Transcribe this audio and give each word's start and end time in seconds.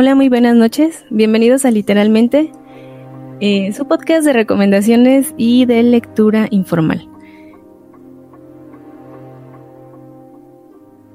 Hola, 0.00 0.14
muy 0.14 0.28
buenas 0.28 0.54
noches. 0.54 1.04
Bienvenidos 1.10 1.64
a 1.64 1.72
Literalmente, 1.72 2.52
eh, 3.40 3.72
su 3.72 3.88
podcast 3.88 4.24
de 4.24 4.32
recomendaciones 4.32 5.34
y 5.36 5.66
de 5.66 5.82
lectura 5.82 6.46
informal. 6.52 7.08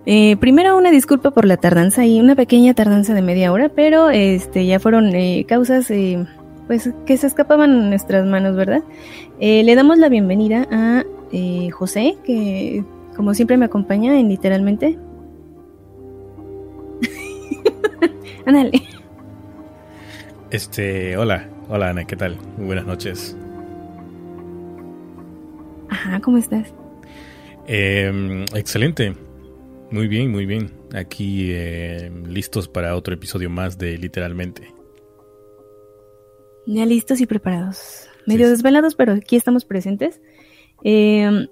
Eh, 0.06 0.36
primero 0.36 0.76
una 0.76 0.92
disculpa 0.92 1.32
por 1.32 1.46
la 1.46 1.56
tardanza 1.56 2.06
y 2.06 2.20
una 2.20 2.36
pequeña 2.36 2.74
tardanza 2.74 3.14
de 3.14 3.22
media 3.22 3.54
hora, 3.54 3.70
pero 3.70 4.10
este 4.10 4.66
ya 4.66 4.82
fueron 4.82 5.16
eh, 5.16 5.46
causas 5.48 5.90
pues 6.68 6.92
que 7.06 7.16
se 7.16 7.28
escapaban 7.28 7.72
a 7.72 7.88
nuestras 7.88 8.26
manos, 8.26 8.58
¿verdad? 8.58 8.84
le 9.40 9.76
damos 9.76 9.98
la 9.98 10.10
bienvenida 10.10 10.68
a 10.70 11.06
José, 11.72 12.18
que 12.26 12.84
como 13.16 13.34
siempre 13.34 13.56
me 13.56 13.64
acompaña 13.64 14.20
en 14.20 14.28
literalmente. 14.28 15.00
Ándale. 18.46 18.72
Este, 20.52 21.18
hola, 21.18 21.50
hola 21.68 21.90
Ana, 21.90 22.06
¿qué 22.06 22.16
tal? 22.16 22.38
Muy 22.58 22.68
buenas 22.68 22.86
noches. 22.86 23.36
Ajá, 25.90 26.20
¿cómo 26.20 26.38
estás? 26.38 26.72
Em, 27.66 28.44
excelente, 28.54 29.16
muy 29.90 30.08
bien, 30.08 30.30
muy 30.30 30.46
bien. 30.46 30.72
Aquí 30.94 31.52
em, 31.54 32.26
listos 32.26 32.68
para 32.68 32.96
otro 32.96 33.14
episodio 33.14 33.50
más 33.50 33.78
de 33.78 33.98
Literalmente. 33.98 34.68
Ya 36.68 36.86
listos 36.86 37.20
y 37.20 37.26
preparados. 37.26 38.08
Medio 38.28 38.50
desvelados, 38.50 38.96
pero 38.96 39.14
aquí 39.14 39.36
estamos 39.36 39.66
presentes. 39.66 40.22
Eh, 40.84 41.48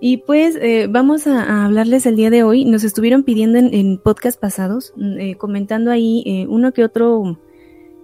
y 0.00 0.18
pues 0.18 0.56
eh, 0.56 0.86
vamos 0.88 1.26
a, 1.26 1.64
hablarles 1.64 2.06
el 2.06 2.16
día 2.16 2.30
de 2.30 2.42
hoy. 2.42 2.64
Nos 2.64 2.84
estuvieron 2.84 3.22
pidiendo 3.24 3.58
en, 3.58 3.74
en 3.74 3.98
podcast 3.98 4.40
pasados, 4.40 4.92
mm, 4.96 5.18
eh, 5.18 5.34
comentando 5.36 5.90
ahí 5.90 6.22
eh, 6.26 6.46
uno 6.48 6.72
que 6.72 6.84
otro 6.84 7.38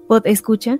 pod 0.08 0.26
escucha, 0.26 0.78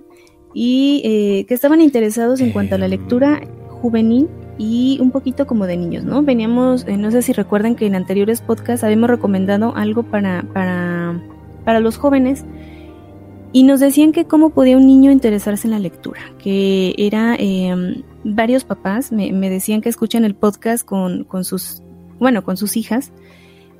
y 0.53 1.01
que 1.49 1.53
estaban 1.53 1.81
interesados 1.81 2.39
en 2.39 2.51
cuanto 2.51 2.75
a 2.75 2.77
la 2.77 2.87
lectura 2.87 3.41
juvenil 3.81 4.29
y 4.57 4.97
un 5.01 5.11
poquito 5.11 5.45
como 5.45 5.67
de 5.67 5.75
niños, 5.75 6.05
¿no? 6.05 6.23
Veníamos, 6.23 6.87
no 6.87 7.11
sé 7.11 7.21
si 7.23 7.33
recuerdan 7.33 7.75
que 7.75 7.87
en 7.87 7.95
anteriores 7.95 8.39
podcasts 8.39 8.85
habíamos 8.85 9.09
recomendado 9.09 9.75
algo 9.75 10.03
para, 10.03 10.43
para, 10.53 11.21
para 11.65 11.81
los 11.81 11.97
jóvenes 11.97 12.45
y 13.55 13.63
nos 13.63 13.79
decían 13.79 14.11
que 14.11 14.25
cómo 14.25 14.49
podía 14.49 14.75
un 14.75 14.85
niño 14.85 15.11
interesarse 15.11 15.65
en 15.65 15.71
la 15.71 15.79
lectura, 15.79 16.19
que 16.39 16.93
era 16.97 17.37
eh, 17.39 18.03
varios 18.25 18.65
papás 18.65 19.11
me, 19.11 19.31
decían 19.49 19.81
que 19.81 19.89
escuchan 19.89 20.25
el 20.25 20.35
podcast 20.35 20.83
con, 20.85 21.23
con, 21.23 21.45
sus, 21.45 21.81
bueno, 22.19 22.43
con 22.43 22.57
sus 22.57 22.75
hijas 22.75 23.13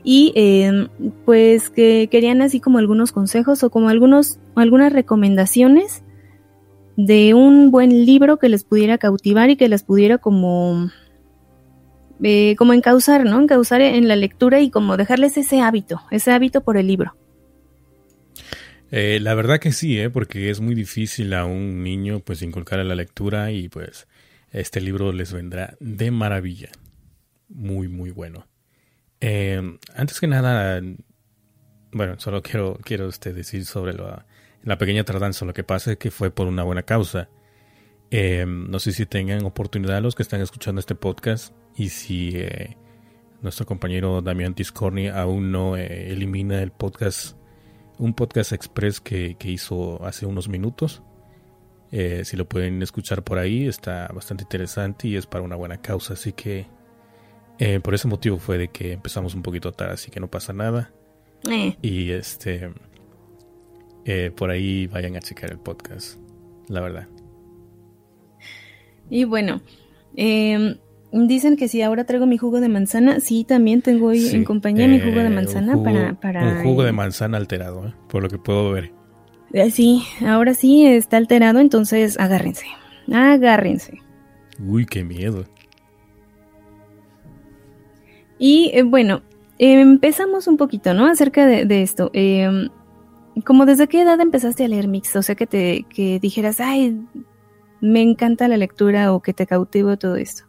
y 0.04 0.32
eh, 0.36 0.88
pues 1.26 1.72
que 1.72 2.08
querían 2.12 2.44
así 2.44 2.60
como 2.60 2.78
algunos 2.78 3.12
consejos 3.12 3.64
o 3.64 3.72
como 3.72 3.90
algunos, 3.90 4.40
algunas 4.56 4.94
recomendaciones 4.94 6.04
de 6.96 7.34
un 7.34 7.72
buen 7.72 8.06
libro 8.06 8.38
que 8.38 8.48
les 8.48 8.64
pudiera 8.64 9.00
cautivar 9.00 9.50
y 9.50 9.58
que 9.58 9.68
les 9.68 9.84
pudiera 9.84 10.20
como 10.20 10.90
eh, 12.24 12.56
como 12.58 12.74
encauzar, 12.74 13.26
¿no? 13.26 13.42
Encauzar 13.42 13.82
en 13.82 14.08
la 14.08 14.16
lectura 14.16 14.62
y 14.62 14.70
como 14.70 14.96
dejarles 14.96 15.38
ese 15.38 15.60
hábito, 15.60 16.02
ese 16.12 16.32
hábito 16.32 16.64
por 16.64 16.78
el 16.78 16.88
libro. 16.88 17.16
Eh, 18.92 19.20
la 19.20 19.34
verdad 19.34 19.60
que 19.60 19.72
sí, 19.72 20.00
¿eh? 20.00 20.10
porque 20.10 20.50
es 20.50 20.62
muy 20.62 20.76
difícil 20.76 21.34
a 21.34 21.46
un 21.46 21.84
niño 21.84 22.20
pues 22.20 22.42
inculcar 22.42 22.80
la 22.86 22.96
lectura 22.96 23.52
y 23.52 23.68
pues 23.68 24.08
este 24.60 24.82
libro 24.82 25.12
les 25.12 25.34
vendrá 25.34 25.76
de 25.80 26.12
maravilla. 26.12 26.70
Muy, 27.50 27.88
muy 27.88 28.12
bueno. 28.12 28.48
Eh, 29.22 29.78
antes 29.96 30.20
que 30.20 30.28
nada, 30.28 30.82
bueno, 31.92 32.16
solo 32.20 32.42
quiero, 32.42 32.80
quiero 32.84 33.08
este, 33.08 33.34
decir 33.34 33.66
sobre 33.66 33.94
la 33.94 34.78
pequeña 34.78 35.04
tardanza. 35.04 35.46
Lo 35.46 35.54
que 35.54 35.64
pasa 35.64 35.94
es 35.94 35.98
que 35.98 36.12
fue 36.12 36.32
por 36.32 36.48
una 36.48 36.64
buena 36.64 36.84
causa. 36.84 37.30
no 38.12 38.80
sé 38.80 38.92
si 38.92 39.06
tengan 39.06 39.46
oportunidad 39.46 40.02
los 40.02 40.16
que 40.16 40.24
están 40.24 40.42
escuchando 40.42 40.80
este 40.80 40.96
podcast 40.96 41.54
y 41.76 41.90
si 41.90 42.36
nuestro 43.42 43.66
compañero 43.66 44.22
Damián 44.22 44.56
Tiscorni 44.56 45.08
aún 45.08 45.52
no 45.52 45.76
elimina 45.78 46.62
el 46.62 46.72
podcast 46.72 47.38
un 47.98 48.14
podcast 48.14 48.52
express 48.52 49.00
que, 49.00 49.38
hizo 49.44 50.04
hace 50.06 50.26
unos 50.26 50.50
minutos. 50.50 51.02
Eh, 51.98 52.26
si 52.26 52.36
lo 52.36 52.44
pueden 52.44 52.84
escuchar 52.84 53.24
por 53.24 53.38
ahí, 53.38 53.68
está 53.68 54.10
bastante 54.14 54.44
interesante 54.44 55.08
y 55.08 55.16
es 55.16 55.26
para 55.26 55.46
una 55.46 55.56
buena 55.56 55.78
causa. 55.78 56.14
Así 56.14 56.34
que 56.34 56.68
eh, 57.58 57.80
por 57.80 57.94
ese 57.94 58.10
motivo 58.10 58.38
fue 58.38 58.58
de 58.58 58.68
que 58.68 58.92
empezamos 58.92 59.34
un 59.34 59.42
poquito 59.42 59.72
tarde, 59.72 59.94
así 59.94 60.12
que 60.12 60.20
no 60.20 60.30
pasa 60.30 60.52
nada. 60.52 60.92
Eh. 61.50 61.78
Y 61.82 62.12
este, 62.12 62.70
por 64.36 64.50
ahí 64.50 64.88
vayan 64.88 65.16
a 65.16 65.20
checar 65.20 65.52
el 65.52 65.58
podcast, 65.58 66.20
la 66.68 66.82
verdad. 66.82 67.08
Y 69.10 69.24
bueno, 69.24 69.62
eh, 70.18 70.78
Dicen 71.14 71.56
que 71.56 71.70
si 71.70 71.82
ahora 71.82 72.04
traigo 72.04 72.26
mi 72.26 72.38
jugo 72.38 72.60
de 72.60 72.68
manzana, 72.68 73.22
sí, 73.22 73.46
también 73.46 73.82
tengo 73.82 74.08
hoy 74.08 74.28
en 74.34 74.44
compañía 74.44 74.86
mi 74.86 75.00
jugo 75.00 75.22
de 75.22 75.30
manzana 75.30 75.82
para, 75.82 76.20
para... 76.20 76.58
Un 76.58 76.64
jugo 76.64 76.84
de 76.84 76.92
manzana 76.92 77.38
alterado, 77.38 77.88
¿eh? 77.88 77.94
por 78.10 78.22
lo 78.22 78.28
que 78.28 78.38
puedo 78.38 78.72
ver. 78.72 78.92
Eh, 79.56 79.72
sí, 79.72 80.04
ahora 80.28 80.54
sí 80.54 80.86
está 80.86 81.16
alterado, 81.16 81.60
entonces 81.60 82.20
agárrense, 82.20 82.66
agárrense. 83.10 84.02
Uy, 84.60 84.86
qué 84.86 85.02
miedo. 85.06 85.46
Y 88.38 88.82
bueno, 88.82 89.22
empezamos 89.58 90.48
un 90.48 90.58
poquito, 90.58 90.94
¿no? 90.94 91.08
Acerca 91.08 91.46
de, 91.46 91.82
esto. 91.82 92.12
Em, 92.12 92.68
como 93.46 93.66
desde 93.66 93.88
qué 93.88 94.02
edad 94.02 94.20
empezaste 94.20 94.66
a 94.66 94.68
leer 94.68 94.90
mix, 94.90 95.16
o 95.16 95.22
sea 95.22 95.36
que 95.36 95.48
te 95.48 95.86
que 95.90 96.20
dijeras, 96.20 96.60
ay, 96.60 97.00
me 97.80 98.02
encanta 98.02 98.50
la 98.50 98.58
lectura 98.58 99.14
o 99.14 99.22
que 99.22 99.34
te 99.34 99.48
cautivo 99.48 99.96
todo 99.96 100.18
esto. 100.18 100.44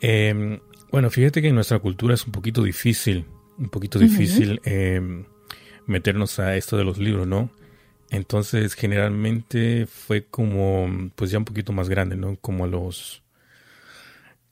Em, 0.00 0.60
bueno, 0.92 1.10
fíjate 1.10 1.42
que 1.42 1.48
en 1.48 1.56
nuestra 1.56 1.80
cultura 1.80 2.14
es 2.14 2.24
un 2.24 2.30
poquito 2.30 2.62
difícil, 2.62 3.26
un 3.58 3.70
poquito 3.70 3.98
difícil 3.98 4.60
em, 4.62 5.24
meternos 5.86 6.38
a 6.38 6.54
esto 6.54 6.76
de 6.76 6.84
los 6.84 6.98
libros, 6.98 7.26
¿no? 7.26 7.50
Entonces, 8.10 8.74
generalmente 8.74 9.86
fue 9.86 10.24
como, 10.24 11.10
pues 11.14 11.30
ya 11.30 11.38
un 11.38 11.44
poquito 11.44 11.72
más 11.72 11.88
grande, 11.88 12.16
¿no? 12.16 12.36
Como 12.36 12.64
a 12.64 12.68
los, 12.68 13.22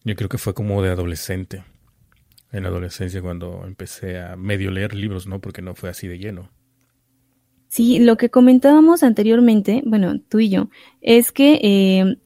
yo 0.05 0.15
creo 0.15 0.29
que 0.29 0.39
fue 0.39 0.55
como 0.55 0.83
de 0.83 0.91
adolescente, 0.91 1.65
en 2.53 2.63
la 2.63 2.69
adolescencia 2.69 3.23
cuando 3.23 3.65
empecé 3.67 4.21
a 4.21 4.37
medio 4.37 4.71
leer 4.71 4.95
libros, 4.95 5.27
¿no? 5.27 5.41
Porque 5.41 5.63
no 5.63 5.75
fue 5.75 5.89
así 5.89 6.07
de 6.07 6.19
lleno. 6.19 6.51
Sí, 7.69 7.99
lo 7.99 8.17
que 8.17 8.31
comentábamos 8.31 9.03
anteriormente, 9.03 9.83
bueno, 9.85 10.21
tú 10.21 10.39
y 10.39 10.49
yo, 10.49 10.69
es 11.01 11.33
que 11.33 11.59
em, 11.63 12.17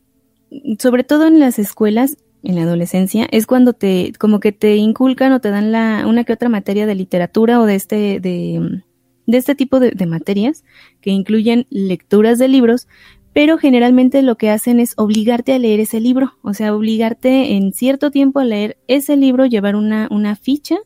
sobre 0.78 1.04
todo 1.04 1.26
en 1.26 1.38
las 1.38 1.58
escuelas 1.58 2.16
en 2.42 2.56
la 2.56 2.62
adolescencia 2.62 3.26
es 3.30 3.46
cuando 3.46 3.72
te 3.72 4.12
como 4.18 4.40
que 4.40 4.52
te 4.52 4.76
inculcan 4.76 5.32
o 5.32 5.40
te 5.40 5.50
dan 5.50 5.72
la 5.72 6.06
una 6.06 6.24
que 6.24 6.32
otra 6.32 6.48
materia 6.48 6.86
de 6.86 6.94
literatura 6.94 7.60
o 7.60 7.66
de 7.66 7.74
este 7.74 8.20
de, 8.20 8.82
de 9.26 9.38
este 9.38 9.54
tipo 9.54 9.80
de, 9.80 10.06
materias 10.06 10.64
que 11.00 11.10
incluyen 11.10 11.66
lecturas 11.70 12.38
de 12.38 12.48
libros 12.48 12.88
pero 13.32 13.58
generalmente 13.58 14.22
lo 14.22 14.36
que 14.36 14.50
hacen 14.50 14.80
es 14.80 14.94
obligarte 14.96 15.52
a 15.52 15.58
leer 15.60 15.78
ese 15.78 16.00
libro, 16.00 16.32
o 16.42 16.52
sea, 16.52 16.74
obligarte 16.74 17.52
en 17.52 17.72
cierto 17.72 18.10
tiempo 18.10 18.40
a 18.40 18.44
leer 18.44 18.76
ese 18.88 19.16
libro, 19.16 19.46
llevar 19.46 19.76
una, 19.76 20.08
una 20.10 20.34
ficha 20.34 20.78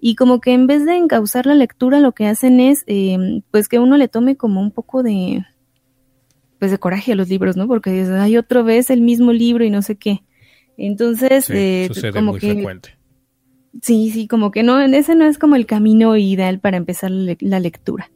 y 0.00 0.16
como 0.16 0.40
que 0.40 0.52
en 0.52 0.66
vez 0.66 0.84
de 0.84 0.96
encauzar 0.96 1.46
la 1.46 1.54
lectura 1.54 2.00
lo 2.00 2.12
que 2.12 2.26
hacen 2.26 2.60
es 2.60 2.84
em, 2.86 3.42
pues 3.50 3.68
que 3.68 3.78
uno 3.78 3.96
le 3.96 4.08
tome 4.08 4.36
como 4.36 4.60
un 4.60 4.72
poco 4.72 5.02
de 5.02 5.44
pues 6.58 6.72
de 6.72 6.78
coraje 6.78 7.12
a 7.12 7.14
los 7.14 7.28
libros, 7.28 7.56
¿no? 7.56 7.68
Porque 7.68 7.90
hay 7.90 8.36
otra 8.36 8.62
vez 8.62 8.90
el 8.90 9.00
mismo 9.00 9.32
libro 9.32 9.64
y 9.64 9.70
no 9.70 9.80
sé 9.82 9.96
qué. 9.96 10.24
Entonces, 10.76 11.48
eh, 11.50 11.88
como 12.12 12.34
que, 12.34 12.52
frecuente. 12.52 12.97
Sí, 13.82 14.10
sí, 14.10 14.26
como 14.26 14.50
que 14.50 14.62
no, 14.62 14.80
ese 14.80 15.14
no 15.14 15.26
es 15.26 15.38
como 15.38 15.56
el 15.56 15.66
camino 15.66 16.16
ideal 16.16 16.58
para 16.60 16.76
empezar 16.76 17.10
la 17.10 17.60
lectura. 17.60 18.10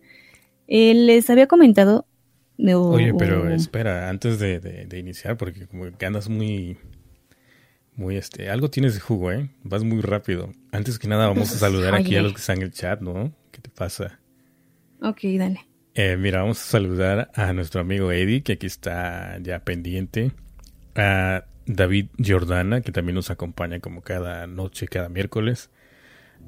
Eh, 0.66 0.94
les 0.94 1.28
había 1.30 1.46
comentado. 1.46 2.06
Oye, 2.58 3.12
pero 3.14 3.48
espera, 3.50 4.08
antes 4.08 4.38
de, 4.38 4.86
iniciar, 4.98 5.36
porque 5.36 5.66
como 5.66 5.90
que 5.96 6.06
andas 6.06 6.28
muy, 6.28 6.76
muy 7.96 8.16
este, 8.16 8.50
algo 8.50 8.70
tienes 8.70 8.94
de 8.94 9.00
jugo, 9.00 9.32
¿eh? 9.32 9.50
Vas 9.64 9.82
muy 9.82 10.00
rápido. 10.00 10.52
Antes 10.70 10.98
que 10.98 11.08
nada, 11.08 11.28
vamos 11.28 11.52
a 11.52 11.58
saludar 11.58 11.94
aquí 11.94 12.16
a 12.16 12.22
los 12.22 12.32
que 12.32 12.40
están 12.40 12.58
en 12.58 12.62
el 12.64 12.72
chat, 12.72 13.00
¿no? 13.00 13.32
¿Qué 13.50 13.60
te 13.60 13.70
pasa? 13.70 14.20
Ok, 15.00 15.20
dale. 15.36 15.66
Eh, 15.94 16.16
mira, 16.16 16.40
vamos 16.40 16.60
a 16.60 16.64
saludar 16.64 17.30
a 17.34 17.52
nuestro 17.52 17.80
amigo 17.80 18.12
Eddie, 18.12 18.42
que 18.42 18.52
aquí 18.52 18.66
está 18.66 19.38
ya 19.42 19.60
pendiente. 19.60 20.32
A 20.94 21.44
David 21.66 22.08
Jordana, 22.18 22.80
que 22.80 22.92
también 22.92 23.14
nos 23.14 23.30
acompaña 23.30 23.80
como 23.80 24.02
cada 24.02 24.46
noche, 24.46 24.88
cada 24.88 25.08
miércoles. 25.08 25.70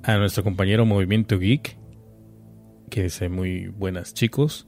A 0.03 0.17
nuestro 0.17 0.43
compañero 0.43 0.85
Movimiento 0.85 1.39
Geek, 1.39 1.79
que 2.91 3.05
dice 3.05 3.29
muy 3.29 3.69
buenas 3.69 4.15
chicos. 4.15 4.67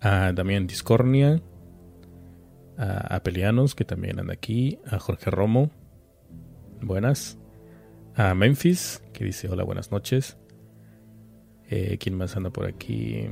A 0.00 0.32
Damián 0.32 0.66
Discornia. 0.66 1.42
A 2.76 3.14
Apelianos, 3.14 3.74
que 3.74 3.84
también 3.84 4.18
anda 4.18 4.32
aquí. 4.32 4.78
A 4.86 4.98
Jorge 4.98 5.30
Romo. 5.30 5.70
Buenas. 6.80 7.38
A 8.14 8.34
Memphis, 8.34 9.02
que 9.12 9.24
dice 9.24 9.48
hola, 9.48 9.64
buenas 9.64 9.90
noches. 9.90 10.36
Eh, 11.70 11.96
¿Quién 11.98 12.16
más 12.16 12.36
anda 12.36 12.50
por 12.50 12.66
aquí? 12.66 13.28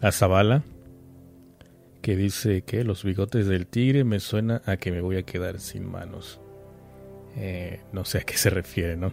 A 0.00 0.12
Zavala, 0.12 0.62
que 2.08 2.16
dice 2.16 2.62
que 2.62 2.84
los 2.84 3.04
bigotes 3.04 3.46
del 3.48 3.66
tigre 3.66 4.02
me 4.02 4.18
suena 4.18 4.62
a 4.64 4.78
que 4.78 4.90
me 4.90 5.02
voy 5.02 5.18
a 5.18 5.24
quedar 5.24 5.60
sin 5.60 5.86
manos. 5.86 6.40
Eh, 7.36 7.82
no 7.92 8.06
sé 8.06 8.16
a 8.16 8.20
qué 8.22 8.34
se 8.38 8.48
refiere, 8.48 8.96
¿no? 8.96 9.12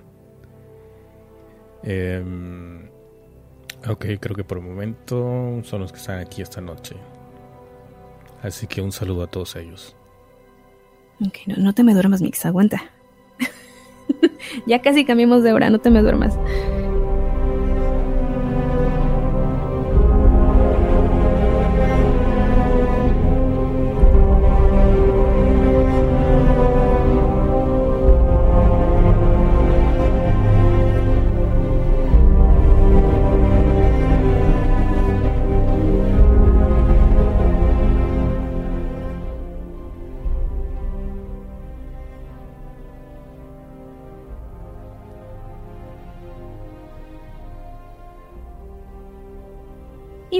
Em, 1.83 2.85
ok, 3.85 4.05
creo 4.17 4.33
que 4.33 4.45
por 4.45 4.59
el 4.59 4.63
momento 4.63 5.59
son 5.63 5.81
los 5.81 5.91
que 5.91 5.97
están 5.97 6.19
aquí 6.19 6.41
esta 6.41 6.61
noche. 6.61 6.95
Así 8.41 8.65
que 8.65 8.79
un 8.79 8.93
saludo 8.93 9.23
a 9.23 9.27
todos 9.27 9.57
ellos. 9.57 9.97
Ok, 11.19 11.39
no, 11.47 11.57
no 11.57 11.73
te 11.73 11.83
me 11.83 11.93
duermas, 11.93 12.21
Mix, 12.21 12.45
aguanta. 12.45 12.91
ya 14.67 14.81
casi 14.81 15.03
cambiamos 15.03 15.43
de 15.43 15.51
hora, 15.51 15.69
no 15.69 15.79
te 15.79 15.89
me 15.89 16.01
duermas. 16.01 16.39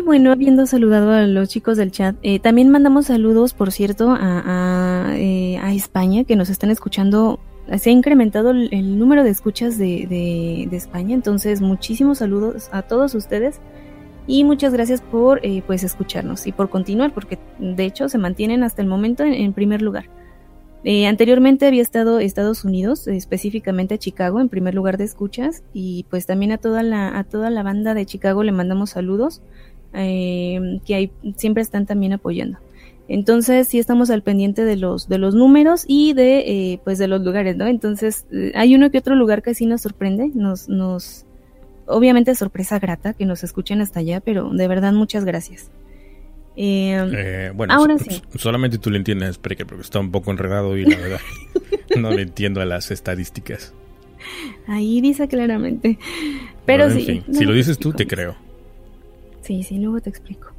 Bueno, 0.05 0.31
habiendo 0.31 0.67
saludado 0.67 1.11
a 1.11 1.25
los 1.25 1.49
chicos 1.49 1.77
del 1.77 1.91
chat, 1.91 2.15
eh, 2.21 2.39
también 2.39 2.69
mandamos 2.69 3.07
saludos, 3.07 3.53
por 3.53 3.71
cierto, 3.71 4.15
a, 4.17 5.13
eh, 5.15 5.59
España, 5.73 6.23
que 6.23 6.35
nos 6.35 6.49
están 6.49 6.69
escuchando. 6.69 7.39
Se 7.77 7.89
ha 7.89 7.93
incrementado 7.93 8.51
el, 8.51 8.99
número 8.99 9.23
de 9.23 9.31
escuchas 9.31 9.79
de, 9.79 10.69
España, 10.71 11.15
entonces 11.15 11.59
muchísimos 11.59 12.19
saludos 12.19 12.69
a 12.71 12.83
todos 12.83 13.15
ustedes 13.15 13.59
y 14.27 14.43
muchas 14.43 14.73
gracias 14.73 15.01
por 15.01 15.43
eh, 15.43 15.63
pues 15.65 15.83
escucharnos 15.83 16.45
y 16.45 16.51
por 16.51 16.69
continuar, 16.69 17.11
porque 17.11 17.39
de 17.57 17.85
hecho 17.85 18.07
se 18.07 18.19
mantienen 18.19 18.63
hasta 18.63 18.83
el 18.83 18.87
momento 18.87 19.23
en, 19.23 19.53
primer 19.53 19.81
lugar. 19.81 20.05
anteriormente 21.07 21.65
había 21.65 21.81
estado 21.81 22.19
Estados 22.19 22.63
Unidos, 22.63 23.07
específicamente 23.07 23.97
Chicago, 23.97 24.39
en 24.39 24.49
primer 24.49 24.75
lugar 24.75 24.97
de 24.97 25.05
escuchas, 25.05 25.63
y 25.73 26.05
pues 26.11 26.27
también 26.27 26.51
a 26.51 26.59
toda 26.59 26.83
la, 26.83 27.17
a 27.17 27.23
toda 27.23 27.49
la 27.49 27.63
banda 27.63 27.95
de 27.95 28.05
Chicago 28.05 28.43
le 28.43 28.51
mandamos 28.51 28.91
saludos 28.91 29.41
eh, 29.95 30.79
que 30.85 30.95
hay, 30.95 31.11
siempre 31.35 31.61
están 31.63 31.85
también 31.85 32.13
apoyando. 32.13 32.59
Entonces 33.07 33.67
sí 33.67 33.77
estamos 33.77 34.09
al 34.09 34.23
pendiente 34.23 34.65
de 34.65 34.77
los, 34.77 35.07
de 35.07 35.19
los 35.19 35.35
números 35.35 35.85
y 35.87 36.13
de, 36.13 36.39
eh, 36.39 36.79
pues 36.83 36.97
de 36.97 37.07
los 37.07 37.21
lugares, 37.21 37.55
¿no? 37.55 37.67
Entonces 37.67 38.25
eh, 38.31 38.51
hay 38.55 38.73
uno 38.75 38.89
que 38.89 38.97
otro 38.97 39.15
lugar 39.15 39.43
que 39.43 39.53
sí 39.53 39.65
nos 39.67 39.81
sorprende, 39.81 40.31
nos, 40.33 40.69
nos, 40.69 41.25
obviamente 41.85 42.33
sorpresa 42.33 42.79
grata 42.79 43.13
que 43.13 43.25
nos 43.25 43.43
escuchen 43.43 43.81
hasta 43.81 43.99
allá, 43.99 44.21
pero 44.21 44.49
de 44.49 44.67
verdad 44.67 44.93
muchas 44.93 45.23
gracias. 45.23 45.69
Eh, 46.57 47.51
bueno, 47.53 47.73
ahora 47.73 47.97
sí. 47.99 48.21
solamente 48.35 48.79
tú 48.79 48.89
le 48.89 48.97
entiendes, 48.97 49.37
porque 49.37 49.65
está 49.81 49.99
un 49.99 50.11
poco 50.11 50.31
enredado 50.31 50.75
y 50.75 50.85
la 50.85 50.97
verdad 50.97 51.19
no 51.97 52.09
le 52.11 52.23
entiendo 52.23 52.59
a 52.61 52.65
las 52.65 52.89
estadísticas. 52.89 53.73
Ahí 54.67 54.99
dice 55.01 55.27
claramente. 55.27 55.99
Pero, 56.65 56.89
sí. 56.89 57.21
si 57.31 57.45
lo 57.45 57.53
dices 57.53 57.77
tú, 57.77 57.93
te 57.93 58.07
creo. 58.07 58.35
Sí, 59.45 59.63
sí, 59.63 59.77
luego 59.77 60.01
te 60.01 60.09
explico. 60.09 60.51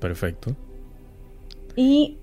Perfecto. 0.00 0.54
Y 1.74 2.18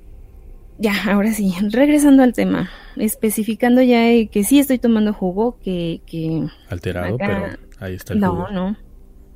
ya, 0.77 0.93
ahora 1.11 1.33
sí, 1.33 1.53
regresando 1.71 2.21
al 2.21 2.33
tema, 2.33 2.69
especificando 2.95 3.81
ya 3.81 4.03
que 4.27 4.43
sí 4.43 4.59
estoy 4.59 4.77
tomando 4.77 5.13
jugo, 5.13 5.57
que... 5.63 6.01
que 6.05 6.45
Alterado, 6.69 7.17
pero 7.17 7.47
ahí 7.79 7.95
está 7.95 8.13
el 8.13 8.19
no, 8.19 8.31
jugo. 8.31 8.51
No, 8.51 8.69
no. 8.69 8.77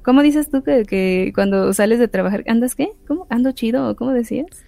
¿Cómo 0.03 0.21
dices 0.21 0.49
tú 0.49 0.63
que, 0.63 0.85
que, 0.85 1.31
cuando 1.33 1.73
sales 1.73 1.99
de 1.99 2.07
trabajar, 2.07 2.43
andas 2.47 2.75
qué? 2.75 2.89
¿Cómo? 3.07 3.25
¿Ando 3.29 3.51
chido 3.51 3.95
cómo 3.95 4.13
decías? 4.13 4.63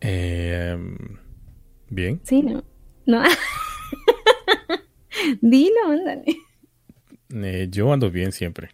Eh, 0.00 0.76
Bien. 1.90 2.20
Sí, 2.24 2.42
no. 2.42 2.64
No. 3.06 3.22
Dilo, 5.40 5.90
ándale. 5.90 6.24
Eh, 7.34 7.68
yo 7.70 7.92
ando 7.92 8.10
bien 8.10 8.32
siempre. 8.32 8.70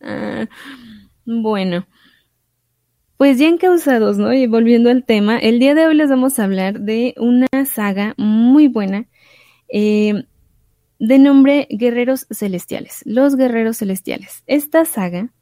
Bueno, 1.24 1.86
pues 3.16 3.38
ya 3.38 3.46
encausados, 3.46 4.18
¿no? 4.18 4.32
Y 4.32 4.48
volviendo 4.48 4.90
al 4.90 5.04
tema, 5.04 5.38
el 5.38 5.60
día 5.60 5.74
de 5.74 5.86
hoy 5.86 5.94
les 5.94 6.10
vamos 6.10 6.38
a 6.38 6.44
hablar 6.44 6.80
de 6.80 7.14
una 7.16 7.46
saga 7.64 8.14
muy 8.16 8.66
buena 8.66 9.06
eh, 9.68 10.24
de 10.98 11.18
nombre 11.20 11.68
Guerreros 11.70 12.26
Celestiales, 12.32 13.02
Los 13.04 13.36
Guerreros 13.36 13.78
Celestiales. 13.78 14.42
Esta 14.48 14.84
saga 14.84 15.32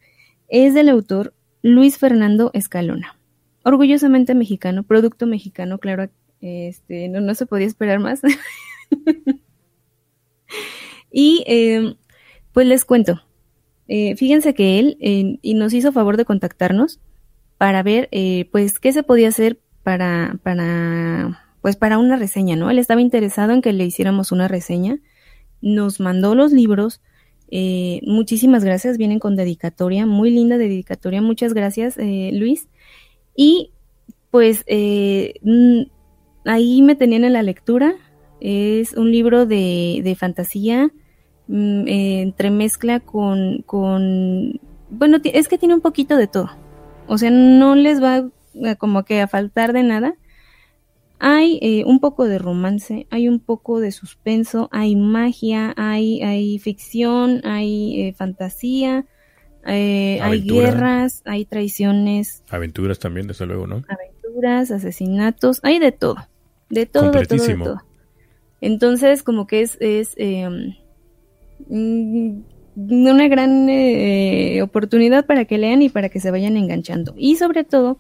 es 0.49 0.75
del 0.75 0.91
autor 0.91 1.33
Luis 1.63 1.97
Fernando 1.97 2.51
Escalona, 2.53 3.19
orgullosamente 3.65 4.35
mexicano, 4.35 4.83
producto 4.83 5.27
mexicano, 5.27 5.79
claro, 5.79 6.11
este, 6.43 7.09
no, 7.09 7.23
no 7.23 7.35
se 7.35 7.47
podía 7.47 7.67
esperar 7.67 7.99
más. 7.99 8.21
y 11.11 11.43
eh, 11.47 11.97
pues 12.53 12.67
les 12.67 12.85
cuento, 12.85 13.23
eh, 13.93 14.15
fíjense 14.15 14.55
que 14.55 14.79
él 14.79 14.97
y 15.43 15.55
nos 15.55 15.75
hizo 15.75 15.91
favor 15.91 16.17
de 16.17 16.25
contactarnos 16.25 17.01
para 17.59 17.83
ver, 17.83 18.09
eh, 18.13 18.49
pues, 18.53 18.79
qué 18.79 18.93
se 18.93 19.03
podía 19.03 19.27
hacer 19.27 19.59
para, 19.83 20.39
para, 20.45 21.43
pues, 21.61 21.75
para 21.75 21.99
una 21.99 22.15
reseña, 22.15 22.55
¿no? 22.55 22.71
Él 22.71 22.79
estaba 22.79 23.01
interesado 23.01 23.53
en 23.53 23.63
que 23.63 23.73
le 23.73 23.85
hiciéramos 23.85 24.31
una 24.31 24.47
reseña, 24.47 25.01
nos 25.61 25.99
mandó 25.99 26.37
los 26.37 26.53
libros, 26.53 27.03
eh, 27.51 27.99
muchísimas 28.07 28.63
gracias, 28.63 28.97
vienen 28.97 29.19
con 29.19 29.35
dedicatoria, 29.35 30.07
muy 30.07 30.31
linda 30.31 30.57
dedicatoria, 30.57 31.21
muchas 31.21 31.53
gracias, 31.53 31.97
Luis. 31.97 32.69
Y, 33.35 33.73
pues, 34.31 34.65
ahí 36.45 36.83
me 36.83 36.95
tenían 36.95 37.25
en 37.25 37.33
la 37.33 37.43
lectura, 37.43 37.97
es 38.41 38.93
un 38.93 39.11
libro 39.11 39.47
de, 39.47 40.01
de 40.05 40.15
fantasía, 40.15 40.93
Mm, 41.53 41.89
eh, 41.89 42.23
entremezcla 42.23 43.01
con, 43.01 43.63
con, 43.63 44.61
bueno, 44.89 45.19
es 45.25 45.49
que 45.49 45.59
tiene 45.59 45.75
un 45.75 45.81
poquito 45.81 46.17
de 46.17 46.29
todo. 46.29 46.49
O 47.09 47.19
sea, 47.19 47.31
no 47.33 47.75
les 47.75 48.01
va 48.01 48.25
como 48.79 49.05
que 49.05 49.21
a 49.21 49.27
faltar 49.27 49.73
de 49.73 49.83
nada. 49.83 50.15
Hay 51.19 51.59
eh, 51.61 51.83
un 51.87 51.99
poco 51.99 52.29
de 52.29 52.39
romance, 52.39 53.09
hay 53.11 53.29
un 53.29 53.41
poco 53.41 53.81
de 53.81 53.91
suspenso, 53.91 54.69
hay 54.71 54.95
magia, 54.95 55.75
hay, 55.77 56.23
hay 56.23 56.61
ficción, 56.61 57.45
hay 57.45 58.01
eh, 58.01 58.13
fantasía, 58.13 59.07
hay 59.65 60.43
guerras, 60.43 61.21
hay 61.25 61.47
traiciones. 61.47 62.45
Aventuras 62.49 63.01
también, 63.01 63.27
desde 63.27 63.47
luego, 63.47 63.67
¿no? 63.67 63.83
Aventuras, 63.89 64.71
asesinatos, 64.71 65.59
hay 65.65 65.81
de 65.81 65.91
todo. 65.91 66.15
De 66.69 66.87
todo, 66.87 67.11
de 67.11 67.27
todo, 67.27 67.45
de 67.45 67.55
todo. 67.57 67.83
Entonces, 68.61 69.25
como 69.25 69.49
que 69.49 69.63
es, 69.63 69.77
es 69.81 70.15
em, 70.17 70.75
una 71.69 73.29
gran 73.29 73.69
eh, 73.69 74.63
oportunidad 74.63 75.27
para 75.27 75.45
que 75.45 75.59
lean 75.59 75.83
y 75.83 75.89
para 75.89 76.09
que 76.09 76.21
se 76.21 76.31
vayan 76.31 76.57
enganchando. 76.57 77.15
Y 77.17 77.37
sobre 77.37 77.65
todo 77.65 77.99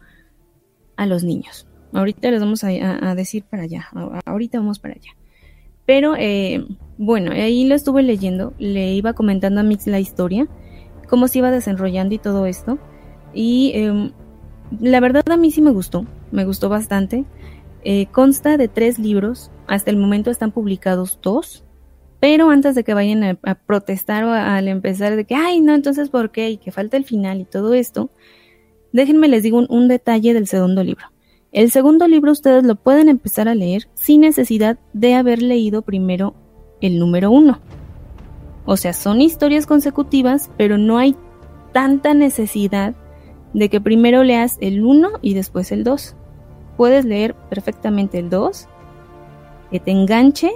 a 0.96 1.06
los 1.06 1.24
niños. 1.24 1.66
Ahorita 1.92 2.30
les 2.30 2.40
vamos 2.40 2.62
a, 2.62 3.14
decir 3.14 3.44
para 3.44 3.64
allá. 3.64 3.88
Ahorita 4.24 4.58
vamos 4.58 4.78
para 4.78 4.94
allá. 4.94 5.10
Pero 5.86 6.14
eh, 6.16 6.64
bueno, 6.98 7.32
ahí 7.32 7.66
lo 7.66 7.74
estuve 7.74 8.02
leyendo. 8.02 8.54
Le 8.58 8.94
iba 8.94 9.12
comentando 9.12 9.60
a 9.60 9.64
Mix 9.64 9.86
la 9.86 9.98
historia. 9.98 10.46
Cómo 11.08 11.26
se 11.26 11.38
iba 11.38 11.50
desenrollando 11.50 12.14
y 12.14 12.18
todo 12.18 12.46
esto. 12.46 12.78
Y 13.34 13.72
em, 13.74 14.12
la 14.78 15.00
verdad 15.00 15.24
a 15.28 15.36
mí 15.36 15.50
sí 15.50 15.62
me 15.62 15.72
gustó. 15.72 16.06
Me 16.30 16.44
gustó 16.44 16.68
bastante. 16.68 17.24
Eh, 17.82 18.06
consta 18.12 18.56
de 18.56 18.68
tres 18.68 18.98
libros. 18.98 19.50
Hasta 19.66 19.90
el 19.90 19.96
momento 19.96 20.30
están 20.30 20.52
publicados 20.52 21.18
dos. 21.22 21.64
Pero 22.20 22.50
antes 22.50 22.74
de 22.74 22.84
que 22.84 22.92
vayan 22.92 23.24
a, 23.24 23.54
protestar 23.54 24.24
o 24.24 24.32
al 24.32 24.68
empezar 24.68 25.16
de 25.16 25.24
que, 25.24 25.34
ay, 25.34 25.60
no, 25.60 25.74
entonces, 25.74 26.10
¿por 26.10 26.30
qué? 26.30 26.50
Y 26.50 26.58
que 26.58 26.70
falta 26.70 26.98
el 26.98 27.04
final 27.04 27.40
y 27.40 27.44
todo 27.46 27.72
esto, 27.72 28.10
déjenme 28.92 29.28
les 29.28 29.42
digo 29.42 29.64
un, 29.66 29.88
detalle 29.88 30.34
del 30.34 30.46
segundo 30.46 30.84
libro. 30.84 31.06
El 31.50 31.70
segundo 31.70 32.06
libro 32.06 32.30
ustedes 32.30 32.62
lo 32.62 32.76
pueden 32.76 33.08
empezar 33.08 33.48
a 33.48 33.54
leer 33.54 33.88
sin 33.94 34.20
necesidad 34.20 34.78
de 34.92 35.14
haber 35.14 35.42
leído 35.42 35.82
primero 35.82 36.34
el 36.82 36.98
número 36.98 37.30
uno. 37.30 37.60
O 38.66 38.76
sea, 38.76 38.92
son 38.92 39.20
historias 39.22 39.66
consecutivas, 39.66 40.50
pero 40.58 40.76
no 40.76 40.98
hay 40.98 41.16
tanta 41.72 42.12
necesidad 42.12 42.94
de 43.54 43.68
que 43.68 43.80
primero 43.80 44.22
leas 44.22 44.58
el 44.60 44.84
uno 44.84 45.08
y 45.22 45.34
después 45.34 45.72
el 45.72 45.84
dos. 45.84 46.14
Puedes 46.76 47.04
leer 47.04 47.34
perfectamente 47.48 48.18
el 48.18 48.30
dos, 48.30 48.68
que 49.70 49.80
te 49.80 49.90
enganche 49.90 50.52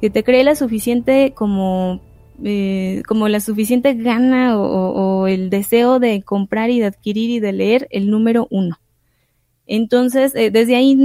que 0.00 0.10
te 0.10 0.24
cree 0.24 0.44
la 0.44 0.54
suficiente 0.54 1.32
como 1.34 2.00
eh, 2.44 3.02
como 3.08 3.28
la 3.28 3.40
suficiente 3.40 3.94
gana 3.94 4.58
o, 4.58 5.26
el 5.26 5.48
deseo 5.48 5.98
de 5.98 6.22
comprar 6.22 6.70
y 6.70 6.80
de 6.80 6.86
adquirir 6.86 7.30
y 7.30 7.40
de 7.40 7.52
leer 7.52 7.88
el 7.90 8.10
número 8.10 8.46
uno. 8.50 8.78
Entonces, 9.66 10.34
eh, 10.34 10.50
desde 10.50 10.76
ahí 10.76 10.96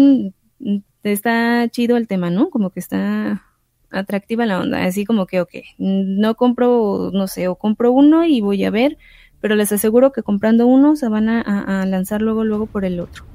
mm, 0.59 0.77
está 1.03 1.67
chido 1.69 1.97
el 1.97 2.07
tema, 2.07 2.29
¿no? 2.29 2.49
Como 2.49 2.69
que 2.71 2.81
está 2.81 3.45
atractiva 3.91 4.45
la 4.45 4.59
onda, 4.59 4.83
así 4.83 5.05
como 5.05 5.25
que, 5.25 5.41
ok, 5.41 5.51
no 5.77 6.35
compro, 6.35 7.11
no 7.13 7.27
sé, 7.27 7.47
o 7.47 7.55
compro 7.55 7.91
uno 7.91 8.25
y 8.25 8.41
voy 8.41 8.63
a 8.63 8.69
ver, 8.69 8.97
pero 9.41 9.55
les 9.55 9.71
aseguro 9.71 10.11
que 10.11 10.23
comprando 10.23 10.67
uno 10.67 10.95
se 10.95 11.09
van 11.09 11.29
a, 11.29 11.85
lanzar 11.85 12.21
luego, 12.21 12.43
luego 12.43 12.67
por 12.67 12.85
el 12.85 12.99
otro. 12.99 13.25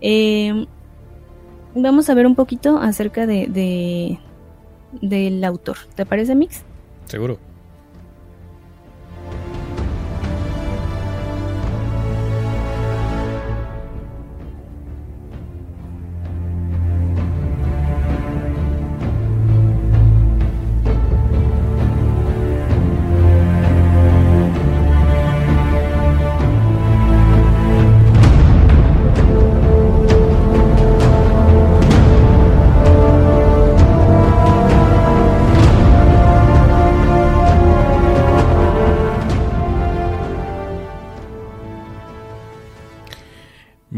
Eh, 0.00 0.66
vamos 1.74 2.10
a 2.10 2.14
ver 2.14 2.26
un 2.26 2.34
poquito 2.34 2.78
acerca 2.78 3.26
de, 3.26 3.46
de 3.46 4.18
del 4.92 5.42
autor. 5.44 5.76
¿Te 5.94 6.06
parece, 6.06 6.34
Mix? 6.34 6.62
Seguro. 7.06 7.38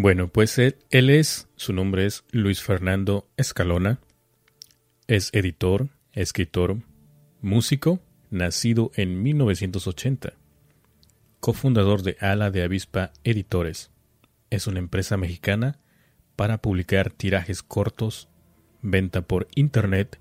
Bueno, 0.09 0.29
pues 0.29 0.59
él, 0.59 1.11
es, 1.11 1.49
su 1.57 1.75
nombre 1.75 2.07
es 2.07 2.25
Luis 2.31 2.63
Fernando 2.63 3.29
Escalona, 3.37 4.01
es 5.07 5.29
editor, 5.35 5.91
escritor, 6.15 6.79
músico, 7.43 8.01
nacido 8.31 8.91
en 8.95 9.23
1980, 9.23 10.33
cofundador 11.41 12.01
de 12.01 12.17
Ala 12.21 12.51
de 12.51 12.63
Avispa 12.63 13.13
Editores. 13.23 13.91
Es 14.49 14.67
una 14.67 14.79
empresa 14.79 15.19
mexicana 15.19 15.79
para 16.37 16.63
publicar 16.63 17.11
tirajes 17.11 17.63
cortos, 17.63 18.31
venta 18.81 19.21
por 19.21 19.47
Internet, 19.57 20.19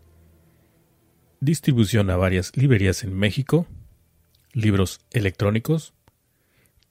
distribución 1.39 2.09
a 2.09 2.17
varias 2.17 2.51
librerías 2.57 3.05
en 3.05 3.13
México, 3.13 3.67
libros 4.51 4.99
electrónicos, 5.11 5.93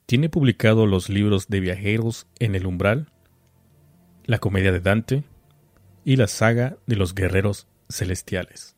tiene 0.07 0.29
publicado 0.29 0.87
los 0.87 1.09
libros 1.09 1.49
de 1.49 1.61
viajeros 1.61 2.27
en 2.39 2.55
el 2.55 2.67
umbral, 2.67 3.11
la 4.25 4.39
comedia 4.39 4.73
de 4.73 4.81
Dante 4.81 5.25
y 6.05 6.17
la 6.17 6.29
saga 6.29 6.79
de 6.87 6.97
los 6.97 7.15
guerreros 7.15 7.67
celestiales. 7.89 8.75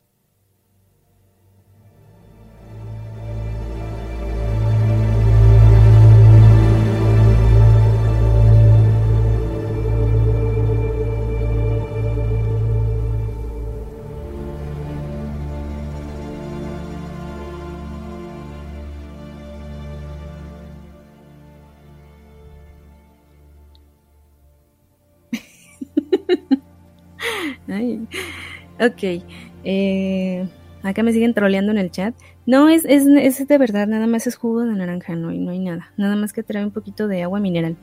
Ok. 28.81 29.23
Eh, 29.65 30.49
acá 30.83 31.03
me 31.03 31.13
siguen 31.13 31.35
troleando 31.35 31.73
en 31.73 31.79
el 31.79 31.91
chat. 31.91 32.15
No, 32.47 32.69
es, 32.69 32.85
es, 32.85 33.07
es, 33.07 33.47
de 33.47 33.59
verdad, 33.59 33.87
nada 33.87 34.07
más 34.07 34.27
es 34.27 34.37
jugo 34.37 34.65
de 34.65 34.75
naranja, 34.75 35.15
no, 35.15 35.31
no 35.31 35.51
hay 35.51 35.59
nada. 35.59 35.93
Nada 35.97 36.17
más 36.17 36.33
que 36.33 36.43
trae 36.43 36.65
un 36.65 36.71
poquito 36.71 37.09
de 37.09 37.23
agua 37.23 37.41
mineral. 37.41 37.77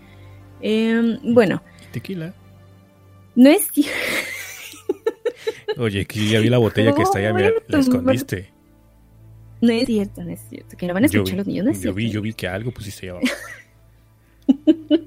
Em, 0.61 1.19
bueno. 1.33 1.61
Tequila. 1.91 2.33
No 3.35 3.49
es 3.49 3.69
Oye, 5.77 6.05
que 6.05 6.27
ya 6.27 6.39
vi 6.39 6.49
la 6.49 6.57
botella 6.57 6.95
que 6.95 7.01
está 7.01 7.19
allá, 7.19 7.33
mira, 7.33 7.51
la 7.67 7.79
escondiste. 7.79 8.49
No 9.61 9.71
es 9.71 9.85
cierto, 9.85 10.23
no 10.23 10.31
es 10.31 10.41
cierto. 10.49 10.77
Que 10.77 10.87
no 10.87 10.93
van 10.93 11.03
a 11.03 11.07
escuchar 11.07 11.37
los 11.37 11.47
niños, 11.47 11.65
no 11.65 11.71
es 11.71 11.81
yo 11.81 11.93
Vi, 11.93 12.09
yo 12.09 12.21
vi 12.21 12.33
que 12.33 12.47
algo 12.47 12.71
pusiste 12.71 13.09
allá 13.09 13.19
abajo. 13.19 13.35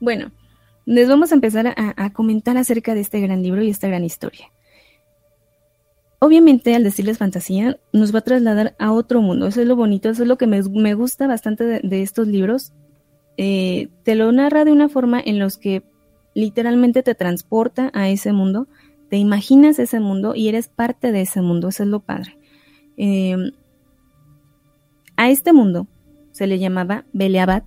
bueno, 0.00 0.32
les 0.86 1.08
vamos 1.08 1.32
a 1.32 1.34
empezar 1.34 1.74
a, 1.76 2.12
comentar 2.12 2.56
acerca 2.56 2.94
de 2.94 3.00
este 3.00 3.20
gran 3.20 3.42
libro 3.42 3.60
y 3.62 3.68
esta 3.68 3.88
gran 3.88 4.04
historia. 4.04 4.52
Obviamente, 6.20 6.74
al 6.74 6.84
decirles 6.84 7.18
fantasía, 7.18 7.78
nos 7.92 8.14
va 8.14 8.20
a 8.20 8.24
trasladar 8.24 8.76
a 8.78 8.92
otro 8.92 9.20
mundo. 9.20 9.48
Eso 9.48 9.60
es 9.60 9.66
lo 9.66 9.74
bonito, 9.74 10.08
eso 10.08 10.22
es 10.22 10.28
lo 10.28 10.38
que 10.38 10.46
me, 10.46 10.94
gusta 10.94 11.26
bastante 11.26 11.64
de, 11.64 12.02
estos 12.02 12.28
libros. 12.28 12.72
Eh, 13.36 13.88
te 14.04 14.14
lo 14.14 14.30
narra 14.30 14.64
de 14.64 14.72
una 14.72 14.88
forma 14.88 15.20
en 15.20 15.40
los 15.40 15.58
que 15.58 15.82
literalmente 16.34 17.02
te 17.02 17.16
transporta 17.16 17.90
a 17.92 18.08
ese 18.08 18.32
mundo, 18.32 18.68
te 19.10 19.16
imaginas 19.16 19.78
ese 19.78 20.00
mundo 20.00 20.34
y 20.34 20.48
eres 20.48 20.68
parte 20.68 21.10
de 21.10 21.22
ese 21.22 21.42
mundo. 21.42 21.68
Eso 21.68 21.82
es 21.82 21.88
lo 21.88 22.00
padre. 22.00 22.38
Em, 22.96 23.50
a 25.16 25.30
este 25.30 25.52
mundo 25.52 25.88
se 26.30 26.46
le 26.46 26.60
llamaba 26.60 27.04
Beleabat 27.12 27.64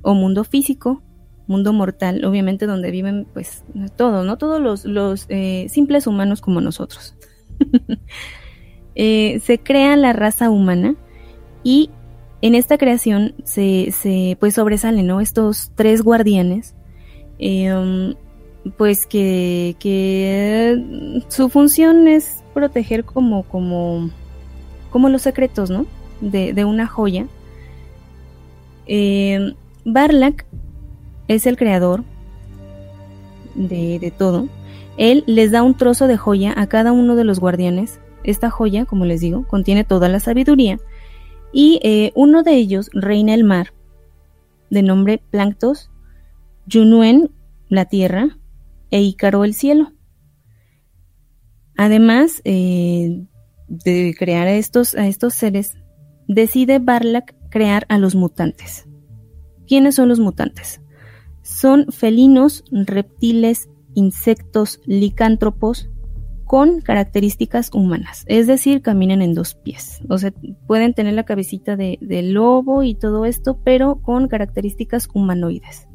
o 0.00 0.14
mundo 0.14 0.42
físico 0.44 1.02
mundo 1.46 1.72
mortal, 1.72 2.24
obviamente 2.24 2.66
donde 2.66 2.90
viven 2.90 3.26
pues 3.32 3.64
todos, 3.96 4.24
¿no? 4.24 4.38
Todos 4.38 4.60
los, 4.60 4.84
los 4.84 5.26
eh, 5.28 5.66
simples 5.68 6.06
humanos 6.06 6.40
como 6.40 6.60
nosotros. 6.60 7.14
Eh, 8.94 9.40
se 9.42 9.58
crea 9.58 9.96
la 9.96 10.12
raza 10.12 10.50
humana 10.50 10.96
y 11.64 11.88
en 12.42 12.54
esta 12.54 12.76
creación 12.76 13.34
se, 13.44 13.90
se 13.90 14.36
pues 14.38 14.52
sobresalen, 14.52 15.06
¿no? 15.06 15.22
Estos 15.22 15.70
tres 15.74 16.02
guardianes, 16.02 16.74
em, 17.38 18.14
pues 18.76 19.06
que, 19.06 19.76
que 19.78 21.22
su 21.28 21.48
función 21.48 22.06
es 22.06 22.42
proteger 22.52 23.04
como, 23.04 23.44
como, 23.44 24.10
como 24.90 25.08
los 25.08 25.22
secretos, 25.22 25.70
¿no? 25.70 25.86
De, 26.20 26.52
de 26.52 26.64
una 26.66 26.86
joya. 26.86 27.26
Eh, 28.86 29.54
Barlac 29.84 30.46
es 31.28 31.46
el 31.46 31.56
creador 31.56 32.04
de, 33.54 34.12
todo, 34.16 34.48
él 34.96 35.24
les 35.26 35.50
da 35.50 35.62
un 35.62 35.76
trozo 35.76 36.06
de 36.06 36.16
joya 36.16 36.54
a 36.56 36.66
cada 36.66 36.92
uno 36.92 37.16
de 37.16 37.24
los 37.24 37.40
guardianes. 37.40 38.00
Esta 38.24 38.50
joya, 38.50 38.84
como 38.84 39.04
les 39.04 39.20
digo, 39.20 39.46
contiene 39.46 39.84
toda 39.84 40.08
la 40.08 40.20
sabiduría. 40.20 40.78
Y 41.52 41.80
eh, 41.82 42.12
uno 42.14 42.42
de 42.42 42.54
ellos 42.54 42.90
reina 42.92 43.34
el 43.34 43.44
mar, 43.44 43.72
de 44.70 44.82
nombre 44.82 45.22
Planctos, 45.30 45.90
Yunuen 46.66 47.30
la 47.68 47.86
tierra 47.86 48.38
e 48.90 49.00
Ícaro 49.02 49.44
el 49.44 49.54
cielo. 49.54 49.92
Además 51.76 52.40
eh, 52.44 53.24
de 53.66 54.14
crear 54.18 54.46
a 54.46 54.52
estos, 54.52 54.94
a 54.94 55.06
estos 55.08 55.34
seres, 55.34 55.76
decide 56.28 56.78
Barlac 56.78 57.34
crear 57.50 57.86
a 57.88 57.98
los 57.98 58.14
mutantes. 58.14 58.86
¿Quiénes 59.66 59.94
son 59.94 60.08
los 60.08 60.20
mutantes? 60.20 60.81
Son 61.42 61.86
felinos, 61.90 62.64
reptiles, 62.70 63.68
insectos, 63.94 64.80
licántropos 64.86 65.88
con 66.44 66.82
características 66.82 67.70
humanas, 67.72 68.24
es 68.26 68.46
decir, 68.46 68.82
caminan 68.82 69.22
en 69.22 69.32
dos 69.32 69.54
pies. 69.54 70.02
O 70.10 70.18
sea, 70.18 70.34
pueden 70.66 70.92
tener 70.92 71.14
la 71.14 71.24
cabecita 71.24 71.76
de, 71.76 71.98
lobo 72.24 72.82
y 72.82 72.94
todo 72.94 73.24
esto, 73.24 73.58
pero 73.64 74.02
con 74.02 74.28
características 74.28 75.08
humanoides. 75.14 75.88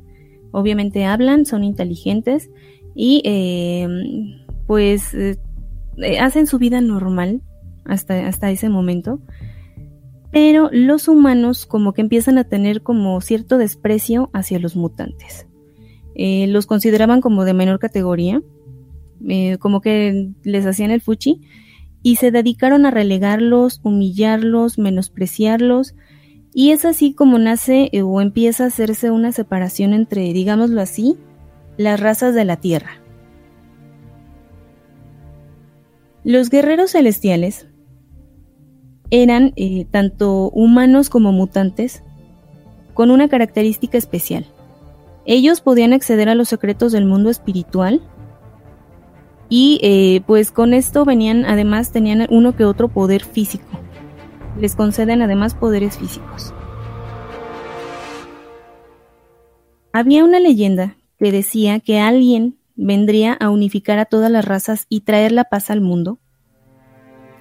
Obviamente 0.51 1.05
hablan, 1.05 1.45
son 1.45 1.63
inteligentes 1.63 2.49
y 2.95 3.21
em, 3.23 4.45
pues 4.65 5.13
eh, 5.13 5.37
hacen 6.19 6.47
su 6.47 6.57
vida 6.57 6.81
normal 6.81 7.41
hasta, 7.85 8.27
hasta 8.27 8.49
ese 8.49 8.69
momento 8.69 9.19
pero 10.31 10.69
los 10.71 11.07
humanos 11.07 11.65
como 11.65 11.93
que 11.93 12.01
empiezan 12.01 12.37
a 12.37 12.43
tener 12.43 12.81
como 12.81 13.19
cierto 13.21 13.57
desprecio 13.57 14.29
hacia 14.33 14.59
los 14.59 14.75
mutantes. 14.75 15.47
Eh, 16.15 16.47
los 16.47 16.65
consideraban 16.65 17.21
como 17.21 17.45
de 17.45 17.53
menor 17.53 17.79
categoría, 17.79 18.41
eh, 19.27 19.57
como 19.59 19.81
que 19.81 20.29
les 20.43 20.65
hacían 20.65 20.91
el 20.91 21.01
fuchi, 21.01 21.41
y 22.03 22.17
se 22.17 22.31
dedicaron 22.31 22.85
a 22.85 22.91
relegarlos, 22.91 23.79
humillarlos, 23.83 24.77
menospreciarlos, 24.77 25.95
y 26.53 26.71
es 26.71 26.85
así 26.85 27.13
como 27.13 27.37
nace 27.37 27.89
eh, 27.91 28.01
o 28.01 28.19
empieza 28.21 28.63
a 28.63 28.67
hacerse 28.67 29.11
una 29.11 29.31
separación 29.31 29.93
entre, 29.93 30.33
digámoslo 30.33 30.81
así, 30.81 31.17
las 31.77 31.99
razas 31.99 32.33
de 32.33 32.45
la 32.45 32.57
Tierra. 32.57 33.01
Los 36.23 36.49
guerreros 36.49 36.91
celestiales 36.91 37.67
eran 39.09 39.53
eh, 39.55 39.85
tanto 39.89 40.49
humanos 40.49 41.09
como 41.09 41.31
mutantes 41.31 42.03
con 42.93 43.11
una 43.11 43.29
característica 43.29 43.97
especial. 43.97 44.45
Ellos 45.25 45.61
podían 45.61 45.93
acceder 45.93 46.29
a 46.29 46.35
los 46.35 46.49
secretos 46.49 46.91
del 46.91 47.05
mundo 47.05 47.29
espiritual 47.29 48.01
y 49.49 49.79
eh, 49.81 50.21
pues 50.25 50.51
con 50.51 50.73
esto 50.73 51.05
venían, 51.05 51.45
además 51.45 51.91
tenían 51.91 52.27
uno 52.29 52.55
que 52.55 52.65
otro 52.65 52.87
poder 52.87 53.23
físico. 53.23 53.65
Les 54.59 54.75
conceden 54.75 55.21
además 55.21 55.53
poderes 55.53 55.97
físicos. 55.97 56.53
Había 59.93 60.23
una 60.23 60.39
leyenda 60.39 60.97
que 61.17 61.31
decía 61.31 61.79
que 61.79 61.99
alguien 61.99 62.57
vendría 62.75 63.33
a 63.33 63.49
unificar 63.49 63.99
a 63.99 64.05
todas 64.05 64.31
las 64.31 64.45
razas 64.45 64.85
y 64.89 65.01
traer 65.01 65.31
la 65.31 65.45
paz 65.45 65.69
al 65.69 65.81
mundo. 65.81 66.19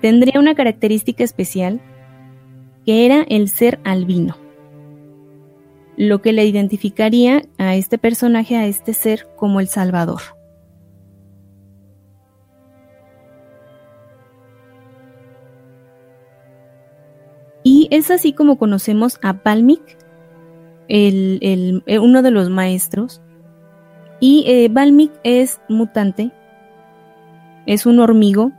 Tendría 0.06 0.38
una 0.38 0.54
característica 0.54 1.24
especial 1.24 1.80
que 2.84 3.06
era 3.06 3.24
el 3.28 3.48
ser 3.48 3.80
albino, 3.82 4.36
lo 5.96 6.22
que 6.22 6.32
le 6.32 6.44
identificaría 6.44 7.42
a 7.58 7.74
este 7.74 7.98
personaje, 7.98 8.54
a 8.54 8.68
este 8.68 8.94
ser, 8.94 9.26
como 9.34 9.58
el 9.58 9.66
Salvador. 9.66 10.20
Y 17.64 17.88
es 17.90 18.12
así 18.12 18.32
como 18.32 18.58
conocemos 18.58 19.18
a 19.22 19.32
Balmic, 19.32 19.98
el, 20.86 21.82
eh, 21.84 21.98
uno 21.98 22.22
de 22.22 22.30
los 22.30 22.48
maestros. 22.48 23.20
Y 24.20 24.44
eh, 24.46 24.72
es 25.24 25.60
mutante, 25.68 26.30
es 27.66 27.86
un 27.86 27.98
hormigo, 27.98 28.52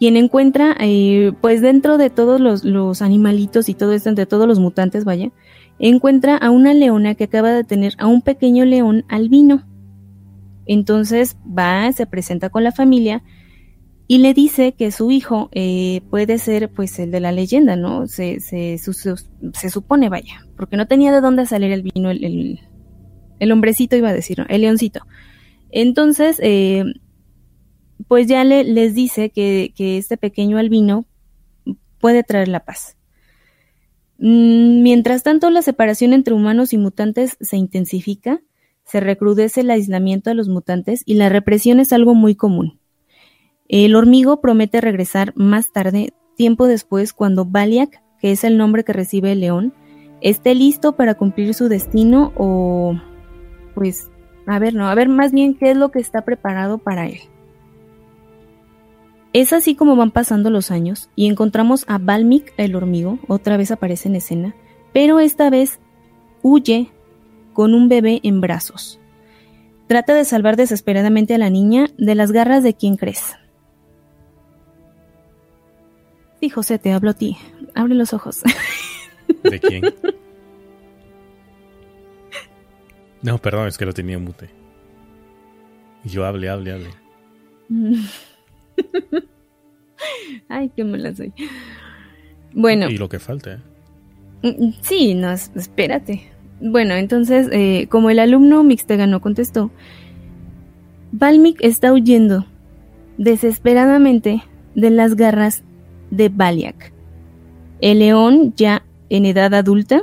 quien 0.00 0.16
encuentra, 0.16 0.74
eh, 0.80 1.32
pues 1.42 1.60
dentro 1.60 1.98
de 1.98 2.08
todos 2.08 2.40
los, 2.40 3.02
animalitos 3.02 3.68
y 3.68 3.74
todo 3.74 3.92
esto, 3.92 4.08
entre 4.08 4.24
todos 4.24 4.48
los 4.48 4.58
mutantes, 4.58 5.04
vaya, 5.04 5.30
encuentra 5.78 6.38
a 6.38 6.48
una 6.48 6.72
leona 6.72 7.14
que 7.14 7.24
acaba 7.24 7.52
de 7.52 7.64
tener 7.64 7.92
a 7.98 8.06
un 8.06 8.22
pequeño 8.22 8.64
león 8.64 9.04
albino. 9.08 9.68
Entonces 10.64 11.36
va, 11.46 11.92
se 11.92 12.06
presenta 12.06 12.48
con 12.48 12.64
la 12.64 12.72
familia 12.72 13.22
y 14.06 14.18
le 14.18 14.32
dice 14.32 14.72
que 14.72 14.90
su 14.90 15.10
hijo 15.10 15.50
eh, 15.52 16.00
puede 16.08 16.38
ser 16.38 16.70
pues 16.70 16.98
el 16.98 17.10
de 17.10 17.20
la 17.20 17.30
leyenda, 17.30 17.76
¿no? 17.76 18.06
Se, 18.06 18.38
supone, 19.68 20.08
vaya, 20.08 20.46
porque 20.56 20.78
no 20.78 20.86
tenía 20.86 21.12
de 21.12 21.20
dónde 21.20 21.44
salir 21.44 21.72
el 21.72 21.82
vino, 21.82 22.10
el, 22.10 22.58
el, 23.38 23.52
hombrecito 23.52 23.96
iba 23.96 24.08
a 24.08 24.14
decir, 24.14 24.46
el 24.48 24.62
leoncito. 24.62 25.00
Entonces, 25.70 26.38
eh, 26.42 26.84
pues 28.08 28.26
ya 28.26 28.44
le, 28.44 28.64
les 28.64 28.94
dice 28.94 29.30
que, 29.30 29.72
que 29.76 29.98
este 29.98 30.16
pequeño 30.16 30.58
albino 30.58 31.06
puede 31.98 32.22
traer 32.22 32.48
la 32.48 32.64
paz. 32.64 32.96
Mm, 34.18 34.82
mientras 34.82 35.22
tanto, 35.22 35.50
la 35.50 35.62
separación 35.62 36.12
entre 36.12 36.34
humanos 36.34 36.72
y 36.72 36.78
mutantes 36.78 37.36
se 37.40 37.56
intensifica, 37.56 38.42
se 38.84 39.00
recrudece 39.00 39.62
el 39.62 39.70
aislamiento 39.70 40.30
de 40.30 40.34
los 40.34 40.48
mutantes 40.48 41.02
y 41.06 41.14
la 41.14 41.28
represión 41.28 41.80
es 41.80 41.92
algo 41.92 42.14
muy 42.14 42.34
común. 42.34 42.80
El 43.68 43.94
hormigo 43.94 44.40
promete 44.40 44.80
regresar 44.80 45.32
más 45.36 45.72
tarde, 45.72 46.12
tiempo 46.36 46.66
después, 46.66 47.12
cuando 47.12 47.44
Baliak, 47.44 48.02
que 48.20 48.32
es 48.32 48.44
el 48.44 48.58
nombre 48.58 48.84
que 48.84 48.92
recibe 48.92 49.32
el 49.32 49.40
león, 49.40 49.72
esté 50.20 50.54
listo 50.54 50.96
para 50.96 51.14
cumplir 51.14 51.54
su 51.54 51.68
destino 51.68 52.32
o 52.36 53.00
pues 53.74 54.10
a 54.46 54.58
ver, 54.58 54.74
no, 54.74 54.88
a 54.88 54.94
ver 54.94 55.08
más 55.08 55.32
bien 55.32 55.54
qué 55.54 55.70
es 55.70 55.76
lo 55.76 55.90
que 55.90 56.00
está 56.00 56.24
preparado 56.24 56.78
para 56.78 57.06
él. 57.06 57.20
Es 59.32 59.52
así 59.52 59.76
como 59.76 59.94
van 59.94 60.10
pasando 60.10 60.50
los 60.50 60.70
años 60.70 61.08
y 61.14 61.28
encontramos 61.28 61.84
a 61.86 61.98
Balmic 61.98 62.52
el 62.56 62.74
hormigo, 62.74 63.18
otra 63.28 63.56
vez 63.56 63.70
aparece 63.70 64.08
en 64.08 64.16
escena, 64.16 64.54
pero 64.92 65.20
esta 65.20 65.50
vez 65.50 65.78
huye 66.42 66.90
con 67.52 67.74
un 67.74 67.88
bebé 67.88 68.20
en 68.24 68.40
brazos. 68.40 68.98
Trata 69.86 70.14
de 70.14 70.24
salvar 70.24 70.56
desesperadamente 70.56 71.34
a 71.34 71.38
la 71.38 71.50
niña 71.50 71.90
de 71.96 72.14
las 72.14 72.32
garras 72.32 72.62
de 72.64 72.74
quien 72.74 72.96
crees. 72.96 73.36
Sí, 76.40 76.48
José, 76.48 76.78
te 76.78 76.92
hablo 76.92 77.10
a 77.10 77.14
ti. 77.14 77.36
Abre 77.74 77.94
los 77.94 78.14
ojos. 78.14 78.40
¿De 79.44 79.60
quién? 79.60 79.82
No, 83.22 83.36
perdón, 83.38 83.68
es 83.68 83.76
que 83.76 83.84
lo 83.84 83.92
tenía 83.92 84.18
mute. 84.18 84.48
Y 86.04 86.08
yo 86.08 86.24
hable, 86.24 86.48
hable, 86.48 86.72
hable. 86.72 86.90
Ay, 90.48 90.70
qué 90.74 90.84
mala 90.84 91.14
soy. 91.14 91.32
Bueno. 92.52 92.88
Y 92.90 92.96
lo 92.96 93.08
que 93.08 93.18
falta. 93.18 93.54
¿eh? 93.54 93.58
Mm, 94.42 94.72
sí, 94.82 95.14
no, 95.14 95.30
espérate. 95.32 96.30
Bueno, 96.60 96.94
entonces, 96.94 97.48
eh, 97.52 97.86
como 97.88 98.10
el 98.10 98.18
alumno 98.18 98.62
Mixtega 98.62 99.06
no 99.06 99.20
contestó, 99.20 99.70
Balmic 101.12 101.58
está 101.60 101.92
huyendo 101.92 102.46
desesperadamente 103.16 104.42
de 104.74 104.90
las 104.90 105.16
garras 105.16 105.62
de 106.10 106.28
Baliak. 106.28 106.92
El 107.80 108.00
león 108.00 108.54
ya 108.56 108.84
en 109.08 109.26
edad 109.26 109.52
adulta. 109.54 110.02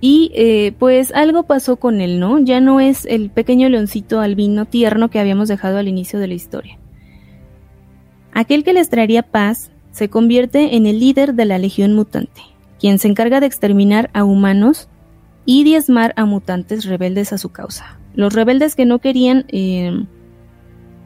Y 0.00 0.30
eh, 0.34 0.74
pues 0.78 1.12
algo 1.12 1.44
pasó 1.44 1.76
con 1.76 2.02
él, 2.02 2.20
¿no? 2.20 2.38
Ya 2.38 2.60
no 2.60 2.78
es 2.78 3.06
el 3.06 3.30
pequeño 3.30 3.70
leoncito 3.70 4.20
albino 4.20 4.66
tierno 4.66 5.08
que 5.08 5.18
habíamos 5.18 5.48
dejado 5.48 5.78
al 5.78 5.88
inicio 5.88 6.18
de 6.18 6.26
la 6.26 6.34
historia. 6.34 6.78
Aquel 8.34 8.64
que 8.64 8.72
les 8.72 8.90
traería 8.90 9.22
paz 9.22 9.70
se 9.92 10.10
convierte 10.10 10.74
en 10.74 10.86
el 10.86 10.98
líder 10.98 11.34
de 11.34 11.44
la 11.44 11.56
Legión 11.56 11.94
Mutante, 11.94 12.42
quien 12.80 12.98
se 12.98 13.06
encarga 13.06 13.38
de 13.38 13.46
exterminar 13.46 14.10
a 14.12 14.24
humanos 14.24 14.88
y 15.46 15.62
diezmar 15.62 16.12
a 16.16 16.24
mutantes 16.24 16.84
rebeldes 16.84 17.32
a 17.32 17.38
su 17.38 17.50
causa. 17.50 18.00
Los 18.14 18.32
rebeldes 18.32 18.74
que 18.74 18.86
no 18.86 18.98
querían, 18.98 19.44
eh, 19.48 20.04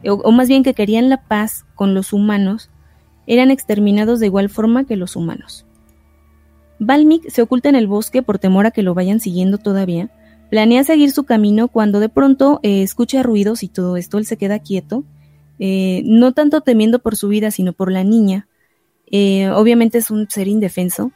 o, 0.07 0.31
más 0.31 0.47
bien 0.47 0.63
que 0.63 0.73
querían 0.73 1.09
la 1.09 1.21
paz 1.21 1.67
con 1.75 1.93
los 1.93 2.13
humanos, 2.13 2.71
eran 3.27 3.51
exterminados 3.51 4.19
de 4.19 4.25
igual 4.25 4.49
forma 4.49 4.85
que 4.85 4.95
los 4.95 5.15
humanos. 5.15 5.67
Balmic 6.79 7.29
se 7.29 7.43
oculta 7.43 7.69
en 7.69 7.75
el 7.75 7.85
bosque 7.85 8.23
por 8.23 8.39
temor 8.39 8.65
a 8.65 8.71
que 8.71 8.81
lo 8.81 8.95
vayan 8.95 9.19
siguiendo 9.19 9.59
todavía. 9.59 10.09
Planea 10.49 10.83
seguir 10.83 11.11
su 11.11 11.25
camino 11.25 11.67
cuando 11.67 11.99
de 11.99 12.09
pronto 12.09 12.59
eh, 12.63 12.81
escucha 12.81 13.21
ruidos 13.21 13.61
y 13.61 13.67
todo 13.67 13.97
esto, 13.97 14.17
él 14.17 14.25
se 14.25 14.37
queda 14.37 14.57
quieto, 14.57 15.03
eh, 15.59 16.01
no 16.05 16.33
tanto 16.33 16.61
temiendo 16.61 16.99
por 16.99 17.15
su 17.15 17.27
vida, 17.27 17.51
sino 17.51 17.73
por 17.73 17.91
la 17.91 18.03
niña. 18.03 18.47
Eh, 19.11 19.49
obviamente 19.49 19.97
es 19.97 20.09
un 20.09 20.29
ser 20.29 20.47
indefenso. 20.47 21.11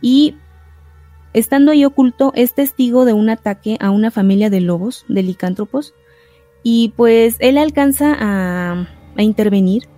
Y 0.00 0.36
estando 1.32 1.72
ahí 1.72 1.84
oculto, 1.84 2.32
es 2.34 2.54
testigo 2.54 3.04
de 3.04 3.12
un 3.12 3.30
ataque 3.30 3.76
a 3.80 3.90
una 3.90 4.10
familia 4.10 4.50
de 4.50 4.60
lobos, 4.60 5.04
de 5.08 5.22
licántropos, 5.22 5.94
y 6.62 6.92
pues 6.96 7.36
él 7.38 7.58
alcanza 7.58 8.14
a, 8.18 8.88
a 9.16 9.22
intervenir 9.22 9.88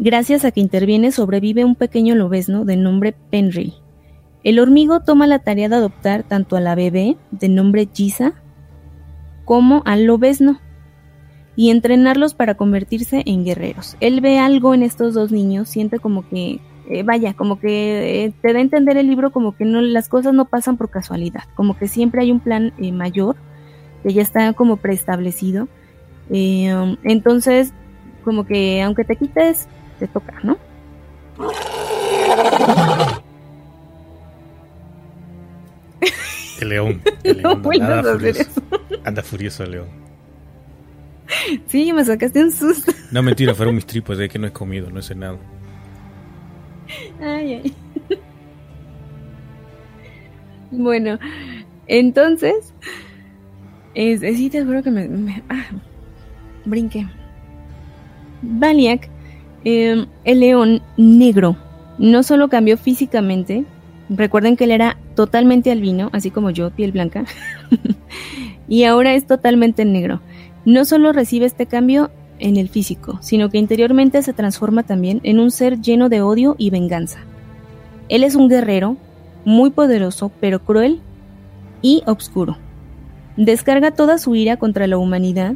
Gracias 0.00 0.44
a 0.44 0.52
que 0.52 0.60
interviene 0.60 1.10
sobrevive 1.10 1.64
un 1.64 1.74
pequeño 1.74 2.14
lobesno 2.14 2.64
de 2.64 2.76
nombre 2.76 3.16
Penry. 3.30 3.74
El 4.44 4.60
hormigo 4.60 5.00
toma 5.00 5.26
la 5.26 5.40
tarea 5.40 5.68
de 5.68 5.74
adoptar 5.74 6.22
tanto 6.22 6.56
a 6.56 6.60
la 6.60 6.76
bebé 6.76 7.16
de 7.32 7.48
nombre 7.48 7.88
Giza 7.92 8.34
como 9.44 9.82
al 9.86 10.04
lobesno 10.04 10.60
y 11.58 11.70
entrenarlos 11.70 12.34
para 12.34 12.54
convertirse 12.54 13.24
en 13.26 13.44
guerreros. 13.44 13.96
Él 13.98 14.20
ve 14.20 14.38
algo 14.38 14.74
en 14.74 14.84
estos 14.84 15.12
dos 15.12 15.32
niños, 15.32 15.68
siente 15.68 15.98
como 15.98 16.22
que, 16.28 16.60
eh, 16.88 17.02
vaya, 17.02 17.34
como 17.34 17.58
que 17.58 18.26
eh, 18.26 18.32
te 18.40 18.52
da 18.52 18.60
a 18.60 18.62
entender 18.62 18.96
el 18.96 19.08
libro 19.08 19.32
como 19.32 19.56
que 19.56 19.64
no, 19.64 19.80
las 19.80 20.08
cosas 20.08 20.34
no 20.34 20.44
pasan 20.44 20.76
por 20.76 20.88
casualidad, 20.88 21.42
como 21.56 21.76
que 21.76 21.88
siempre 21.88 22.22
hay 22.22 22.30
un 22.30 22.38
plan 22.38 22.72
eh, 22.78 22.92
mayor 22.92 23.34
que 24.04 24.14
ya 24.14 24.22
está 24.22 24.52
como 24.52 24.76
preestablecido. 24.76 25.66
Um, 26.30 26.96
entonces, 27.02 27.72
como 28.22 28.46
que 28.46 28.80
aunque 28.80 29.02
te 29.02 29.16
quites 29.16 29.66
te 29.98 30.06
toca, 30.06 30.38
¿no? 30.44 30.58
El 36.60 36.68
león. 36.68 37.02
El 37.24 37.36
león 37.42 37.62
anda, 39.04 39.24
furioso. 39.24 39.64
el 39.64 39.72
león. 39.72 40.07
Sí, 41.68 41.92
me 41.92 42.04
sacaste 42.04 42.42
un 42.42 42.52
susto. 42.52 42.92
No, 43.10 43.22
mentira, 43.22 43.54
fueron 43.54 43.74
mis 43.74 43.86
tripos, 43.86 44.18
de 44.18 44.28
que 44.28 44.38
no 44.38 44.46
he 44.46 44.52
comido, 44.52 44.90
no 44.90 45.00
he 45.00 45.02
cenado. 45.02 45.38
Ay, 47.20 47.54
ay. 47.54 47.74
Bueno, 50.70 51.18
entonces, 51.86 52.74
es, 53.94 54.20
sí, 54.20 54.50
te 54.50 54.62
juro 54.64 54.82
que 54.82 54.90
me, 54.90 55.42
ah, 55.48 55.64
brinqué. 56.66 57.06
Baliak 58.42 59.08
Em, 59.64 60.06
el 60.24 60.40
león 60.40 60.82
negro 60.96 61.56
no 61.98 62.22
solo 62.22 62.48
cambió 62.48 62.76
físicamente, 62.76 63.64
recuerden 64.08 64.56
que 64.56 64.64
él 64.64 64.70
era 64.70 64.96
totalmente 65.16 65.72
albino, 65.72 66.10
así 66.12 66.30
como 66.30 66.50
yo, 66.50 66.70
piel 66.70 66.92
blanca, 66.92 67.24
y 68.68 68.84
ahora 68.84 69.14
es 69.14 69.26
totalmente 69.26 69.84
negro. 69.84 70.20
No 70.64 70.84
solo 70.84 71.12
recibe 71.12 71.46
este 71.46 71.66
cambio, 71.66 72.10
en 72.38 72.56
el 72.56 72.68
físico, 72.68 73.18
sino 73.20 73.50
que 73.50 73.58
interiormente 73.58 74.22
se 74.22 74.32
transforma 74.32 74.82
también 74.82 75.20
en 75.22 75.38
un 75.38 75.50
ser 75.50 75.80
lleno 75.80 76.08
de 76.08 76.22
odio 76.22 76.54
y 76.58 76.70
venganza. 76.70 77.20
Él 78.08 78.24
es 78.24 78.34
un 78.34 78.48
guerrero, 78.48 78.96
muy 79.44 79.70
poderoso, 79.70 80.30
pero 80.40 80.64
cruel 80.64 81.00
y 81.82 82.02
obscuro. 82.06 82.56
Descarga 83.36 83.92
toda 83.92 84.18
su 84.18 84.34
ira 84.34 84.56
contra 84.56 84.86
la 84.86 84.98
humanidad 84.98 85.54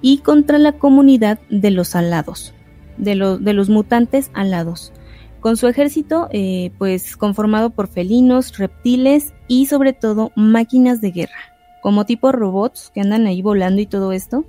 y 0.00 0.18
contra 0.18 0.58
la 0.58 0.72
comunidad 0.72 1.38
de 1.50 1.70
los 1.70 1.94
alados, 1.94 2.54
de, 2.96 3.14
los 3.14 3.68
mutantes 3.68 4.30
alados, 4.34 4.92
con 5.40 5.56
su 5.56 5.68
ejército 5.68 6.28
eh, 6.32 6.72
pues 6.78 7.16
conformado 7.16 7.70
por 7.70 7.88
felinos, 7.88 8.56
reptiles 8.58 9.34
y 9.48 9.66
sobre 9.66 9.92
todo 9.92 10.32
máquinas 10.34 11.00
de 11.00 11.10
guerra, 11.10 11.51
como 11.82 12.06
tipo 12.06 12.32
robots 12.32 12.90
que 12.94 13.02
andan 13.02 13.26
ahí 13.26 13.42
volando 13.42 13.82
y 13.82 13.86
todo 13.86 14.12
esto. 14.12 14.46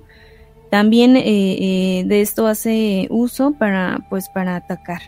También 0.70 1.16
eh, 1.16 1.22
eh, 1.26 2.04
de 2.06 2.22
esto 2.22 2.46
hace 2.46 3.06
uso 3.10 3.52
para 3.52 4.06
pues 4.08 4.30
para 4.30 4.56
atacar. 4.56 5.02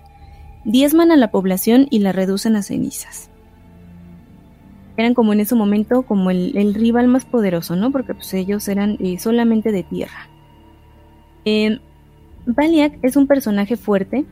Diezman 0.67 1.11
a 1.11 1.17
la 1.17 1.31
población 1.31 1.87
y 1.91 2.01
la 2.01 2.13
reducen 2.13 2.55
a 2.57 2.63
cenizas. 2.63 3.31
Eran 4.99 5.15
como 5.15 5.33
en 5.33 5.41
ese 5.41 5.55
momento 5.55 6.03
como 6.03 6.31
el, 6.31 6.75
rival 6.75 7.09
más 7.09 7.25
poderoso, 7.25 7.77
¿no? 7.77 7.91
Porque 7.91 8.15
pues 8.15 8.33
ellos 8.35 8.69
eran 8.69 8.99
solamente 9.19 9.73
de 9.73 9.83
tierra. 9.83 10.29
Baliak 12.47 12.99
es 13.03 13.17
un 13.17 13.27
personaje 13.27 13.77
fuerte, 13.77 14.25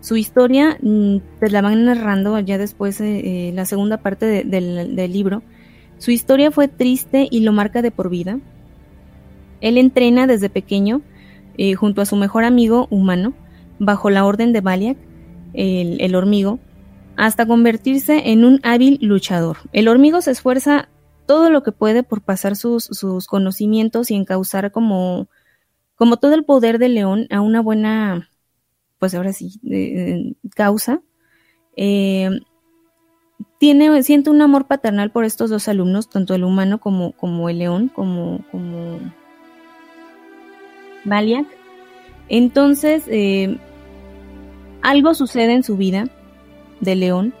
su 0.00 0.16
historia 0.16 0.78
mm, 0.80 1.16
te 1.40 1.50
la 1.50 1.60
van 1.60 1.84
narrando 1.84 2.38
ya 2.40 2.56
después, 2.56 3.00
eh, 3.00 3.52
la 3.54 3.66
segunda 3.66 3.98
parte 3.98 4.44
del, 4.44 5.12
libro. 5.12 5.42
Su 6.00 6.10
historia 6.10 6.50
fue 6.50 6.66
triste 6.66 7.28
y 7.30 7.40
lo 7.40 7.52
marca 7.52 7.82
de 7.82 7.90
por 7.90 8.08
vida. 8.08 8.40
Él 9.60 9.76
entrena 9.76 10.26
desde 10.26 10.48
pequeño 10.48 11.02
eh, 11.58 11.74
junto 11.74 12.00
a 12.00 12.06
su 12.06 12.16
mejor 12.16 12.44
amigo 12.44 12.88
humano, 12.90 13.34
bajo 13.78 14.08
la 14.08 14.24
orden 14.24 14.54
de 14.54 14.62
Baliak, 14.62 14.96
el, 15.52 16.14
hormigo, 16.14 16.58
hasta 17.16 17.44
convertirse 17.44 18.30
en 18.30 18.46
un 18.46 18.60
hábil 18.62 18.98
luchador. 19.02 19.58
El 19.72 19.88
hormigo 19.88 20.22
se 20.22 20.30
esfuerza 20.30 20.88
todo 21.26 21.50
lo 21.50 21.62
que 21.62 21.70
puede 21.70 22.02
por 22.02 22.22
pasar 22.22 22.56
sus, 22.56 22.84
sus 22.84 23.26
conocimientos 23.26 24.10
y 24.10 24.14
encauzar 24.14 24.72
como, 24.72 25.28
como 25.96 26.16
todo 26.16 26.32
el 26.32 26.44
poder 26.44 26.78
del 26.78 26.94
león 26.94 27.26
a 27.28 27.42
una 27.42 27.60
buena 27.60 28.30
pues 28.98 29.14
ahora 29.14 29.34
sí, 29.34 29.60
causa. 30.54 31.02
Eh, 31.76 32.30
tiene, 33.60 34.02
siente 34.02 34.30
un 34.30 34.40
amor 34.40 34.64
paternal 34.64 35.10
por 35.10 35.26
estos 35.26 35.50
dos 35.50 35.68
alumnos, 35.68 36.08
tanto 36.08 36.34
el 36.34 36.44
humano 36.44 36.78
como, 36.78 37.12
como 37.12 37.50
el 37.50 37.58
león, 37.58 37.88
como, 37.94 38.40
como 38.50 38.98
Baliak. 41.04 41.46
Entonces, 42.30 43.04
eh, 43.08 43.58
algo 44.80 45.12
sucede 45.12 45.52
en 45.52 45.62
su 45.62 45.76
vida 45.76 46.08
de 46.80 46.96
león 46.96 47.34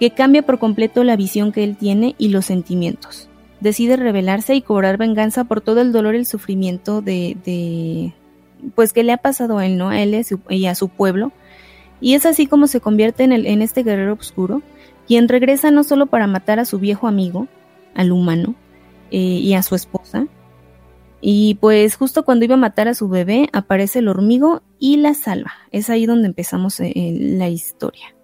que 0.00 0.12
cambia 0.12 0.40
por 0.40 0.58
completo 0.58 1.04
la 1.04 1.14
visión 1.14 1.52
que 1.52 1.62
él 1.62 1.76
tiene 1.76 2.14
y 2.16 2.28
los 2.28 2.46
sentimientos. 2.46 3.28
Decide 3.60 3.96
rebelarse 3.96 4.54
y 4.54 4.62
cobrar 4.62 4.96
venganza 4.96 5.44
por 5.44 5.60
todo 5.60 5.82
el 5.82 5.92
dolor 5.92 6.14
y 6.14 6.18
el 6.20 6.26
sufrimiento 6.26 7.02
de, 7.02 8.14
pues 8.74 8.94
que 8.94 9.04
le 9.04 9.12
ha 9.12 9.18
pasado 9.18 9.58
a 9.58 9.66
él, 9.66 9.76
¿no? 9.76 9.90
A 9.90 10.00
él 10.00 10.24
y 10.48 10.66
a 10.66 10.74
su, 10.74 10.88
pueblo. 10.88 11.32
Y 12.00 12.14
es 12.14 12.24
así 12.24 12.46
como 12.46 12.66
se 12.66 12.80
convierte 12.80 13.24
en, 13.24 13.32
el, 13.32 13.44
en 13.44 13.60
este 13.60 13.82
guerrero 13.82 14.14
oscuro, 14.14 14.62
quien 15.06 15.28
regresa 15.28 15.70
no 15.70 15.84
solo 15.84 16.06
para 16.06 16.26
matar 16.26 16.58
a 16.58 16.64
su 16.64 16.78
viejo 16.78 17.06
amigo, 17.06 17.48
al 17.94 18.12
humano, 18.12 18.54
eh, 19.10 19.18
y 19.18 19.54
a 19.54 19.62
su 19.62 19.74
esposa, 19.74 20.26
y 21.26 21.54
pues 21.54 21.96
justo 21.96 22.26
cuando 22.26 22.44
iba 22.44 22.52
a 22.52 22.58
matar 22.58 22.86
a 22.86 22.94
su 22.94 23.08
bebé, 23.08 23.48
aparece 23.54 24.00
el 24.00 24.08
hormigo 24.08 24.60
y 24.78 24.98
la 24.98 25.14
salva. 25.14 25.52
Es 25.72 25.88
ahí 25.88 26.04
donde 26.04 26.26
empezamos 26.26 26.78
eh, 26.80 26.92
la 27.18 27.48
historia. 27.48 28.14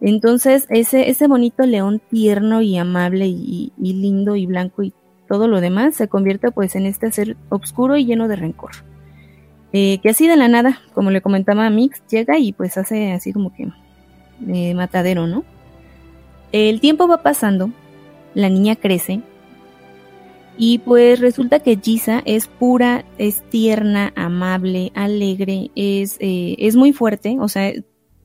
Entonces, 0.00 0.66
ese, 0.68 1.08
ese 1.08 1.28
bonito 1.28 1.64
león 1.66 2.02
tierno 2.10 2.60
y 2.60 2.76
amable 2.76 3.28
y, 3.28 3.72
lindo 3.78 4.34
y 4.34 4.46
blanco 4.46 4.82
y 4.82 4.92
todo 5.28 5.46
lo 5.46 5.60
demás 5.60 5.94
se 5.94 6.08
convierte 6.08 6.50
pues 6.50 6.74
en 6.74 6.86
este 6.86 7.12
ser 7.12 7.36
oscuro 7.48 7.96
y 7.96 8.06
lleno 8.06 8.26
de 8.26 8.34
rencor. 8.34 8.72
Eh, 9.72 10.00
que 10.02 10.08
así 10.08 10.26
de 10.26 10.36
la 10.36 10.48
nada, 10.48 10.80
como 10.94 11.12
le 11.12 11.22
comentaba 11.22 11.64
a 11.64 11.70
Mix, 11.70 12.02
llega 12.10 12.40
y 12.40 12.52
pues 12.52 12.76
hace 12.76 13.12
así 13.12 13.32
como 13.32 13.54
que 13.54 13.68
eh, 14.48 14.74
matadero, 14.74 15.28
¿no? 15.28 15.44
El 16.52 16.80
tiempo 16.80 17.08
va 17.08 17.22
pasando, 17.22 17.70
la 18.34 18.48
niña 18.48 18.76
crece 18.76 19.22
y 20.56 20.78
pues 20.78 21.20
resulta 21.20 21.60
que 21.60 21.78
Giza 21.82 22.22
es 22.26 22.46
pura, 22.46 23.04
es 23.18 23.42
tierna, 23.48 24.12
amable, 24.16 24.92
alegre, 24.94 25.70
es, 25.74 26.18
eh, 26.20 26.56
es 26.58 26.76
muy 26.76 26.92
fuerte, 26.92 27.38
o 27.40 27.48
sea, 27.48 27.72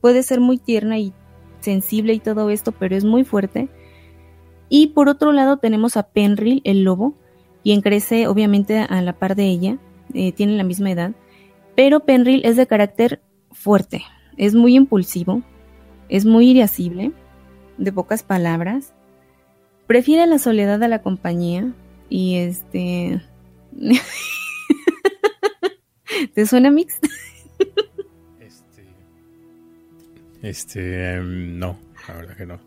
puede 0.00 0.22
ser 0.22 0.40
muy 0.40 0.58
tierna 0.58 0.98
y 0.98 1.12
sensible 1.60 2.12
y 2.12 2.20
todo 2.20 2.50
esto, 2.50 2.72
pero 2.72 2.96
es 2.96 3.04
muy 3.04 3.24
fuerte. 3.24 3.68
Y 4.68 4.88
por 4.88 5.08
otro 5.08 5.32
lado 5.32 5.56
tenemos 5.56 5.96
a 5.96 6.04
Penril, 6.04 6.60
el 6.64 6.84
lobo, 6.84 7.14
quien 7.64 7.80
crece 7.80 8.28
obviamente 8.28 8.78
a 8.78 9.00
la 9.00 9.14
par 9.18 9.34
de 9.34 9.46
ella, 9.46 9.78
tiene 10.36 10.56
la 10.56 10.64
misma 10.64 10.90
edad 10.90 11.14
pero 11.78 12.00
Penril 12.00 12.40
es 12.44 12.56
de 12.56 12.66
carácter 12.66 13.22
fuerte, 13.52 14.02
es 14.36 14.56
muy 14.56 14.74
impulsivo, 14.74 15.42
es 16.08 16.26
muy 16.26 16.50
irascible, 16.50 17.12
de 17.78 17.92
pocas 17.92 18.22
palabras, 18.22 18.92
prefiere 19.86 20.26
la 20.26 20.38
soledad 20.38 20.82
a 20.82 20.88
la 20.88 21.00
compañía 21.00 21.72
y 22.08 22.36
este... 22.36 23.22
¿Te 26.34 26.46
suena 26.46 26.70
mix? 26.70 26.98
este... 28.40 28.86
Este... 30.42 31.14
Em, 31.14 31.58
no, 31.58 31.78
la 32.06 32.14
verdad 32.14 32.36
que 32.36 32.46
no. 32.46 32.60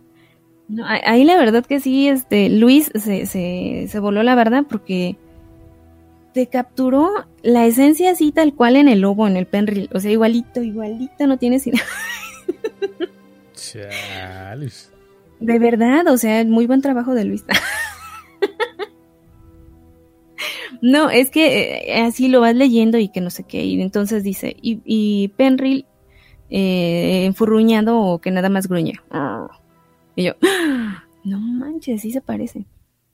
no. 0.67 0.85
Ahí 0.87 1.23
la 1.23 1.37
verdad 1.37 1.65
que 1.65 1.79
sí, 1.79 2.07
este, 2.07 2.49
Luis 2.49 2.91
se, 2.95 3.25
se, 3.25 3.87
se 3.89 3.99
voló 3.99 4.23
la 4.23 4.35
verdad 4.35 4.65
porque 4.69 5.17
te 6.33 6.47
capturó 6.47 7.09
la 7.43 7.65
esencia 7.65 8.11
así 8.11 8.31
tal 8.31 8.53
cual 8.53 8.77
en 8.77 8.87
el 8.87 9.01
lobo, 9.01 9.27
en 9.27 9.37
el 9.37 9.47
penril. 9.47 9.89
O 9.93 9.99
sea, 9.99 10.11
igualito, 10.11 10.61
igualito, 10.63 11.27
no 11.27 11.37
tienes 11.37 11.67
idea. 11.67 11.81
Chales. 13.53 14.91
De 15.41 15.59
verdad, 15.59 16.07
o 16.07 16.17
sea, 16.17 16.45
muy 16.45 16.67
buen 16.67 16.81
trabajo 16.81 17.15
de 17.15 17.25
Luis. 17.25 17.43
no, 20.81 21.09
es 21.09 21.31
que 21.31 21.83
eh, 21.87 22.01
así 22.01 22.27
lo 22.27 22.41
vas 22.41 22.55
leyendo 22.55 22.99
y 22.99 23.09
que 23.09 23.21
no 23.21 23.31
sé 23.31 23.43
qué. 23.43 23.65
Y 23.65 23.81
entonces 23.81 24.23
dice, 24.23 24.55
y, 24.61 24.81
y 24.85 25.29
Penril 25.29 25.85
eh, 26.51 27.25
enfurruñado 27.25 27.99
o 27.99 28.19
que 28.19 28.29
nada 28.29 28.49
más 28.49 28.67
gruñe. 28.67 28.99
Y 30.15 30.23
yo, 30.23 30.33
no 31.23 31.39
manches, 31.39 32.01
sí 32.01 32.11
se 32.11 32.21
parece. 32.21 32.65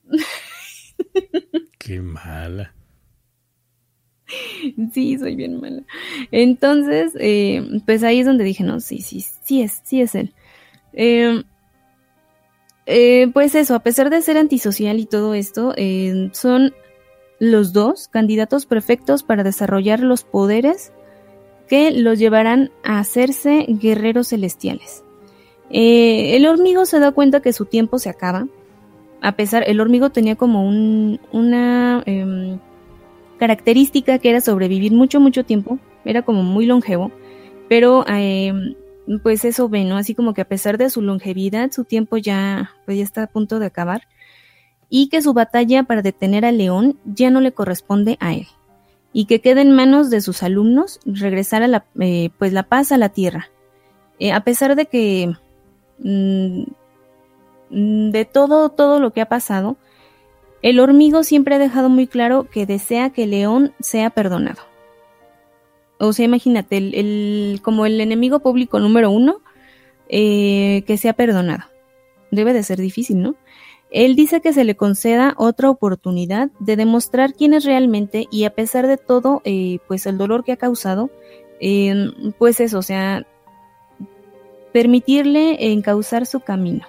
Qué 1.79 2.01
mala. 2.01 2.73
Sí, 4.91 5.17
soy 5.17 5.35
bien 5.35 5.61
mala. 5.61 5.83
Entonces, 6.31 7.13
eh, 7.19 7.79
pues 7.85 8.03
ahí 8.03 8.19
es 8.19 8.25
donde 8.25 8.43
dije, 8.43 8.63
no, 8.63 8.81
sí, 8.81 9.01
sí, 9.01 9.21
sí 9.21 9.61
es, 9.61 9.81
sí 9.85 10.01
es 10.01 10.15
él. 10.15 10.33
Em, 10.91 11.43
eh, 12.87 13.29
pues 13.33 13.53
eso, 13.53 13.75
a 13.75 13.79
pesar 13.79 14.09
de 14.09 14.21
ser 14.21 14.37
antisocial 14.37 14.97
y 14.99 15.05
todo 15.05 15.33
esto, 15.33 15.73
eh, 15.75 16.29
son 16.31 16.73
los 17.39 17.73
dos 17.73 18.07
candidatos 18.07 18.65
perfectos 18.65 19.23
para 19.23 19.43
desarrollar 19.43 19.99
los 19.99 20.23
poderes 20.23 20.93
que 21.67 21.91
los 21.91 22.17
llevarán 22.17 22.71
a 22.83 22.99
hacerse 22.99 23.65
guerreros 23.67 24.29
celestiales. 24.29 25.03
el 25.69 26.47
hormigo 26.47 26.85
se 26.85 26.99
da 26.99 27.11
cuenta 27.11 27.41
que 27.41 27.51
su 27.51 27.65
tiempo 27.65 27.99
se 27.99 28.09
acaba. 28.09 28.47
A 29.21 29.35
pesar, 29.35 29.63
el 29.67 29.81
hormigo 29.81 30.09
tenía 30.09 30.35
como 30.37 30.65
un, 30.65 31.19
una 31.33 32.03
em, 32.05 32.57
característica 33.37 34.17
que 34.19 34.29
era 34.29 34.39
sobrevivir 34.39 34.93
mucho, 34.93 35.19
mucho 35.19 35.43
tiempo, 35.43 35.77
era 36.05 36.21
como 36.21 36.43
muy 36.43 36.65
longevo, 36.65 37.11
pero 37.67 38.05
eh, 38.07 38.53
pues 39.23 39.45
eso 39.45 39.69
ve, 39.69 39.83
¿no? 39.83 39.97
Así 39.97 40.15
como 40.15 40.33
que 40.33 40.41
a 40.41 40.47
pesar 40.47 40.77
de 40.77 40.89
su 40.89 41.01
longevidad, 41.01 41.71
su 41.71 41.85
tiempo 41.85 42.17
ya, 42.17 42.71
pues 42.85 42.97
ya 42.97 43.03
está 43.03 43.23
a 43.23 43.27
punto 43.27 43.59
de 43.59 43.67
acabar, 43.67 44.07
y 44.89 45.09
que 45.09 45.21
su 45.21 45.33
batalla 45.33 45.83
para 45.83 46.01
detener 46.01 46.45
al 46.45 46.57
león 46.57 46.99
ya 47.05 47.29
no 47.29 47.41
le 47.41 47.53
corresponde 47.53 48.17
a 48.19 48.33
él, 48.33 48.47
y 49.13 49.25
que 49.25 49.41
quede 49.41 49.61
en 49.61 49.71
manos 49.71 50.09
de 50.09 50.21
sus 50.21 50.43
alumnos 50.43 50.99
regresar 51.05 51.63
a 51.63 51.67
la, 51.67 51.85
eh, 51.99 52.29
pues 52.37 52.53
la 52.53 52.63
paz 52.63 52.91
a 52.91 52.97
la 52.97 53.09
tierra. 53.09 53.49
Eh, 54.19 54.31
a 54.31 54.41
pesar 54.41 54.75
de 54.75 54.87
que 54.87 55.33
mm, 55.99 56.63
de 57.69 58.25
todo, 58.25 58.69
todo 58.69 58.99
lo 58.99 59.11
que 59.13 59.21
ha 59.21 59.29
pasado, 59.29 59.77
el 60.61 60.79
hormigo 60.79 61.23
siempre 61.23 61.55
ha 61.55 61.59
dejado 61.59 61.89
muy 61.89 62.07
claro 62.07 62.49
que 62.49 62.65
desea 62.65 63.11
que 63.11 63.27
León 63.27 63.73
sea 63.79 64.09
perdonado. 64.09 64.61
O 65.99 66.13
sea, 66.13 66.25
imagínate, 66.25 66.77
el, 66.77 67.59
como 67.63 67.85
el 67.85 67.99
enemigo 68.01 68.39
público 68.39 68.79
número 68.79 69.11
uno, 69.11 69.41
eh, 70.09 70.83
que 70.85 70.97
sea 70.97 71.13
perdonado. 71.13 71.65
Debe 72.31 72.53
de 72.53 72.63
ser 72.63 72.79
difícil, 72.79 73.21
¿no? 73.21 73.35
Él 73.89 74.15
dice 74.15 74.41
que 74.41 74.53
se 74.53 74.63
le 74.63 74.75
conceda 74.75 75.33
otra 75.37 75.69
oportunidad 75.69 76.49
de 76.59 76.75
demostrar 76.75 77.33
quién 77.33 77.53
es 77.53 77.63
realmente 77.63 78.27
y 78.29 78.43
a 78.43 78.53
pesar 78.53 78.85
de 78.85 78.97
todo, 78.97 79.41
eh, 79.45 79.79
pues 79.87 80.05
el 80.05 80.17
dolor 80.17 80.43
que 80.43 80.51
ha 80.51 80.57
causado, 80.57 81.09
eh, 81.61 82.11
pues 82.37 82.59
eso, 82.59 82.79
o 82.79 82.81
sea, 82.81 83.25
permitirle 84.73 85.71
encauzar 85.71 86.25
su 86.25 86.41
camino. 86.41 86.85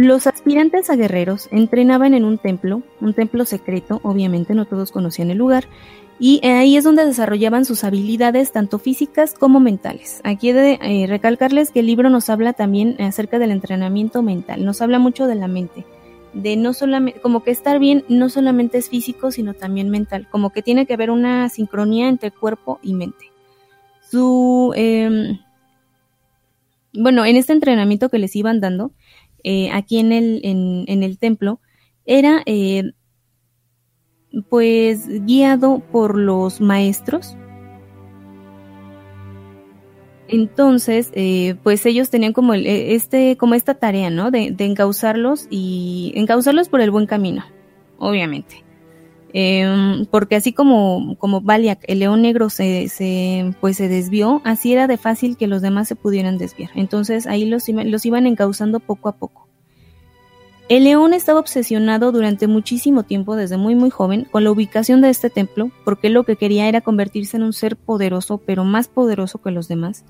Los 0.00 0.26
aspirantes 0.26 0.88
a 0.88 0.96
guerreros 0.96 1.46
entrenaban 1.50 2.14
en 2.14 2.24
un 2.24 2.38
templo, 2.38 2.82
un 3.02 3.12
templo 3.12 3.44
secreto, 3.44 4.00
obviamente 4.02 4.54
no 4.54 4.64
todos 4.64 4.92
conocían 4.92 5.30
el 5.30 5.36
lugar, 5.36 5.66
y 6.18 6.40
ahí 6.46 6.78
es 6.78 6.84
donde 6.84 7.04
desarrollaban 7.04 7.66
sus 7.66 7.84
habilidades 7.84 8.50
tanto 8.50 8.78
físicas 8.78 9.34
como 9.34 9.60
mentales. 9.60 10.22
Aquí 10.24 10.48
he 10.48 10.54
de 10.54 10.78
eh, 10.80 11.06
recalcarles 11.06 11.70
que 11.70 11.80
el 11.80 11.86
libro 11.86 12.08
nos 12.08 12.30
habla 12.30 12.54
también 12.54 12.96
acerca 12.98 13.38
del 13.38 13.50
entrenamiento 13.50 14.22
mental, 14.22 14.64
nos 14.64 14.80
habla 14.80 14.98
mucho 14.98 15.26
de 15.26 15.34
la 15.34 15.48
mente, 15.48 15.84
de 16.32 16.56
no 16.56 16.72
solamente, 16.72 17.20
como 17.20 17.44
que 17.44 17.50
estar 17.50 17.78
bien 17.78 18.02
no 18.08 18.30
solamente 18.30 18.78
es 18.78 18.88
físico, 18.88 19.30
sino 19.30 19.52
también 19.52 19.90
mental, 19.90 20.28
como 20.30 20.48
que 20.48 20.62
tiene 20.62 20.86
que 20.86 20.94
haber 20.94 21.10
una 21.10 21.50
sincronía 21.50 22.08
entre 22.08 22.30
cuerpo 22.30 22.78
y 22.82 22.94
mente. 22.94 23.26
Su, 24.10 24.72
eh, 24.74 25.38
bueno, 26.94 27.26
en 27.26 27.36
este 27.36 27.52
entrenamiento 27.52 28.08
que 28.08 28.18
les 28.18 28.34
iban 28.34 28.60
dando, 28.60 28.92
eh, 29.44 29.70
aquí 29.72 29.98
en 29.98 30.12
el, 30.12 30.40
en, 30.42 31.02
el 31.02 31.18
templo 31.18 31.60
era 32.04 32.42
eh, 32.46 32.92
pues 34.48 35.06
guiado 35.26 35.80
por 35.92 36.16
los 36.18 36.60
maestros. 36.60 37.36
Entonces, 40.28 41.10
eh, 41.14 41.56
pues 41.62 41.84
ellos 41.86 42.08
tenían 42.10 42.32
como 42.32 42.54
el, 42.54 42.66
este, 42.66 43.36
como 43.36 43.54
esta 43.54 43.74
tarea, 43.74 44.10
¿no? 44.10 44.30
De, 44.30 44.52
de 44.52 44.64
encauzarlos 44.64 45.48
y 45.50 46.12
encauzarlos 46.14 46.68
por 46.68 46.80
el 46.80 46.92
buen 46.92 47.06
camino, 47.06 47.44
obviamente. 47.98 48.69
Em, 49.32 50.06
porque 50.06 50.34
así 50.34 50.52
como, 50.52 51.16
como 51.18 51.40
Baliak, 51.40 51.84
el 51.86 52.00
león 52.00 52.22
negro 52.22 52.50
se, 52.50 53.54
pues 53.60 53.76
se 53.76 53.88
desvió, 53.88 54.42
así 54.44 54.72
era 54.72 54.88
de 54.88 54.96
fácil 54.96 55.36
que 55.36 55.46
los 55.46 55.62
demás 55.62 55.88
se 55.88 55.96
pudieran 55.96 56.38
desviar. 56.38 56.70
Entonces 56.74 57.26
ahí 57.26 57.44
los, 57.44 57.68
los 57.68 58.06
iban 58.06 58.26
encauzando 58.26 58.80
poco 58.80 59.08
a 59.08 59.16
poco. 59.16 59.46
El 60.68 60.84
león 60.84 61.14
estaba 61.14 61.40
obsesionado 61.40 62.12
durante 62.12 62.46
muchísimo 62.46 63.02
tiempo, 63.02 63.34
desde 63.34 63.56
muy 63.56 63.74
muy 63.74 63.90
joven, 63.90 64.26
con 64.30 64.44
la 64.44 64.52
ubicación 64.52 65.00
de 65.00 65.10
este 65.10 65.28
templo, 65.28 65.70
porque 65.84 66.10
lo 66.10 66.22
que 66.22 66.36
quería 66.36 66.68
era 66.68 66.80
convertirse 66.80 67.36
en 67.36 67.42
un 67.42 67.52
ser 67.52 67.76
poderoso, 67.76 68.38
pero 68.38 68.64
más 68.64 68.86
poderoso 68.86 69.42
que 69.42 69.50
los 69.50 69.66
demás. 69.66 70.04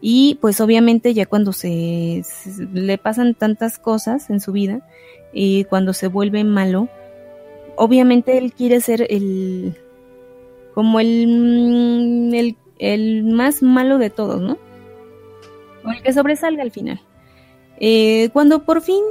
Y 0.00 0.38
pues 0.40 0.62
obviamente 0.62 1.12
ya 1.12 1.26
cuando 1.26 1.52
se, 1.52 2.22
le 2.72 2.96
pasan 2.96 3.34
tantas 3.34 3.78
cosas 3.78 4.30
en 4.30 4.40
su 4.40 4.52
vida, 4.52 4.80
y 5.30 5.64
cuando 5.64 5.92
se 5.92 6.08
vuelve 6.08 6.42
malo, 6.42 6.88
obviamente 7.78 8.38
él 8.38 8.52
quiere 8.52 8.80
ser 8.80 9.06
el 9.08 9.74
como 10.74 11.00
el, 11.00 12.30
el, 12.32 12.56
el 12.78 13.24
más 13.24 13.62
malo 13.62 13.98
de 13.98 14.10
todos, 14.10 14.40
¿no? 14.40 14.58
O 15.84 15.90
el 15.90 16.02
que 16.02 16.12
sobresalga 16.12 16.62
al 16.62 16.70
final. 16.70 17.00
Eh, 17.80 18.30
cuando 18.32 18.64
por 18.64 18.80
fin, 18.80 19.02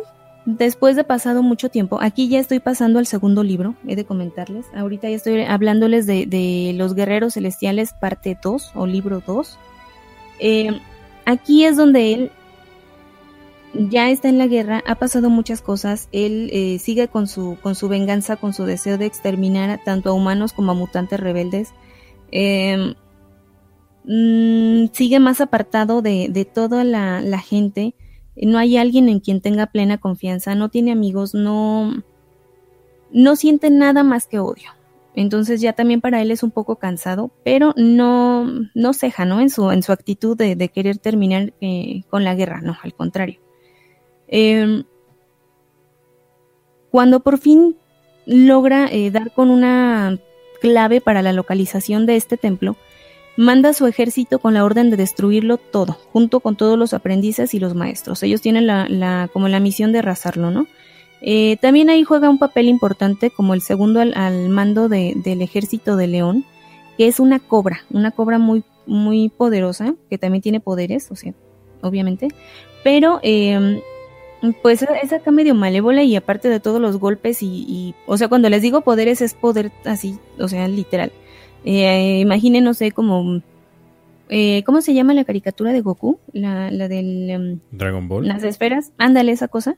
después 0.46 0.96
de 0.96 1.04
pasado 1.04 1.44
mucho 1.44 1.70
tiempo, 1.70 2.00
aquí 2.02 2.30
ya 2.30 2.40
estoy 2.40 2.60
pasando 2.60 3.00
al 3.00 3.06
segundo 3.06 3.44
libro, 3.44 3.76
he 3.86 3.96
de 3.96 4.06
comentarles. 4.06 4.66
Ahorita 4.76 5.10
ya 5.10 5.16
estoy 5.16 5.42
hablándoles 5.42 6.06
de, 6.06 6.26
de 6.26 6.74
Los 6.76 6.94
Guerreros 6.94 7.34
Celestiales, 7.34 7.94
parte 7.94 8.38
2 8.42 8.72
o 8.76 8.86
libro 8.86 9.22
2. 9.26 9.58
Eh, 10.40 10.80
aquí 11.26 11.66
es 11.66 11.76
donde 11.76 12.14
él 12.14 12.32
ya 13.74 14.10
está 14.10 14.30
en 14.30 14.38
la 14.38 14.48
guerra, 14.48 14.84
ha 14.88 14.96
pasado 14.96 15.30
muchas 15.30 15.62
cosas, 15.62 16.10
él 16.12 16.50
eh, 16.54 16.80
sigue 16.80 17.08
con 17.08 17.28
su, 17.28 17.58
con 17.62 17.76
su 17.76 17.90
venganza, 17.90 18.38
con 18.38 18.54
su 18.54 18.66
deseo 18.66 18.98
de 18.98 19.06
exterminar 19.06 19.80
tanto 19.84 20.10
a 20.10 20.14
humanos 20.14 20.54
como 20.54 20.72
a 20.72 20.76
mutantes 20.76 21.20
rebeldes. 21.20 21.74
Em, 22.32 22.96
mm, 24.06 24.90
sigue 24.94 25.20
más 25.20 25.42
apartado 25.42 26.02
de, 26.02 26.28
de 26.30 26.46
toda 26.46 26.84
la, 26.84 27.40
gente. 27.40 27.94
No 28.36 28.58
hay 28.58 28.78
alguien 28.78 29.10
en 29.10 29.20
quien 29.20 29.42
tenga 29.42 29.68
plena 29.68 29.98
confianza, 29.98 30.56
no 30.56 30.70
tiene 30.70 30.92
amigos, 30.92 31.34
no, 31.34 32.04
no 33.12 33.36
siente 33.36 33.70
nada 33.70 34.04
más 34.04 34.28
que 34.28 34.40
odio. 34.40 34.72
Entonces 35.16 35.62
ya 35.62 35.74
también 35.74 36.00
para 36.00 36.22
él 36.22 36.30
es 36.30 36.44
un 36.44 36.52
poco 36.52 36.76
cansado, 36.76 37.32
pero 37.44 37.74
no, 37.76 38.46
no 38.76 38.94
ceja, 38.94 39.26
¿no? 39.26 39.42
En 39.42 39.50
su, 39.50 39.72
en 39.72 39.82
su 39.82 39.92
actitud 39.92 40.38
de, 40.38 40.56
de 40.56 40.70
querer 40.70 41.00
terminar 41.00 41.54
eh, 41.60 42.04
con 42.10 42.24
la 42.24 42.36
guerra, 42.36 42.62
no, 42.62 42.78
al 42.84 42.94
contrario. 42.94 43.47
Em, 44.28 44.84
cuando 46.92 47.20
por 47.22 47.38
fin 47.38 47.76
logra 48.26 48.88
eh, 48.92 49.12
dar 49.12 49.32
con 49.34 49.50
una 49.50 50.20
clave 50.62 51.02
para 51.02 51.22
la 51.22 51.34
localización 51.34 52.06
de 52.06 52.16
este 52.16 52.38
templo, 52.38 52.76
manda 53.38 53.70
a 53.70 53.74
su 53.74 53.86
ejército 53.86 54.40
con 54.40 54.56
la 54.56 54.66
orden 54.66 54.90
de 54.90 54.98
destruirlo 54.98 55.58
todo, 55.58 55.94
junto 56.12 56.40
con 56.40 56.56
todos 56.56 56.78
los 56.78 56.94
aprendices 56.94 57.54
y 57.54 57.60
los 57.60 57.76
maestros. 57.76 58.24
Ellos 58.24 58.42
tienen 58.42 58.68
la, 58.68 59.30
como 59.32 59.48
la 59.48 59.60
misión 59.60 59.92
de 59.92 60.00
arrasarlo, 60.00 60.52
¿no? 60.52 60.68
Eh, 61.22 61.58
también 61.62 61.90
ahí 61.90 62.04
juega 62.04 62.30
un 62.30 62.38
papel 62.38 62.68
importante 62.68 63.32
como 63.32 63.54
el 63.54 63.62
segundo 63.62 64.02
al, 64.02 64.50
mando 64.50 64.90
del 64.90 65.42
ejército 65.42 65.96
de 65.96 66.08
León, 66.08 66.46
que 66.98 67.08
es 67.08 67.20
una 67.20 67.40
cobra, 67.40 67.82
una 67.92 68.12
cobra 68.12 68.40
muy, 68.40 68.64
muy 68.86 69.30
poderosa, 69.30 69.96
que 70.10 70.18
también 70.18 70.42
tiene 70.42 70.60
poderes, 70.60 71.10
o 71.12 71.16
sea, 71.16 71.34
obviamente, 71.82 72.28
pero 72.84 73.20
eh, 73.24 73.82
pues 74.62 74.86
es 75.04 75.14
acá 75.14 75.32
medio 75.32 75.56
malévola 75.56 76.04
y 76.04 76.16
aparte 76.16 76.50
de 76.50 76.60
todos 76.60 76.80
los 76.80 76.98
golpes 76.98 77.40
y, 77.42 77.96
o 78.06 78.18
sea, 78.18 78.28
cuando 78.28 78.50
les 78.50 78.62
digo 78.62 78.82
poderes 78.82 79.22
es 79.22 79.34
poder 79.34 79.72
así, 79.86 80.20
o 80.40 80.48
sea, 80.48 80.68
literal. 80.68 81.12
Eh, 81.66 82.20
imaginen, 82.22 82.64
no 82.64 82.74
sé, 82.74 82.92
como, 82.92 83.42
eh, 84.30 84.64
¿cómo 84.66 84.82
se 84.82 84.94
llama 84.94 85.14
la 85.14 85.26
caricatura 85.26 85.74
de 85.74 85.82
Goku? 85.82 86.20
La, 86.34 86.72
la 86.72 86.88
del... 86.88 87.30
Em, 87.30 87.60
Dragon 87.72 88.08
Ball. 88.08 88.28
Las 88.28 88.44
esferas, 88.44 88.92
ándale 88.98 89.32
esa 89.32 89.48
cosa. 89.48 89.78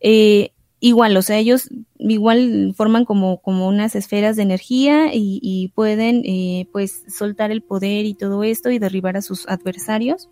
Eh, 0.00 0.52
igual, 0.80 1.16
o 1.16 1.22
sea, 1.22 1.38
ellos 1.38 1.68
igual 1.98 2.72
forman 2.76 3.04
como, 3.04 3.40
como 3.42 3.68
unas 3.68 3.96
esferas 3.96 4.36
de 4.36 4.42
energía 4.42 5.12
y, 5.12 5.40
y 5.42 5.68
pueden, 5.68 6.22
eh, 6.24 6.68
pues, 6.72 7.02
soltar 7.08 7.50
el 7.50 7.62
poder 7.62 8.04
y 8.04 8.14
todo 8.14 8.44
esto 8.44 8.70
y 8.70 8.78
derribar 8.78 9.16
a 9.16 9.22
sus 9.22 9.48
adversarios. 9.48 10.28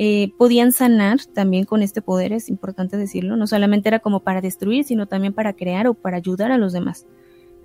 Eh, 0.00 0.32
podían 0.38 0.70
sanar 0.70 1.18
también 1.34 1.64
con 1.64 1.82
este 1.82 2.00
poder, 2.00 2.32
es 2.32 2.48
importante 2.48 2.96
decirlo, 2.96 3.36
no 3.36 3.48
solamente 3.48 3.88
era 3.88 3.98
como 3.98 4.20
para 4.20 4.40
destruir, 4.40 4.84
sino 4.84 5.06
también 5.06 5.32
para 5.32 5.54
crear 5.54 5.88
o 5.88 5.94
para 5.94 6.18
ayudar 6.18 6.52
a 6.52 6.56
los 6.56 6.72
demás. 6.72 7.04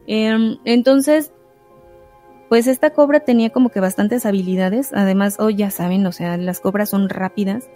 Em, 0.08 0.58
entonces, 0.66 1.32
pues 2.50 2.66
esta 2.66 2.90
cobra 2.90 3.20
tenía 3.20 3.52
como 3.52 3.70
que 3.70 3.80
bastantes 3.80 4.26
habilidades, 4.26 4.92
además, 4.94 5.40
hoy 5.40 5.56
ya 5.56 5.70
saben, 5.70 6.08
o 6.08 6.12
sea, 6.12 6.36
las 6.38 6.60
cobras 6.60 6.90
son 6.90 7.08
rápidas 7.08 7.70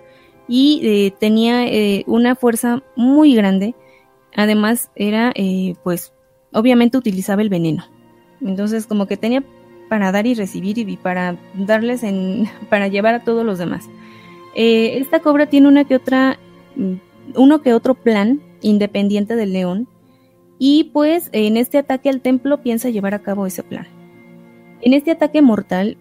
y 0.47 0.81
eh, 0.83 1.13
tenía 1.19 1.67
eh, 1.67 2.03
una 2.07 2.35
fuerza 2.35 2.81
muy 2.95 3.35
grande, 3.35 3.75
además 4.35 4.89
era, 4.95 5.33
pues, 5.83 6.13
obviamente 6.51 6.97
utilizaba 6.97 7.43
el 7.43 7.49
veneno. 7.49 7.85
Entonces, 8.41 8.87
como 8.87 9.05
que 9.05 9.17
tenía 9.17 9.43
para 9.87 10.11
dar 10.11 10.25
y 10.25 10.33
recibir 10.33 10.77
y 10.79 10.97
para 10.97 11.37
darles 11.53 12.01
en, 12.01 12.49
para 12.69 12.87
llevar 12.87 13.13
a 13.13 13.23
todos 13.23 13.45
los 13.45 13.59
demás. 13.59 13.87
Eh, 14.59 14.97
esta 14.97 15.19
cobra 15.19 15.45
tiene 15.45 15.67
una 15.67 15.85
que 15.85 15.95
otra, 15.95 16.39
mm, 16.75 16.93
uno 17.35 17.61
que 17.61 17.75
otro 17.75 17.93
plan 17.93 18.41
independiente 18.61 19.35
del 19.35 19.53
león 19.53 19.87
y 20.57 20.85
pues 20.85 21.29
en 21.31 21.57
este 21.57 21.77
ataque 21.77 22.09
al 22.09 22.21
templo 22.21 22.63
piensa 22.63 22.89
llevar 22.89 23.13
a 23.13 23.21
cabo 23.21 23.45
ese 23.45 23.61
plan. 23.61 23.85
En 24.81 24.93
este 24.93 25.11
ataque 25.11 25.43
mortal, 25.43 25.97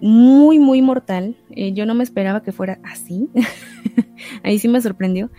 muy 0.00 0.58
muy 0.58 0.80
mortal, 0.80 1.36
eh, 1.50 1.74
yo 1.74 1.84
no 1.84 1.92
me 1.94 2.02
esperaba 2.02 2.42
que 2.42 2.50
fuera 2.50 2.80
así, 2.82 3.28
ahí 4.42 4.58
sí 4.58 4.68
me 4.68 4.80
sorprendió, 4.80 5.30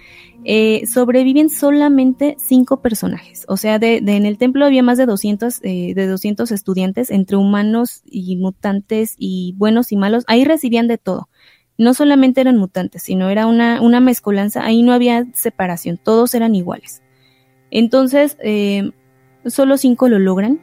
eh, 0.44 0.84
sobreviven 0.86 1.50
solamente 1.50 2.36
cinco 2.38 2.84
personajes. 2.84 3.46
O 3.48 3.58
sea, 3.58 3.80
de, 3.80 3.98
en 3.98 4.28
el 4.28 4.38
templo 4.38 4.64
había 4.64 4.84
más 4.84 5.00
de 5.00 5.08
200, 5.08 5.60
de 5.62 6.08
200 6.08 6.52
estudiantes, 6.52 7.10
entre 7.10 7.36
humanos 7.36 8.04
y 8.06 8.36
mutantes 8.36 9.16
y 9.18 9.56
buenos 9.58 9.92
y 9.92 9.98
malos. 9.98 10.24
Ahí 10.28 10.46
recibían 10.46 10.88
de 10.88 11.00
todo 11.00 11.29
no 11.80 11.94
solamente 11.94 12.42
eran 12.42 12.58
mutantes, 12.58 13.04
sino 13.04 13.30
era 13.30 13.48
una, 13.48 13.82
una 13.82 14.02
mezcolanza, 14.02 14.66
ahí 14.66 14.84
no 14.84 14.92
había 14.92 15.26
separación, 15.34 15.98
todos 15.98 16.36
eran 16.36 16.54
iguales. 16.54 17.02
Entonces, 17.72 18.38
eh, 18.44 18.92
solo 19.46 19.78
cinco 19.78 20.10
lo 20.10 20.20
logran. 20.20 20.60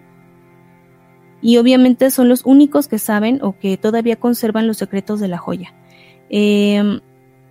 Y 1.40 1.56
obviamente 1.56 2.10
son 2.10 2.28
los 2.28 2.44
únicos 2.44 2.86
que 2.86 2.98
saben 2.98 3.38
o 3.42 3.58
que 3.58 3.78
todavía 3.78 4.16
conservan 4.16 4.66
los 4.66 4.76
secretos 4.76 5.18
de 5.18 5.28
la 5.28 5.38
joya. 5.38 5.74
Eh, 6.28 7.00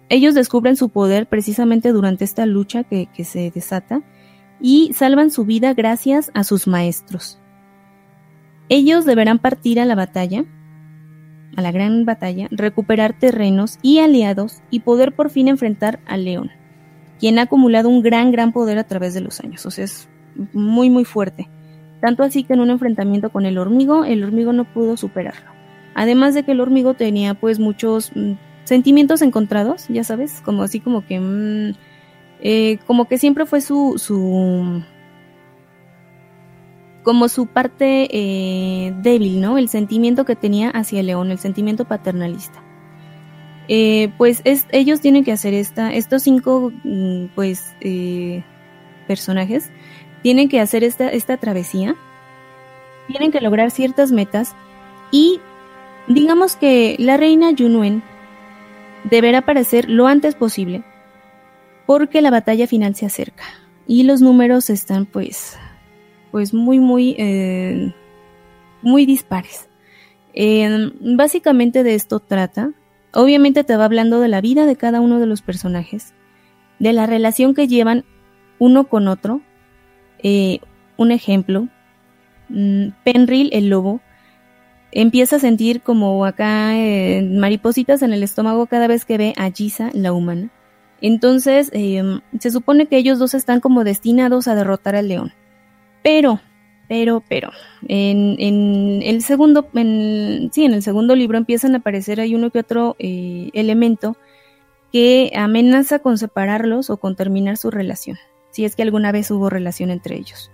ellos 0.10 0.36
descubren 0.36 0.76
su 0.76 0.90
poder 0.90 1.28
precisamente 1.28 1.92
durante 1.92 2.24
esta 2.24 2.46
lucha 2.46 2.84
que, 2.84 3.08
que 3.16 3.24
se 3.24 3.50
desata 3.50 4.04
y 4.62 4.92
salvan 4.94 5.32
su 5.32 5.44
vida 5.44 5.74
gracias 5.74 6.30
a 6.36 6.44
sus 6.44 6.68
maestros. 6.68 7.40
Ellos 8.70 9.06
deberán 9.06 9.40
partir 9.40 9.80
a 9.80 9.86
la 9.86 9.96
batalla 9.96 10.46
a 11.56 11.62
la 11.62 11.72
gran 11.72 12.06
batalla, 12.06 12.48
recuperar 12.52 13.14
terrenos 13.18 13.78
y 13.82 14.00
aliados 14.00 14.62
y 14.70 14.82
poder 14.82 15.14
por 15.14 15.30
fin 15.30 15.48
enfrentar 15.48 16.00
al 16.06 16.26
león, 16.26 16.52
quien 17.20 17.40
ha 17.40 17.44
acumulado 17.44 17.90
un 17.90 18.02
gran, 18.02 18.32
gran 18.32 18.52
poder 18.52 18.78
a 18.78 18.84
través 18.84 19.14
de 19.14 19.22
los 19.22 19.40
años. 19.40 19.66
O 19.66 19.72
sea, 19.72 19.86
es 19.86 20.10
muy, 20.54 20.90
muy 20.90 21.06
fuerte. 21.06 21.50
Tanto 22.02 22.24
así 22.24 22.44
que 22.44 22.54
en 22.54 22.60
un 22.60 22.70
enfrentamiento 22.70 23.30
con 23.32 23.46
el 23.46 23.58
hormigo, 23.58 24.06
el 24.06 24.24
hormigo 24.24 24.54
no 24.54 24.66
pudo 24.66 24.98
superarlo. 24.98 25.52
Además 25.96 26.34
de 26.34 26.44
que 26.44 26.52
el 26.52 26.60
hormigo 26.60 26.94
tenía 26.94 27.34
pues 27.36 27.58
muchos 27.58 28.12
mm, 28.16 28.34
sentimientos 28.66 29.22
encontrados, 29.22 29.88
ya 29.88 30.04
sabes, 30.04 30.42
como 30.42 30.64
así 30.64 30.80
como 30.80 31.06
que... 31.06 31.20
Mm, 31.20 31.74
eh, 32.42 32.80
como 32.86 33.06
que 33.06 33.18
siempre 33.18 33.46
fue 33.46 33.62
su... 33.62 33.96
su 33.98 34.84
como 37.06 37.30
su 37.30 37.46
parte 37.46 38.10
eh, 38.12 38.94
débil, 38.98 39.40
¿no? 39.40 39.58
El 39.58 39.70
sentimiento 39.70 40.26
que 40.26 40.36
tenía 40.36 40.70
hacia 40.72 41.00
el 41.00 41.06
león, 41.06 41.32
el 41.32 41.40
sentimiento 41.40 41.86
paternalista. 41.86 42.62
Eh, 43.68 44.12
pues 44.18 44.42
es, 44.44 44.66
ellos 44.72 45.00
tienen 45.00 45.24
que 45.24 45.32
hacer 45.32 45.54
esta, 45.54 45.94
estos 45.94 46.24
cinco, 46.24 46.72
mm, 46.84 47.28
pues, 47.36 47.74
personajes, 49.08 49.70
tienen 50.24 50.50
que 50.50 50.60
hacer 50.60 50.84
esta, 50.84 51.10
esta 51.10 51.38
travesía, 51.38 51.96
tienen 53.08 53.32
que 53.32 53.40
lograr 53.40 53.72
ciertas 53.72 54.12
metas 54.12 54.56
y 55.12 55.40
digamos 56.08 56.56
que 56.56 56.96
la 57.00 57.18
reina 57.18 57.52
Yunuen 57.52 58.02
deberá 59.04 59.40
aparecer 59.40 59.90
lo 59.90 60.08
antes 60.08 60.34
posible 60.34 60.84
porque 61.86 62.22
la 62.22 62.32
batalla 62.32 62.66
final 62.66 62.96
se 62.96 63.06
acerca 63.06 63.44
y 63.88 64.04
los 64.04 64.22
números 64.22 64.70
están 64.72 65.06
pues 65.06 65.58
pues 66.36 66.54
muy 66.54 66.80
muy 66.80 67.16
eh, 67.18 67.94
muy 68.82 69.06
dispares. 69.06 69.70
Básicamente 71.00 71.82
de 71.82 71.96
esto 71.96 72.20
trata. 72.20 72.74
Obviamente 73.14 73.64
te 73.64 73.78
va 73.78 73.86
hablando 73.86 74.20
de 74.20 74.28
la 74.28 74.42
vida 74.42 74.66
de 74.66 74.76
cada 74.76 75.00
uno 75.00 75.22
de 75.22 75.28
los 75.28 75.42
personajes 75.42 76.14
de 76.78 76.92
la 76.92 77.06
relación 77.06 77.54
que 77.54 77.70
llevan 77.70 78.04
uno 78.60 78.90
con 78.90 79.08
otro. 79.08 79.40
Eh, 80.20 80.60
un 80.98 81.14
ejemplo 81.14 81.70
mm, 82.50 82.88
Penril 83.06 83.50
el 83.54 83.70
lobo 83.70 84.02
empieza 84.92 85.38
a 85.38 85.40
sentir 85.40 85.80
como 85.84 86.26
acá 86.26 86.78
eh, 86.78 87.22
maripositas 87.22 88.02
en 88.02 88.12
el 88.12 88.24
estómago 88.24 88.66
cada 88.66 88.88
vez 88.88 89.06
que 89.06 89.18
ve 89.18 89.34
a 89.38 89.50
Giza 89.52 89.90
la 89.94 90.12
humana. 90.12 90.50
Entonces, 91.00 91.70
em, 91.72 92.20
se 92.42 92.52
supone 92.52 92.88
que 92.88 92.98
ellos 92.98 93.20
dos 93.20 93.36
están 93.36 93.62
como 93.62 93.86
destinados 93.86 94.50
a 94.50 94.56
derrotar 94.56 94.98
al 94.98 95.08
león. 95.08 95.32
Pero, 96.06 96.40
pero, 96.88 97.24
pero, 97.28 97.50
en, 97.88 99.02
el 99.02 99.24
segundo, 99.24 99.68
en, 99.74 100.52
sí, 100.54 100.64
en 100.64 100.76
el 100.76 100.84
segundo 100.84 101.16
libro 101.16 101.40
empiezan 101.40 101.74
a 101.74 101.80
aparecer 101.80 102.20
hay 102.22 102.36
uno 102.36 102.52
que 102.52 102.60
otro 102.60 102.96
eh, 103.00 103.50
elemento 103.54 104.16
que 104.94 105.32
amenaza 105.36 105.98
con 105.98 106.20
separarlos 106.20 106.92
o 106.92 106.98
con 106.98 107.16
terminar 107.16 107.58
su 107.58 107.72
relación, 107.72 108.20
si 108.52 108.66
es 108.66 108.76
que 108.76 108.84
alguna 108.84 109.12
vez 109.12 109.32
hubo 109.32 109.50
relación 109.50 109.90
entre 109.90 110.16
ellos. 110.16 110.52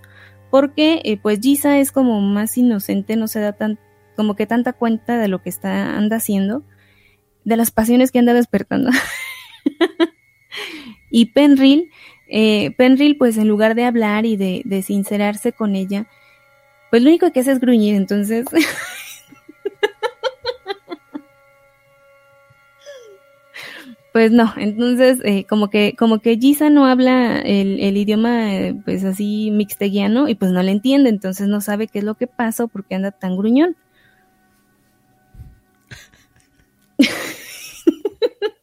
Porque, 0.51 1.01
eh, 1.03 1.17
pues, 1.17 1.41
Giza 1.41 1.79
es 1.79 1.91
como 1.91 2.21
más 2.21 2.57
inocente, 2.57 3.17
no 3.17 3.27
se 3.27 3.41
da 3.41 3.51
tan, 3.51 3.77
como 4.15 4.37
que 4.37 4.47
tanta 4.47 4.71
cuenta 4.71 5.17
de 5.17 5.27
lo 5.27 5.41
que 5.41 5.49
está, 5.49 5.97
anda 5.97 6.15
haciendo, 6.15 6.63
de 7.43 7.57
las 7.57 7.71
pasiones 7.71 8.09
que 8.13 8.19
anda 8.19 8.33
despertando. 8.33 8.89
Y 11.11 11.25
Penril, 11.25 11.91
eh, 12.33 12.71
Penril, 12.77 13.17
pues 13.17 13.37
en 13.37 13.49
lugar 13.49 13.75
de 13.75 13.83
hablar 13.83 14.25
y 14.25 14.37
de, 14.37 14.81
sincerarse 14.83 15.51
con 15.51 15.75
ella, 15.75 16.07
pues 16.89 17.03
lo 17.03 17.09
único 17.09 17.29
que 17.31 17.41
hace 17.41 17.51
es 17.51 17.59
gruñir, 17.59 17.93
entonces... 17.95 18.45
pues 24.13 24.31
no, 24.31 24.53
entonces 24.57 25.19
eh, 25.23 25.45
como 25.45 25.69
que 25.69 25.95
como 25.97 26.19
que 26.19 26.37
Giza 26.37 26.69
no 26.69 26.85
habla 26.85 27.39
el, 27.39 27.79
el 27.79 27.97
idioma 27.97 28.55
eh, 28.55 28.75
pues 28.83 29.03
así 29.05 29.51
mixteguiano 29.51 30.27
y 30.27 30.35
pues 30.35 30.51
no 30.51 30.63
le 30.63 30.71
entiende, 30.71 31.09
entonces 31.09 31.47
no 31.47 31.61
sabe 31.61 31.87
qué 31.87 31.99
es 31.99 32.05
lo 32.05 32.15
que 32.15 32.27
pasa 32.27 32.63
o 32.65 32.67
por 32.67 32.85
qué 32.85 32.95
anda 32.95 33.11
tan 33.11 33.37
gruñón. 33.37 33.75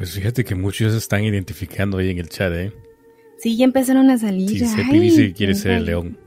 Pues 0.00 0.12
fíjate 0.12 0.44
que 0.44 0.54
muchos 0.54 0.92
se 0.92 0.98
están 0.98 1.24
identificando 1.24 1.98
ahí 1.98 2.08
en 2.08 2.16
el 2.16 2.30
chat, 2.30 2.50
¿eh? 2.54 2.72
Sí, 3.36 3.54
ya 3.58 3.66
empezaron 3.66 4.08
a 4.08 4.16
salir. 4.16 4.48
Sí, 4.48 4.64
Sepi 4.64 4.98
dice 4.98 5.26
que 5.26 5.34
quiere 5.34 5.54
ser 5.54 5.72
el 5.72 5.84
león. 5.84 6.18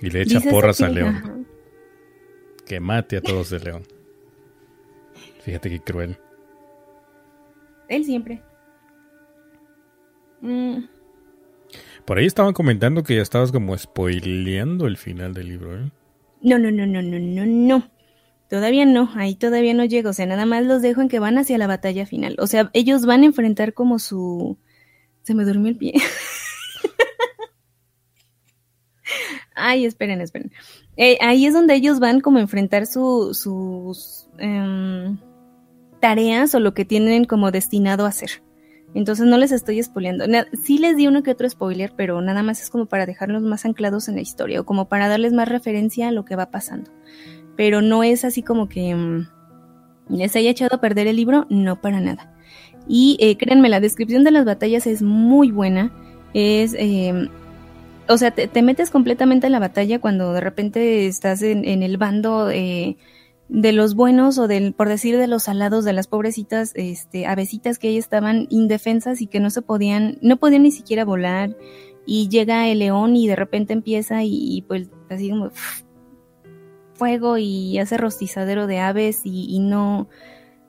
Y 0.00 0.10
le 0.10 0.22
echa 0.22 0.40
porras 0.40 0.80
al 0.80 0.92
león. 0.92 1.46
Que 2.66 2.80
mate 2.80 3.18
a 3.18 3.20
todos 3.20 3.52
el 3.52 3.62
león. 3.62 3.82
Fíjate 5.44 5.70
qué 5.70 5.78
cruel. 5.78 6.16
Él 7.88 8.04
siempre. 8.04 8.42
Mm. 10.40 10.78
Por 12.04 12.18
ahí 12.18 12.26
estaban 12.26 12.54
comentando 12.54 13.04
que 13.04 13.14
ya 13.14 13.22
estabas 13.22 13.52
como 13.52 13.78
spoileando 13.78 14.88
el 14.88 14.96
final 14.96 15.32
del 15.32 15.46
libro, 15.46 15.78
¿eh? 15.78 15.92
No, 16.42 16.58
no, 16.58 16.72
no, 16.72 16.86
no, 16.86 17.02
no, 17.02 17.20
no, 17.20 17.46
no. 17.46 17.90
Todavía 18.52 18.84
no, 18.84 19.08
ahí 19.14 19.34
todavía 19.34 19.72
no 19.72 19.86
llego, 19.86 20.10
o 20.10 20.12
sea, 20.12 20.26
nada 20.26 20.44
más 20.44 20.66
los 20.66 20.82
dejo 20.82 21.00
en 21.00 21.08
que 21.08 21.18
van 21.18 21.38
hacia 21.38 21.56
la 21.56 21.66
batalla 21.66 22.04
final. 22.04 22.36
O 22.38 22.46
sea, 22.46 22.68
ellos 22.74 23.06
van 23.06 23.22
a 23.22 23.24
enfrentar 23.24 23.72
como 23.72 23.98
su... 23.98 24.58
Se 25.22 25.34
me 25.34 25.46
durmió 25.46 25.70
el 25.70 25.78
pie. 25.78 25.94
Ay, 29.54 29.86
esperen, 29.86 30.20
esperen. 30.20 30.52
Eh, 30.98 31.16
ahí 31.22 31.46
es 31.46 31.54
donde 31.54 31.74
ellos 31.74 31.98
van 31.98 32.20
como 32.20 32.36
a 32.36 32.42
enfrentar 32.42 32.86
su, 32.86 33.32
sus 33.32 34.26
em, 34.36 35.16
tareas 35.98 36.54
o 36.54 36.60
lo 36.60 36.74
que 36.74 36.84
tienen 36.84 37.24
como 37.24 37.52
destinado 37.52 38.04
a 38.04 38.10
hacer. 38.10 38.42
Entonces 38.92 39.24
no 39.24 39.38
les 39.38 39.50
estoy 39.50 39.82
spoileando. 39.82 40.26
Sí 40.62 40.76
les 40.76 40.98
di 40.98 41.06
uno 41.06 41.22
que 41.22 41.30
otro 41.30 41.48
spoiler, 41.48 41.94
pero 41.96 42.20
nada 42.20 42.42
más 42.42 42.60
es 42.60 42.68
como 42.68 42.84
para 42.84 43.06
dejarlos 43.06 43.44
más 43.44 43.64
anclados 43.64 44.08
en 44.08 44.16
la 44.16 44.20
historia 44.20 44.60
o 44.60 44.66
como 44.66 44.90
para 44.90 45.08
darles 45.08 45.32
más 45.32 45.48
referencia 45.48 46.08
a 46.08 46.12
lo 46.12 46.26
que 46.26 46.36
va 46.36 46.50
pasando 46.50 46.90
pero 47.56 47.82
no 47.82 48.02
es 48.02 48.24
así 48.24 48.42
como 48.42 48.68
que 48.68 48.94
mm, 48.94 49.28
les 50.08 50.36
haya 50.36 50.50
echado 50.50 50.76
a 50.76 50.80
perder 50.80 51.06
el 51.06 51.16
libro, 51.16 51.46
no 51.48 51.80
para 51.80 52.00
nada. 52.00 52.34
Y 52.88 53.16
eh, 53.20 53.36
créanme, 53.36 53.68
la 53.68 53.80
descripción 53.80 54.24
de 54.24 54.32
las 54.32 54.44
batallas 54.44 54.86
es 54.86 55.02
muy 55.02 55.50
buena, 55.50 55.92
es... 56.34 56.74
Em, 56.78 57.28
o 58.08 58.18
sea, 58.18 58.32
te, 58.32 58.62
metes 58.62 58.90
completamente 58.90 59.46
en 59.46 59.52
la 59.52 59.58
batalla 59.60 60.00
cuando 60.00 60.32
de 60.32 60.40
repente 60.40 61.06
estás 61.06 61.40
en, 61.42 61.64
el 61.64 61.96
bando 61.98 62.50
eh, 62.50 62.96
de 63.48 63.72
los 63.72 63.94
buenos 63.94 64.38
o 64.38 64.48
del, 64.48 64.72
por 64.72 64.88
decir, 64.88 65.16
de 65.16 65.28
los 65.28 65.48
alados, 65.48 65.84
de 65.84 65.92
las 65.92 66.08
pobrecitas 66.08 66.72
este, 66.74 67.26
avecitas 67.26 67.78
que 67.78 67.88
ahí 67.88 67.98
estaban 67.98 68.46
indefensas 68.50 69.20
y 69.20 69.26
que 69.26 69.40
no 69.40 69.50
se 69.50 69.62
podían, 69.62 70.18
no 70.20 70.36
podían 70.36 70.64
ni 70.64 70.72
siquiera 70.72 71.04
volar. 71.04 71.56
Y 72.04 72.28
llega 72.28 72.68
el 72.68 72.80
león 72.80 73.14
y 73.14 73.28
de 73.28 73.36
repente 73.36 73.72
empieza 73.72 74.24
y, 74.24 74.64
pues 74.66 74.88
así 75.08 75.30
como 75.30 75.50
fuego 77.02 77.36
y 77.36 77.80
hace 77.80 77.96
rostizadero 77.96 78.68
de 78.68 78.78
aves 78.78 79.22
y, 79.24 79.58
no, 79.58 80.06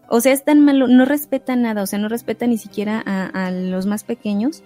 o 0.09 0.19
sea, 0.19 0.33
es 0.33 0.43
tan 0.43 0.65
malo, 0.65 0.87
no 0.87 1.05
respeta 1.05 1.55
nada, 1.55 1.83
o 1.83 1.85
sea, 1.85 1.99
no 1.99 2.09
respeta 2.09 2.47
ni 2.47 2.57
siquiera 2.57 2.99
a, 3.05 3.51
los 3.51 3.85
más 3.85 4.03
pequeños. 4.03 4.63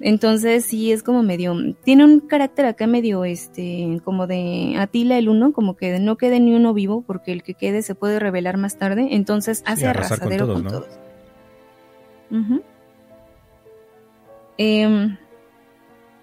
Entonces 0.00 0.64
sí 0.64 0.90
es 0.90 1.02
como 1.02 1.22
medio, 1.22 1.54
tiene 1.84 2.06
un 2.06 2.20
carácter 2.20 2.64
acá 2.64 2.86
medio, 2.86 3.26
este, 3.26 4.00
como 4.04 4.26
de 4.26 4.76
Atila 4.78 5.18
el 5.18 5.28
uno, 5.28 5.52
como 5.52 5.76
que 5.76 5.98
no 5.98 6.16
quede 6.16 6.40
ni 6.40 6.54
uno 6.54 6.72
vivo, 6.72 7.02
porque 7.06 7.32
el 7.32 7.42
que 7.42 7.52
quede 7.52 7.82
se 7.82 7.94
puede 7.94 8.18
revelar 8.18 8.56
más 8.56 8.78
tarde, 8.78 9.08
entonces 9.10 9.62
hace 9.66 9.86
arrasadero 9.86 10.50
con 10.50 10.64
todos. 10.64 10.98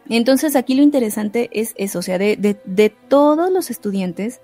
Entonces 0.10 0.56
aquí 0.56 0.76
lo 0.76 0.84
interesante 0.84 1.50
es 1.52 1.74
eso, 1.78 2.00
o 2.00 2.02
sea, 2.02 2.18
de, 2.18 2.36
de, 2.38 2.90
todos 2.90 3.52
los 3.52 3.70
estudiantes, 3.70 4.42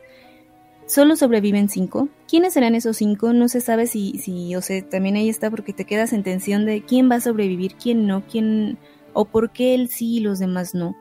Solo 0.92 1.16
sobreviven 1.16 1.70
cinco. 1.70 2.10
¿Quiénes 2.28 2.52
serán 2.52 2.76
esos 2.76 2.98
cinco? 2.98 3.32
No 3.32 3.48
se 3.48 3.62
sabe 3.62 3.88
si, 3.88 4.18
si, 4.18 4.58
o 4.58 4.62
sea, 4.62 4.82
también 4.90 5.16
ahí 5.16 5.30
está 5.30 5.50
porque 5.50 5.72
te 5.72 5.86
quedas 5.86 6.12
en 6.12 6.22
tensión 6.22 6.66
de 6.66 6.82
quién 6.82 7.10
va 7.10 7.16
a 7.16 7.22
sobrevivir, 7.22 7.76
quién 7.76 8.08
no, 8.08 8.24
quién, 8.30 8.78
o 9.14 9.24
por 9.24 9.52
qué 9.52 9.74
él 9.74 9.88
sí 9.88 10.18
y 10.18 10.20
los 10.20 10.40
demás 10.40 10.76
no. 10.76 10.94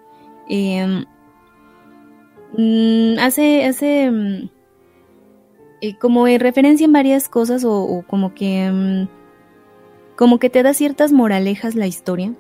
Em, 0.49 1.07
mm, 2.57 3.19
hace, 3.19 3.65
hace 3.65 4.09
mm, 4.13 4.51
eh, 5.81 5.99
como 5.99 6.27
referencia 6.27 6.85
en 6.85 6.93
varias 6.93 7.29
cosas 7.29 7.65
o, 7.67 8.05
como 8.07 8.33
que, 8.33 8.71
mm, 8.71 9.09
como 10.15 10.39
que 10.39 10.51
te 10.51 10.63
da 10.63 10.73
ciertas 10.73 11.11
moralejas 11.11 11.75
la 11.75 11.89
historia 11.89 12.33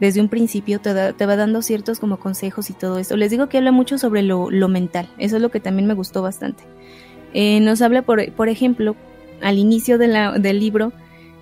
desde 0.00 0.20
un 0.20 0.28
principio 0.28 0.80
te, 0.80 0.92
va 0.92 1.36
dando 1.36 1.62
ciertos 1.62 1.98
como 1.98 2.18
consejos 2.18 2.70
y 2.70 2.72
todo 2.72 2.98
eso. 2.98 3.16
Les 3.16 3.30
digo 3.30 3.48
que 3.48 3.58
habla 3.58 3.72
mucho 3.72 3.98
sobre 3.98 4.22
lo, 4.22 4.48
mental, 4.68 5.08
eso 5.18 5.36
es 5.36 5.42
lo 5.42 5.50
que 5.50 5.60
también 5.60 5.88
me 5.88 5.94
gustó 5.94 6.22
bastante. 6.22 6.64
Eh, 7.34 7.60
nos 7.60 7.82
habla, 7.82 8.02
por, 8.02 8.32
por, 8.32 8.48
ejemplo, 8.48 8.96
al 9.42 9.58
inicio 9.58 9.98
del 9.98 10.58
libro, 10.58 10.92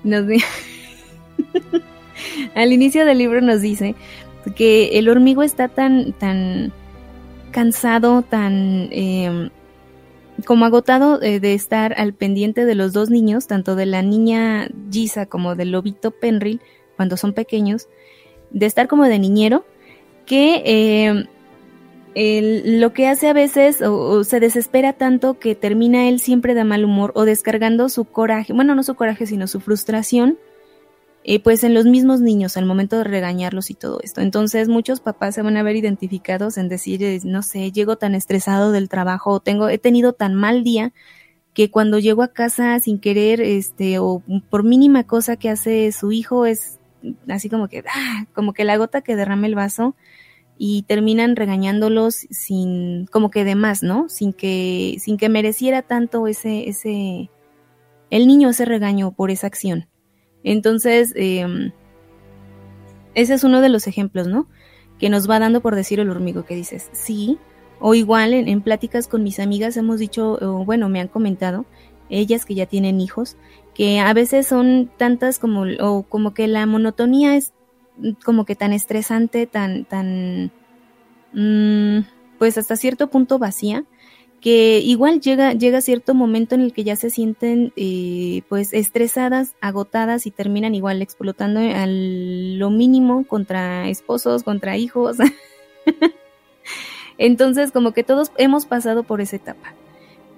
nos 0.05 0.25
al 2.55 2.73
inicio 2.73 3.05
del 3.05 3.19
libro 3.19 3.41
nos 3.41 3.61
dice 3.61 3.95
que 4.55 4.99
el 4.99 5.09
hormigo 5.09 5.43
está 5.43 5.69
tan, 5.69 6.13
tan 6.13 6.73
cansado, 7.51 8.23
tan 8.23 8.89
em, 8.93 9.51
como 10.45 10.65
agotado 10.65 11.21
eh, 11.23 11.41
de 11.41 11.55
estar 11.55 11.95
al 11.99 12.13
pendiente 12.13 12.65
de 12.65 12.75
los 12.75 12.93
dos 12.93 13.11
niños, 13.11 13.47
tanto 13.47 13.75
de 13.75 13.87
la 13.87 14.03
niña 14.03 14.69
Gisa 14.91 15.27
como 15.27 15.55
del 15.55 15.73
lobito 15.73 16.11
Penril, 16.11 16.61
cuando 16.97 17.17
son 17.17 17.33
pequeños, 17.33 17.89
de 18.51 18.67
estar 18.67 18.89
como 18.89 19.05
de 19.05 19.19
niñero, 19.19 19.65
que 20.27 20.63
eh, 22.19 22.63
lo 22.79 22.95
que 22.95 23.09
hace 23.09 23.29
a 23.29 23.35
veces 23.35 23.83
o, 23.83 24.25
se 24.25 24.41
desespera 24.41 24.95
tanto 24.95 25.39
que 25.39 25.55
termina 25.55 26.09
él 26.09 26.19
siempre 26.19 26.55
de 26.55 26.65
mal 26.65 26.83
humor 26.83 27.13
o 27.15 27.27
descargando 27.27 27.91
su 27.91 28.07
coraje, 28.07 28.55
bueno, 28.55 28.75
no 28.75 28.83
su 28.83 28.95
coraje, 28.95 29.27
sino 29.27 29.47
su 29.47 29.61
frustración, 29.61 30.39
eh, 31.25 31.41
pues 31.41 31.63
en 31.63 31.75
los 31.75 31.85
mismos 31.85 32.23
niños 32.23 32.57
al 32.57 32.65
momento 32.65 32.97
de 32.97 33.05
regañarlos 33.05 33.71
y 33.71 33.75
todo 33.75 34.01
esto. 34.03 34.23
Entonces 34.23 34.69
muchos 34.69 35.01
papás 35.01 35.35
se 35.35 35.43
van 35.43 35.59
a 35.59 35.63
ver 35.63 35.77
identificados 35.77 36.57
en 36.57 36.71
decir, 36.71 37.05
eh, 37.05 37.21
no 37.23 37.43
sé, 37.43 37.71
llego 37.71 37.97
tan 37.97 38.15
estresado 38.15 38.73
del 38.73 38.89
trabajo 38.89 39.33
o 39.33 39.41
tengo, 39.41 39.69
he 39.69 39.77
tenido 39.77 40.15
tan 40.15 40.35
mal 40.35 40.65
día 40.65 40.95
que 41.53 41.71
cuando 41.71 41.99
llego 41.99 42.23
a 42.23 42.33
casa 42.33 42.81
sin 42.81 42.99
querer, 42.99 43.43
este, 43.43 43.99
o 43.99 44.23
por 44.49 44.63
mínima 44.63 45.05
cosa 45.05 45.37
que 45.37 45.51
hace 45.51 45.93
su 45.93 46.13
hijo 46.13 46.47
es 46.47 46.76
así 47.29 47.49
como 47.49 47.69
que, 47.69 47.85
ah, 47.89 48.27
como 48.35 48.53
que 48.53 48.65
la 48.65 48.77
gota 48.77 49.03
que 49.03 49.17
derrama 49.17 49.47
el 49.47 49.55
vaso 49.55 49.95
y 50.59 50.83
terminan 50.83 51.37
regañándolos 51.37 52.15
sin, 52.31 53.07
como 53.07 53.31
que 53.31 53.45
de 53.45 53.55
más, 53.55 53.83
¿no? 53.83 54.09
Sin 54.09 54.33
que, 54.33 54.97
sin 54.99 55.17
que 55.19 55.29
mereciera 55.29 55.83
tanto 55.83 56.27
ese, 56.27 56.69
ese, 56.69 57.31
el 58.11 58.27
niño 58.27 58.49
ese 58.49 58.65
regaño 58.65 59.13
por 59.13 59.31
esa 59.31 59.47
acción. 59.47 59.89
Entonces, 60.45 61.13
em, 61.17 61.73
ese 63.15 63.35
es 63.35 63.45
uno 63.45 63.61
de 63.61 63.69
los 63.69 63.87
ejemplos, 63.87 64.29
¿no? 64.29 64.49
Que 64.99 65.11
nos 65.11 65.29
va 65.29 65.39
dando 65.39 65.61
por 65.61 65.75
decir 65.75 66.01
el 66.01 66.11
hormigo 66.11 66.45
que 66.45 66.55
dices, 66.55 66.89
sí, 66.93 67.39
o 67.79 67.95
igual 67.95 68.33
en, 68.33 68.49
en 68.49 68.63
pláticas 68.63 69.09
con 69.09 69.23
mis 69.23 69.39
amigas 69.41 69.77
hemos 69.77 69.99
dicho, 69.99 70.39
o 70.41 70.65
bueno, 70.65 70.89
me 70.89 71.01
han 71.01 71.09
comentado, 71.09 71.67
ellas 72.09 72.47
que 72.47 72.55
ya 72.55 72.67
tienen 72.67 73.01
hijos, 73.01 73.37
que 73.77 74.01
a 74.01 74.15
veces 74.15 74.47
son 74.47 74.91
tantas 74.97 75.39
como, 75.39 75.67
o 75.81 76.03
como 76.05 76.33
que 76.33 76.49
la 76.49 76.65
monotonía 76.65 77.37
es 77.37 77.53
como 78.25 78.47
que 78.47 78.57
tan 78.57 78.73
estresante, 78.73 79.47
tan, 79.47 79.85
tan, 79.85 80.51
mm, 81.35 82.07
pues 82.39 82.57
hasta 82.57 82.77
cierto 82.77 83.11
punto 83.11 83.39
vacía, 83.39 83.85
que 84.41 84.79
igual 84.79 85.21
llega, 85.21 85.53
llega 85.53 85.83
cierto 85.83 86.15
momento 86.15 86.55
en 86.55 86.63
el 86.63 86.73
que 86.73 86.85
ya 86.85 86.97
se 86.97 87.11
sienten 87.11 87.75
eh, 87.77 88.41
pues 88.49 88.73
estresadas, 88.73 89.55
agotadas 89.61 90.27
y 90.27 90.31
terminan 90.31 90.75
igual 90.75 91.03
explotando 91.03 91.61
a 91.61 91.87
lo 91.87 92.71
mínimo 92.71 93.27
contra 93.27 93.91
esposos, 93.91 94.43
contra 94.43 94.79
hijos. 94.79 95.19
Entonces 97.19 97.73
como 97.73 97.93
que 97.93 98.05
todos 98.05 98.33
hemos 98.39 98.65
pasado 98.65 99.03
por 99.03 99.21
esa 99.21 99.37
etapa. 99.37 99.75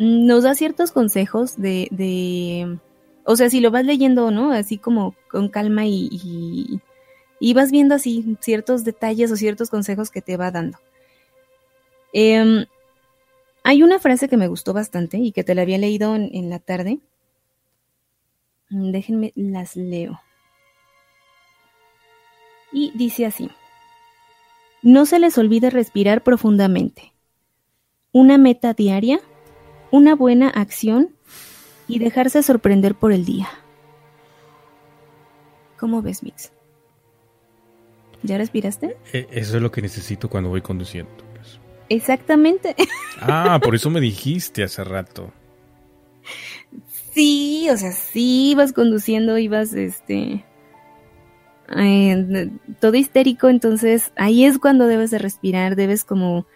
Nos 0.00 0.42
da 0.42 0.56
ciertos 0.56 0.90
consejos 0.90 1.56
de, 1.56 1.86
de 1.92 2.78
o 3.30 3.36
sea, 3.36 3.50
si 3.50 3.60
lo 3.60 3.70
vas 3.70 3.84
leyendo, 3.84 4.30
¿no? 4.30 4.52
Así 4.52 4.78
como 4.78 5.14
con 5.30 5.50
calma 5.50 5.84
y, 5.84 6.80
y, 7.40 7.52
vas 7.52 7.70
viendo 7.70 7.94
así 7.94 8.38
ciertos 8.40 8.84
detalles 8.84 9.30
o 9.30 9.36
ciertos 9.36 9.68
consejos 9.68 10.10
que 10.10 10.22
te 10.22 10.38
va 10.38 10.50
dando. 10.50 10.78
Em, 12.14 12.64
hay 13.64 13.82
una 13.82 13.98
frase 13.98 14.30
que 14.30 14.38
me 14.38 14.48
gustó 14.48 14.72
bastante 14.72 15.18
y 15.18 15.32
que 15.32 15.44
te 15.44 15.54
la 15.54 15.60
había 15.60 15.76
leído 15.76 16.16
en, 16.16 16.30
en 16.34 16.48
la 16.48 16.58
tarde. 16.58 17.00
Déjenme, 18.70 19.34
las 19.36 19.76
leo. 19.76 20.18
Y 22.72 22.92
dice 22.94 23.26
así. 23.26 23.50
No 24.80 25.04
se 25.04 25.18
les 25.18 25.36
olvide 25.36 25.68
respirar 25.68 26.22
profundamente. 26.22 27.12
Una 28.10 28.38
meta 28.38 28.72
diaria, 28.72 29.20
una 29.90 30.14
buena 30.14 30.48
acción 30.48 31.17
y 31.88 31.98
dejarse 31.98 32.42
sorprender 32.42 32.94
por 32.94 33.12
el 33.12 33.24
día. 33.24 33.48
¿Cómo 35.78 36.02
ves, 36.02 36.22
Mix? 36.22 36.52
¿Ya 38.22 38.36
respiraste? 38.36 38.96
E, 39.12 39.28
eso 39.30 39.56
es 39.56 39.62
lo 39.62 39.70
que 39.70 39.80
necesito 39.80 40.28
cuando 40.28 40.50
voy 40.50 40.60
conduciendo. 40.60 41.10
Pues. 41.34 41.58
Exactamente. 41.88 42.76
Ah, 43.20 43.58
por 43.60 43.74
eso 43.74 43.90
me 43.90 44.00
dijiste 44.00 44.62
hace 44.62 44.84
rato. 44.84 45.32
Sí, 47.12 47.66
o 47.68 47.76
sea, 47.76 47.90
sí 47.90 48.54
vas 48.56 48.72
conduciendo, 48.72 49.36
ibas, 49.38 49.72
este, 49.72 50.44
eh, 51.76 52.50
todo 52.80 52.94
histérico, 52.94 53.48
entonces 53.48 54.12
ahí 54.14 54.44
es 54.44 54.60
cuando 54.60 54.86
debes 54.86 55.10
de 55.10 55.18
respirar, 55.18 55.74
debes 55.74 56.04
como 56.04 56.46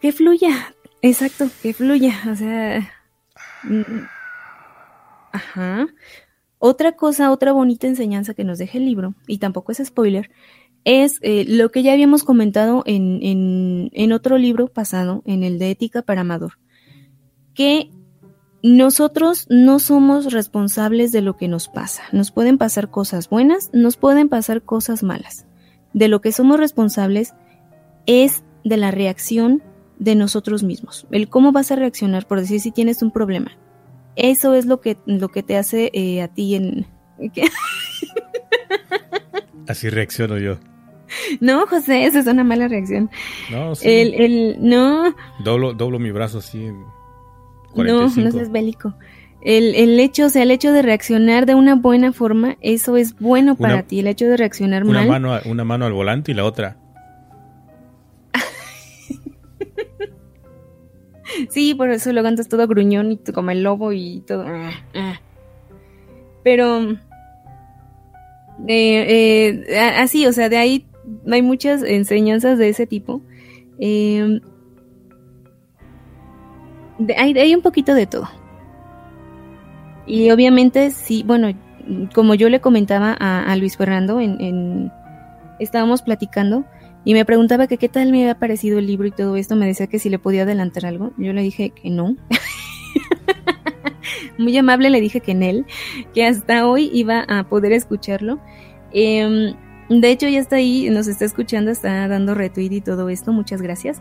que 0.00 0.10
fluya, 0.10 0.74
exacto, 1.02 1.48
que 1.62 1.72
fluya, 1.72 2.20
o 2.32 2.34
sea, 2.34 2.90
ajá. 5.32 5.86
Otra 6.58 6.92
cosa, 6.92 7.32
otra 7.32 7.52
bonita 7.52 7.86
enseñanza 7.86 8.34
que 8.34 8.44
nos 8.44 8.58
deja 8.58 8.78
el 8.78 8.84
libro, 8.84 9.14
y 9.26 9.38
tampoco 9.38 9.72
es 9.72 9.82
spoiler, 9.84 10.30
es 10.84 11.18
eh, 11.22 11.44
lo 11.46 11.70
que 11.70 11.82
ya 11.82 11.92
habíamos 11.92 12.24
comentado 12.24 12.82
en, 12.86 13.18
en, 13.22 13.90
en 13.92 14.12
otro 14.12 14.38
libro 14.38 14.68
pasado, 14.68 15.22
en 15.26 15.42
el 15.42 15.58
de 15.58 15.70
Ética 15.70 16.02
para 16.02 16.20
Amador, 16.22 16.58
que 17.54 17.90
nosotros 18.62 19.46
no 19.50 19.80
somos 19.80 20.32
responsables 20.32 21.10
de 21.10 21.20
lo 21.20 21.36
que 21.36 21.48
nos 21.48 21.68
pasa. 21.68 22.04
Nos 22.12 22.30
pueden 22.30 22.58
pasar 22.58 22.90
cosas 22.90 23.28
buenas, 23.28 23.70
nos 23.72 23.96
pueden 23.96 24.28
pasar 24.28 24.62
cosas 24.62 25.02
malas. 25.02 25.46
De 25.92 26.06
lo 26.06 26.20
que 26.20 26.30
somos 26.30 26.60
responsables 26.60 27.34
es 28.06 28.44
de 28.64 28.76
la 28.76 28.92
reacción 28.92 29.62
de 30.02 30.16
nosotros 30.16 30.62
mismos. 30.62 31.06
El 31.10 31.28
cómo 31.28 31.52
vas 31.52 31.70
a 31.70 31.76
reaccionar, 31.76 32.26
por 32.26 32.40
decir 32.40 32.60
si 32.60 32.72
tienes 32.72 33.02
un 33.02 33.12
problema. 33.12 33.52
Eso 34.16 34.54
es 34.54 34.66
lo 34.66 34.80
que, 34.80 34.98
lo 35.06 35.28
que 35.28 35.42
te 35.42 35.56
hace 35.56 35.90
eh, 35.94 36.22
a 36.22 36.28
ti 36.28 36.56
en... 36.56 36.86
Así 39.68 39.88
reacciono 39.88 40.38
yo. 40.38 40.58
No, 41.40 41.66
José, 41.66 42.04
esa 42.04 42.18
es 42.18 42.26
una 42.26 42.42
mala 42.42 42.66
reacción. 42.68 43.10
No, 43.50 43.74
sí. 43.74 43.88
El, 43.88 44.14
el, 44.14 44.56
no. 44.60 45.14
Doblo, 45.44 45.72
doblo 45.72 45.98
mi 45.98 46.10
brazo 46.10 46.38
así. 46.38 46.70
No, 47.76 47.84
no 48.08 48.08
seas 48.08 48.50
bélico. 48.50 48.94
El, 49.42 49.74
el, 49.74 50.00
hecho, 50.00 50.26
o 50.26 50.28
sea, 50.30 50.42
el 50.42 50.50
hecho 50.50 50.72
de 50.72 50.82
reaccionar 50.82 51.46
de 51.46 51.54
una 51.54 51.74
buena 51.74 52.12
forma, 52.12 52.56
eso 52.60 52.96
es 52.96 53.18
bueno 53.18 53.56
para 53.56 53.82
ti. 53.82 54.00
El 54.00 54.08
hecho 54.08 54.26
de 54.26 54.36
reaccionar 54.36 54.84
una 54.84 55.04
mal. 55.04 55.08
Mano, 55.20 55.40
una 55.44 55.64
mano 55.64 55.84
al 55.84 55.92
volante 55.92 56.32
y 56.32 56.34
la 56.34 56.44
otra 56.44 56.81
Sí, 61.50 61.74
por 61.74 61.90
eso 61.90 62.12
lo 62.12 62.22
cantas 62.22 62.48
todo 62.48 62.66
gruñón 62.66 63.12
y 63.12 63.16
como 63.18 63.50
el 63.50 63.62
lobo 63.62 63.92
y 63.92 64.22
todo. 64.26 64.44
Pero 66.42 66.96
eh, 68.68 69.64
eh, 69.68 69.78
así, 69.78 70.26
o 70.26 70.32
sea, 70.32 70.48
de 70.48 70.56
ahí 70.56 70.86
hay 71.30 71.42
muchas 71.42 71.82
enseñanzas 71.82 72.58
de 72.58 72.68
ese 72.68 72.86
tipo. 72.86 73.22
Em, 73.78 74.40
hay, 77.16 77.54
un 77.54 77.62
poquito 77.62 77.94
de 77.94 78.06
todo. 78.06 78.28
Y 80.06 80.30
obviamente 80.30 80.90
sí, 80.90 81.22
bueno, 81.26 81.48
como 82.14 82.34
yo 82.34 82.48
le 82.48 82.60
comentaba 82.60 83.12
a, 83.12 83.56
Luis 83.56 83.76
Fernando, 83.76 84.20
en, 84.20 84.90
estábamos 85.58 86.02
platicando, 86.02 86.64
y 87.04 87.14
me 87.14 87.24
preguntaba 87.24 87.66
que 87.66 87.78
qué 87.78 87.88
tal 87.88 88.12
me 88.12 88.22
había 88.22 88.38
parecido 88.38 88.78
el 88.78 88.86
libro 88.86 89.08
y 89.08 89.10
todo 89.10 89.36
esto. 89.36 89.56
Me 89.56 89.66
decía 89.66 89.88
que 89.88 89.98
si 89.98 90.08
le 90.08 90.18
podía 90.18 90.42
adelantar 90.42 90.86
algo. 90.86 91.12
Yo 91.16 91.32
le 91.32 91.42
dije 91.42 91.70
que 91.70 91.90
no. 91.90 92.16
Muy 94.38 94.56
amable 94.56 94.90
le 94.90 95.00
dije 95.00 95.20
que 95.20 95.32
en 95.32 95.42
él, 95.42 95.66
que 96.14 96.24
hasta 96.24 96.66
hoy 96.66 96.90
iba 96.92 97.24
a 97.28 97.48
poder 97.48 97.72
escucharlo. 97.72 98.40
Em, 98.92 99.54
de 99.88 100.10
hecho, 100.10 100.28
ya 100.28 100.38
está 100.38 100.56
ahí, 100.56 100.88
nos 100.90 101.08
está 101.08 101.24
escuchando, 101.24 101.70
está 101.70 102.06
dando 102.08 102.34
retweet 102.34 102.72
y 102.72 102.80
todo 102.80 103.08
esto. 103.08 103.32
Muchas 103.32 103.62
gracias. 103.62 104.00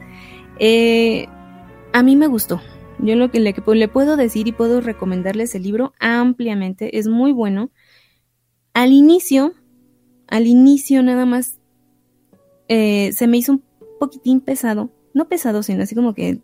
Eh, 0.59 1.27
a 1.93 2.03
mí 2.03 2.15
me 2.15 2.27
gustó. 2.27 2.61
Yo 2.99 3.15
lo 3.15 3.31
que 3.31 3.39
le, 3.39 3.55
le 3.65 3.87
puedo 3.87 4.15
decir 4.15 4.47
y 4.47 4.51
puedo 4.51 4.79
recomendarles 4.79 5.55
el 5.55 5.63
libro 5.63 5.93
ampliamente, 5.99 6.99
es 6.99 7.07
muy 7.07 7.31
bueno. 7.31 7.71
Al 8.73 8.91
inicio, 8.91 9.53
al 10.27 10.45
inicio 10.45 11.01
nada 11.01 11.25
más 11.25 11.60
eh, 12.73 13.11
se 13.11 13.27
me 13.27 13.35
hizo 13.35 13.51
un 13.51 13.63
poquitín 13.99 14.39
pesado, 14.39 14.89
no 15.13 15.27
pesado, 15.27 15.61
sino 15.61 15.83
así 15.83 15.93
como 15.93 16.13
que 16.13 16.39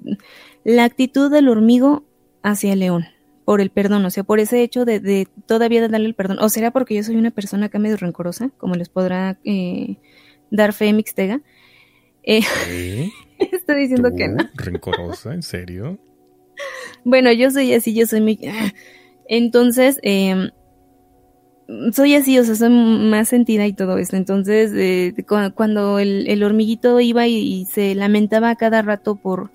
la 0.65 0.84
actitud 0.84 1.32
del 1.32 1.47
hormigo 1.47 2.03
hacia 2.43 2.73
el 2.73 2.80
león, 2.80 3.05
por 3.45 3.61
el 3.61 3.69
perdón, 3.69 4.03
o 4.03 4.09
sea, 4.09 4.25
por 4.25 4.41
ese 4.41 4.61
hecho 4.61 4.84
de, 4.84 5.25
todavía 5.45 5.80
de 5.80 5.88
darle 5.88 6.07
el 6.07 6.15
perdón, 6.15 6.39
o 6.41 6.49
será 6.49 6.71
porque 6.71 6.95
yo 6.95 7.03
soy 7.03 7.15
una 7.15 7.32
persona 7.32 7.67
acá 7.67 7.80
medio 7.80 7.95
rencorosa, 7.95 8.49
como 8.57 8.75
les 8.75 8.89
podrá 8.89 9.39
eh, 9.45 9.99
dar 10.51 10.73
fe 10.73 10.91
Mixtega. 10.91 11.39
Eh, 12.23 12.41
estoy 13.39 13.75
diciendo 13.84 14.11
que 14.13 14.28
no. 14.28 14.49
¿Rencorosa? 14.55 15.34
¿En 15.34 15.43
serio? 15.43 15.97
Bueno, 17.05 17.32
yo 17.32 17.51
soy 17.51 17.73
así, 17.73 17.95
yo 17.95 18.05
soy 18.05 18.19
muy... 18.19 18.38
Entonces, 19.30 19.97
eh, 20.03 20.51
soy 21.91 22.15
así, 22.15 22.39
o 22.39 22.43
sea, 22.43 22.55
soy 22.55 22.70
más 22.70 23.30
sentida 23.30 23.65
y 23.68 23.74
todo 23.74 23.97
esto. 23.97 24.15
Entonces, 24.15 24.72
eh, 24.76 25.13
cuando 25.55 25.99
el, 25.99 26.43
hormiguito 26.43 26.99
iba 26.99 27.28
y, 27.28 27.65
se 27.65 27.95
lamentaba 27.95 28.55
cada 28.55 28.82
rato 28.82 29.15
por, 29.15 29.51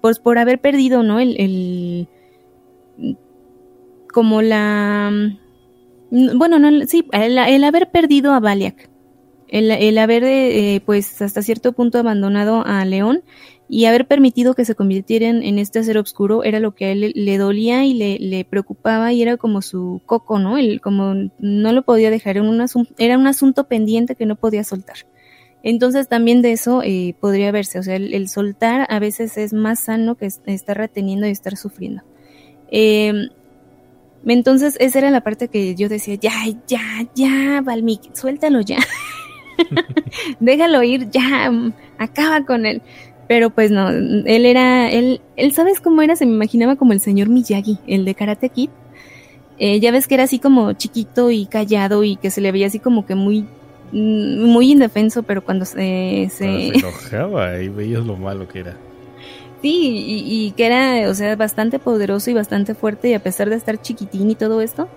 pues, 0.00 0.18
por 0.18 0.38
haber 0.38 0.60
perdido, 0.60 1.02
¿no? 1.02 1.20
El, 1.20 1.36
el 1.40 2.08
como 4.12 4.42
la, 4.42 5.10
bueno, 6.10 6.58
no, 6.58 6.86
sí, 6.86 7.06
el, 7.12 7.64
haber 7.64 7.90
perdido 7.90 8.32
a 8.32 8.40
Baliak, 8.40 8.88
el, 9.48 9.70
el 9.70 9.98
haber, 9.98 10.24
eh, 10.24 10.82
pues, 10.84 11.22
hasta 11.22 11.42
cierto 11.42 11.72
punto 11.72 11.98
abandonado 11.98 12.64
a 12.66 12.84
León 12.84 13.22
y 13.68 13.84
haber 13.84 14.06
permitido 14.06 14.54
que 14.54 14.64
se 14.64 14.74
convirtieran 14.74 15.42
en 15.42 15.58
este 15.58 15.82
ser 15.84 15.98
oscuro 15.98 16.42
era 16.42 16.58
lo 16.58 16.74
que 16.74 16.86
a 16.86 16.92
él 16.92 17.12
le, 17.14 17.38
dolía 17.38 17.84
y 17.84 17.92
le, 17.94 18.44
preocupaba 18.44 19.12
y 19.12 19.20
era 19.20 19.36
como 19.36 19.60
su 19.60 20.00
coco, 20.06 20.38
¿no? 20.38 20.56
Él 20.56 20.80
como 20.80 21.14
no 21.38 21.72
lo 21.72 21.82
podía 21.82 22.10
dejar, 22.10 22.38
era 22.38 22.48
un, 22.48 22.60
asunto, 22.62 22.94
era 22.96 23.18
un 23.18 23.26
asunto 23.26 23.64
pendiente 23.64 24.14
que 24.14 24.24
no 24.24 24.36
podía 24.36 24.64
soltar. 24.64 24.96
Entonces 25.62 26.08
también 26.08 26.40
de 26.40 26.52
eso 26.52 26.82
eh, 26.82 27.14
podría 27.20 27.52
verse, 27.52 27.78
o 27.78 27.82
sea, 27.82 27.96
el, 27.96 28.28
soltar 28.28 28.86
a 28.88 28.98
veces 29.00 29.36
es 29.36 29.52
más 29.52 29.80
sano 29.80 30.14
que 30.14 30.26
estar 30.26 30.76
reteniendo 30.78 31.26
y 31.26 31.30
estar 31.30 31.56
sufriendo. 31.56 32.02
Em, 32.70 33.28
entonces 34.24 34.76
esa 34.80 34.98
era 34.98 35.10
la 35.10 35.20
parte 35.20 35.48
que 35.48 35.74
yo 35.74 35.90
decía, 35.90 36.14
ya, 36.14 36.32
ya, 36.66 37.06
ya, 37.14 37.60
Valmik, 37.60 38.14
suéltalo 38.14 38.62
ya. 38.62 38.78
Déjalo 40.40 40.82
ir, 40.82 41.10
ya, 41.10 41.50
acaba 41.98 42.44
con 42.46 42.64
él. 42.64 42.80
Pero 43.28 43.50
pues 43.50 43.70
no, 43.70 43.90
él 43.90 44.46
era, 44.46 44.90
él, 44.90 45.20
él 45.36 45.52
sabes 45.52 45.80
cómo 45.80 46.00
era, 46.00 46.16
se 46.16 46.24
me 46.24 46.32
imaginaba 46.32 46.76
como 46.76 46.94
el 46.94 47.00
señor 47.00 47.28
Miyagi, 47.28 47.78
el 47.86 48.06
de 48.06 48.14
Karate 48.14 48.48
Kid. 48.48 48.70
Eh, 49.58 49.80
ya 49.80 49.92
ves 49.92 50.06
que 50.06 50.14
era 50.14 50.24
así 50.24 50.38
como 50.38 50.72
chiquito 50.72 51.30
y 51.30 51.46
callado 51.46 52.04
y 52.04 52.16
que 52.16 52.30
se 52.30 52.40
le 52.40 52.52
veía 52.52 52.68
así 52.68 52.78
como 52.78 53.04
que 53.04 53.14
muy, 53.14 53.42
mm, 53.92 54.44
muy 54.44 54.72
indefenso, 54.72 55.24
pero 55.24 55.44
cuando 55.44 55.66
se... 55.66 56.30
Se, 56.32 56.68
enojaba 56.68 57.60
y 57.60 57.68
veías 57.68 58.06
lo 58.06 58.16
malo 58.16 58.48
que 58.48 58.60
era. 58.60 58.76
Sí, 59.60 60.22
y, 60.24 60.52
que 60.52 60.66
era, 60.66 61.10
o 61.10 61.14
sea, 61.14 61.34
bastante 61.34 61.80
poderoso 61.80 62.30
y 62.30 62.34
bastante 62.34 62.74
fuerte 62.74 63.08
y 63.08 63.14
a 63.14 63.22
pesar 63.22 63.50
de 63.50 63.56
estar 63.56 63.82
chiquitín 63.82 64.30
y 64.30 64.36
todo 64.36 64.60
esto, 64.60 64.88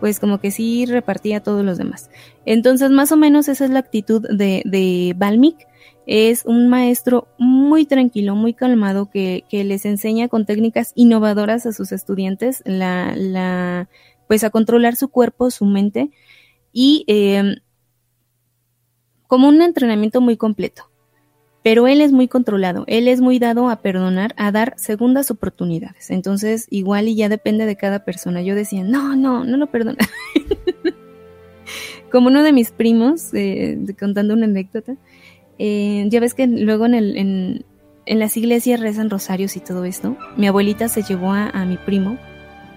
pues 0.00 0.18
como 0.18 0.38
que 0.40 0.50
sí 0.50 0.86
repartía 0.86 1.36
a 1.36 1.40
todos 1.40 1.64
los 1.64 1.76
demás. 1.76 2.10
Entonces, 2.46 2.90
más 2.90 3.12
o 3.12 3.18
menos 3.18 3.46
esa 3.48 3.66
es 3.66 3.70
la 3.70 3.80
actitud 3.80 4.26
de, 4.26 4.62
de 4.64 5.14
Balmik 5.16 5.66
es 6.06 6.44
un 6.44 6.68
maestro 6.68 7.28
muy 7.38 7.84
tranquilo, 7.84 8.36
muy 8.36 8.54
calmado, 8.54 9.10
que, 9.10 9.44
les 9.50 9.84
enseña 9.84 10.28
con 10.28 10.46
técnicas 10.46 10.92
innovadoras 10.94 11.66
a 11.66 11.72
sus 11.72 11.92
estudiantes 11.92 12.62
la, 12.64 13.14
la 13.16 13.88
pues 14.28 14.44
a 14.44 14.50
controlar 14.50 14.96
su 14.96 15.08
cuerpo, 15.08 15.50
su 15.50 15.64
mente 15.64 16.10
y 16.72 17.04
em, 17.08 17.56
como 19.26 19.48
un 19.48 19.62
entrenamiento 19.62 20.20
muy 20.20 20.36
completo. 20.36 20.90
Pero 21.62 21.88
él 21.88 22.00
es 22.00 22.12
muy 22.12 22.28
controlado, 22.28 22.84
él 22.86 23.08
es 23.08 23.20
muy 23.20 23.40
dado 23.40 23.68
a 23.68 23.82
perdonar, 23.82 24.34
a 24.36 24.52
dar 24.52 24.74
segundas 24.76 25.32
oportunidades. 25.32 26.10
Entonces, 26.10 26.68
igual 26.70 27.08
y 27.08 27.16
ya 27.16 27.28
depende 27.28 27.66
de 27.66 27.76
cada 27.76 28.04
persona. 28.04 28.40
Yo 28.40 28.54
decía, 28.54 28.84
no, 28.84 29.16
no, 29.16 29.42
no 29.44 29.56
lo 29.56 29.66
perdona. 29.66 30.06
como 32.12 32.28
uno 32.28 32.44
de 32.44 32.52
mis 32.52 32.70
primos, 32.70 33.34
eh, 33.34 33.78
contando 33.98 34.34
una 34.34 34.44
anécdota, 34.44 34.96
eh, 35.58 36.06
ya 36.08 36.20
ves 36.20 36.34
que 36.34 36.46
luego 36.46 36.86
en, 36.86 36.94
el, 36.94 37.16
en, 37.16 37.64
en, 38.06 38.18
las 38.18 38.36
iglesias 38.36 38.80
rezan 38.80 39.10
rosarios 39.10 39.56
y 39.56 39.60
todo 39.60 39.84
esto. 39.84 40.16
Mi 40.36 40.46
abuelita 40.46 40.88
se 40.88 41.02
llevó 41.02 41.32
a, 41.32 41.64
mi 41.64 41.76
primo, 41.76 42.18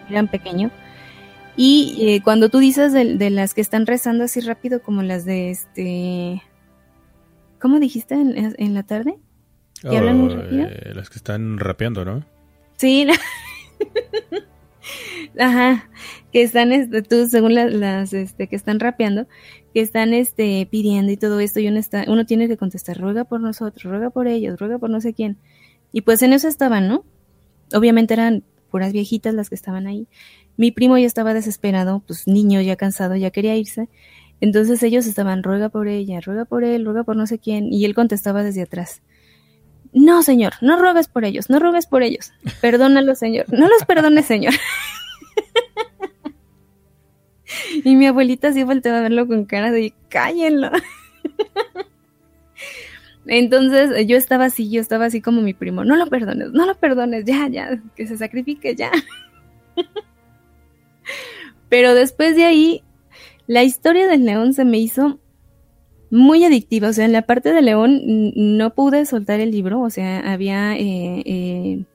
eran 0.09 0.27
pequeño, 0.27 0.71
y 1.55 1.97
eh, 1.99 2.21
cuando 2.23 2.49
tú 2.49 2.59
dices 2.59 2.93
de, 2.93 3.29
las 3.29 3.53
que 3.53 3.61
están 3.61 3.85
rezando 3.85 4.23
así 4.23 4.39
rápido, 4.39 4.81
como 4.81 5.03
las 5.03 5.25
de 5.25 5.49
este. 5.49 6.41
¿Cómo 7.59 7.79
dijiste 7.79 8.15
en, 8.15 8.73
la 8.73 8.83
tarde? 8.83 9.15
¿Que 9.81 9.97
hablan 9.97 10.17
muy 10.19 10.33
oh, 10.33 10.37
rápido? 10.37 10.67
Eh, 10.67 10.93
las 10.95 11.09
que 11.09 11.17
están 11.17 11.59
rapeando, 11.59 12.05
¿no? 12.05 12.25
Sí. 12.77 13.05
Ajá, 15.37 15.89
que 16.31 16.43
están, 16.43 16.71
este, 16.71 17.01
tú, 17.01 17.27
según 17.27 17.53
las, 17.53 18.13
este, 18.13 18.47
que 18.47 18.55
están 18.55 18.79
rapeando, 18.79 19.27
que 19.73 19.81
están 19.81 20.13
este, 20.13 20.67
pidiendo 20.69 21.11
y 21.11 21.17
todo 21.17 21.39
esto, 21.39 21.59
y 21.59 21.67
uno, 21.67 21.79
está, 21.79 22.05
uno 22.07 22.25
tiene 22.25 22.47
que 22.47 22.57
contestar, 22.57 22.97
ruega 22.97 23.25
por 23.25 23.41
nosotros, 23.41 23.83
ruega 23.83 24.09
por 24.09 24.27
ellos, 24.27 24.59
ruega 24.59 24.79
por 24.79 24.89
no 24.89 25.01
sé 25.01 25.13
quién. 25.13 25.37
Y 25.91 26.01
pues 26.01 26.21
en 26.21 26.33
eso 26.33 26.47
estaban, 26.47 26.87
¿no? 26.87 27.03
Obviamente 27.73 28.13
eran 28.13 28.43
puras 28.69 28.93
viejitas 28.93 29.33
las 29.33 29.49
que 29.49 29.55
estaban 29.55 29.87
ahí. 29.87 30.07
Mi 30.57 30.71
primo 30.71 30.97
ya 30.97 31.07
estaba 31.07 31.33
desesperado, 31.33 32.03
pues 32.05 32.27
niño 32.27 32.61
ya 32.61 32.75
cansado, 32.75 33.15
ya 33.15 33.31
quería 33.31 33.55
irse. 33.55 33.89
Entonces 34.41 34.81
ellos 34.83 35.05
estaban, 35.05 35.43
ruega 35.43 35.69
por 35.69 35.87
ella, 35.87 36.21
ruega 36.21 36.45
por 36.45 36.63
él, 36.63 36.85
ruega 36.85 37.03
por 37.03 37.15
no 37.15 37.27
sé 37.27 37.39
quién, 37.39 37.71
y 37.71 37.85
él 37.85 37.93
contestaba 37.93 38.43
desde 38.43 38.61
atrás. 38.61 39.01
No, 39.91 40.21
señor, 40.21 40.53
no 40.61 40.79
ruegues 40.79 41.07
por 41.07 41.25
ellos, 41.25 41.49
no 41.49 41.59
ruegues 41.59 41.87
por 41.87 42.03
ellos. 42.03 42.31
Perdónalo, 42.61 43.15
señor. 43.15 43.45
No 43.51 43.67
los 43.67 43.83
perdone, 43.85 44.21
señor. 44.23 44.53
y 47.83 47.95
mi 47.95 48.07
abuelita 48.07 48.53
sí 48.53 48.63
volteaba 48.63 48.99
a 48.99 49.03
verlo 49.03 49.27
con 49.27 49.45
cara 49.45 49.71
de 49.71 49.93
cállenlo. 50.09 50.71
Entonces 53.25 54.07
yo 54.07 54.17
estaba 54.17 54.45
así, 54.45 54.71
yo 54.71 54.81
estaba 54.81 55.05
así 55.05 55.21
como 55.21 55.41
mi 55.41 55.53
primo, 55.53 55.83
no 55.83 55.95
lo 55.95 56.07
perdones, 56.07 56.51
no 56.51 56.65
lo 56.65 56.75
perdones, 56.75 57.25
ya, 57.25 57.47
ya, 57.47 57.79
que 57.95 58.07
se 58.07 58.17
sacrifique, 58.17 58.75
ya. 58.75 58.91
Pero 61.69 61.93
después 61.93 62.35
de 62.35 62.45
ahí, 62.45 62.83
la 63.45 63.63
historia 63.63 64.07
del 64.07 64.25
león 64.25 64.53
se 64.53 64.65
me 64.65 64.79
hizo 64.79 65.19
muy 66.11 66.43
adictiva. 66.43 66.89
O 66.89 66.93
sea, 66.93 67.05
en 67.05 67.13
la 67.13 67.23
parte 67.23 67.53
de 67.53 67.61
León 67.61 68.01
no 68.35 68.73
pude 68.73 69.05
soltar 69.05 69.39
el 69.39 69.51
libro. 69.51 69.81
O 69.81 69.89
sea, 69.89 70.31
había 70.31 70.75
eh, 70.75 71.23
eh, 71.25 71.85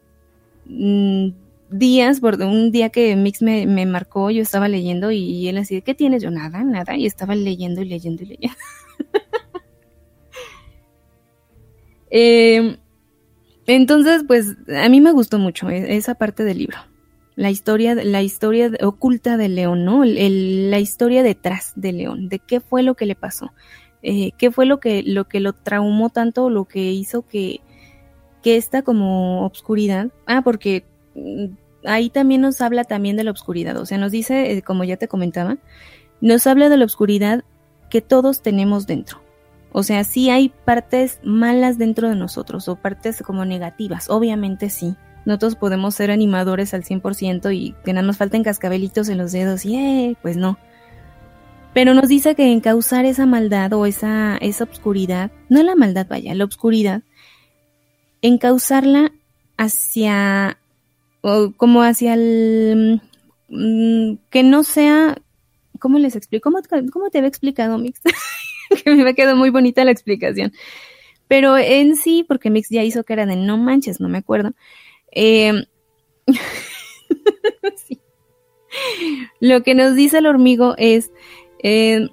días, 1.79 2.20
por 2.20 2.41
un 2.43 2.70
día 2.70 2.91
que 2.91 3.16
Mix 3.16 3.43
me, 3.43 3.87
marcó, 3.87 4.31
yo 4.31 4.43
estaba 4.43 4.68
leyendo 4.68 5.11
y, 5.11 5.49
él 5.49 5.59
así, 5.59 5.83
¿qué 5.83 5.95
tienes? 5.95 6.22
Yo 6.22 6.31
nada, 6.31 6.62
nada. 6.62 6.97
Y 6.97 7.07
estaba 7.07 7.35
leyendo 7.35 7.83
y 7.83 7.87
leyendo 7.87 8.22
y 8.22 8.27
leyendo. 8.27 8.57
Em, 12.16 12.77
entonces, 13.66 14.22
pues 14.25 14.55
a 14.68 14.89
mí 14.89 15.01
me 15.01 15.11
gustó 15.11 15.41
mucho 15.41 15.68
e, 15.68 15.97
esa 15.97 16.14
parte 16.14 16.45
del 16.45 16.59
libro. 16.59 16.79
La 17.35 17.51
historia, 17.51 17.97
la 17.97 18.22
historia 18.22 18.70
oculta 18.81 19.37
de 19.37 19.49
León, 19.49 19.85
¿no? 19.85 20.05
la 20.05 20.79
historia 20.79 21.25
detrás 21.25 21.72
de 21.75 21.93
León, 21.93 22.29
de 22.29 22.39
qué 22.39 22.61
fue 22.61 22.85
lo 22.85 22.95
que 22.95 23.07
le 23.07 23.16
pasó. 23.16 23.53
Eh, 24.03 24.31
qué 24.39 24.53
fue 24.53 24.64
lo 24.64 24.79
que, 24.79 25.03
lo 25.03 25.25
que 25.25 25.41
lo 25.41 25.55
traumó 25.55 26.09
tanto, 26.09 26.51
lo 26.51 26.66
que 26.66 26.93
hizo 26.93 27.27
que, 27.27 27.62
que 28.45 28.57
esta 28.57 28.83
como 28.83 29.45
obscuridad, 29.45 30.12
ah, 30.27 30.43
porque 30.45 30.85
mm, 31.16 31.47
ahí 31.85 32.11
también 32.11 32.41
nos 32.41 32.61
habla 32.61 32.85
también 32.85 33.16
de 33.16 33.24
la 33.24 33.30
obscuridad, 33.30 33.76
o 33.76 33.87
sea, 33.87 33.99
nos 33.99 34.12
dice, 34.12 34.53
eh, 34.53 34.62
como 34.62 34.85
ya 34.85 34.97
te 34.97 35.09
comentaba, 35.09 35.59
nos 36.20 36.47
habla 36.47 36.68
de 36.68 36.76
la 36.76 36.85
obscuridad 36.85 37.45
que 37.91 38.01
todos 38.01 38.43
tenemos 38.43 38.87
dentro. 38.87 39.22
O 39.72 39.82
sea, 39.82 40.05
sí 40.05 40.30
hay 40.30 40.51
partes 40.64 41.18
malas 41.24 41.78
dentro 41.78 42.09
de 42.09 42.14
nosotros 42.14 42.68
o 42.68 42.76
partes 42.76 43.22
como 43.22 43.45
negativas, 43.45 44.09
obviamente 44.09 44.70
sí. 44.70 44.95
Nosotros 45.24 45.57
podemos 45.57 45.95
ser 45.95 46.11
animadores 46.11 46.74
al 46.74 46.85
100% 46.85 47.55
y 47.55 47.74
que 47.85 47.93
no 47.93 48.03
nos 48.03 48.18
falten 48.18 48.45
cascabelitos 48.45 49.09
en 49.09 49.18
los 49.18 49.32
dedos 49.32 49.64
y 49.64 49.76
eh, 49.76 50.16
pues 50.22 50.37
no. 50.37 50.59
Pero 51.72 51.93
nos 51.93 52.09
dice 52.09 52.37
que 52.37 52.53
en 52.53 52.61
causar 52.61 53.05
esa 53.05 53.26
maldad 53.26 53.72
o 53.72 53.85
esa, 53.85 54.37
esa 54.37 54.64
obscuridad, 54.64 55.32
no 55.49 55.62
la 55.64 55.74
maldad, 55.74 56.07
vaya, 56.09 56.35
la 56.35 56.45
obscuridad, 56.45 57.03
en 58.22 58.39
causarla 58.39 59.11
hacia, 59.57 60.59
o 61.27 61.53
como 61.57 61.83
hacia 61.83 62.12
el, 62.12 63.01
mm, 63.49 64.16
que 64.29 64.43
no 64.43 64.62
sea, 64.62 65.16
¿cómo 65.81 65.99
les 65.99 66.16
explico? 66.16 66.51
¿Cómo, 66.93 67.09
te 67.11 67.18
había 67.18 67.29
explicado, 67.29 67.79
Mix? 67.79 68.03
que 68.85 68.95
me 68.95 69.14
quedado 69.14 69.35
muy 69.35 69.49
bonita 69.49 69.87
la 69.87 69.91
explicación. 69.91 70.53
Pero 71.27 71.57
en 71.57 71.97
sí, 71.97 72.27
porque 72.29 72.51
Mix 72.51 72.68
ya 72.68 72.83
hizo 72.83 73.05
era 73.09 73.25
de 73.25 73.37
no 73.37 73.57
manches, 73.57 74.01
no 74.01 74.09
me 74.09 74.18
acuerdo. 74.18 74.53
Eh, 75.16 75.53
Lo 79.39 79.62
que 79.62 79.77
nos 79.77 79.95
dice 79.95 80.18
el 80.18 80.27
hormigo 80.27 80.75
es 80.77 81.12
eh, 81.62 82.09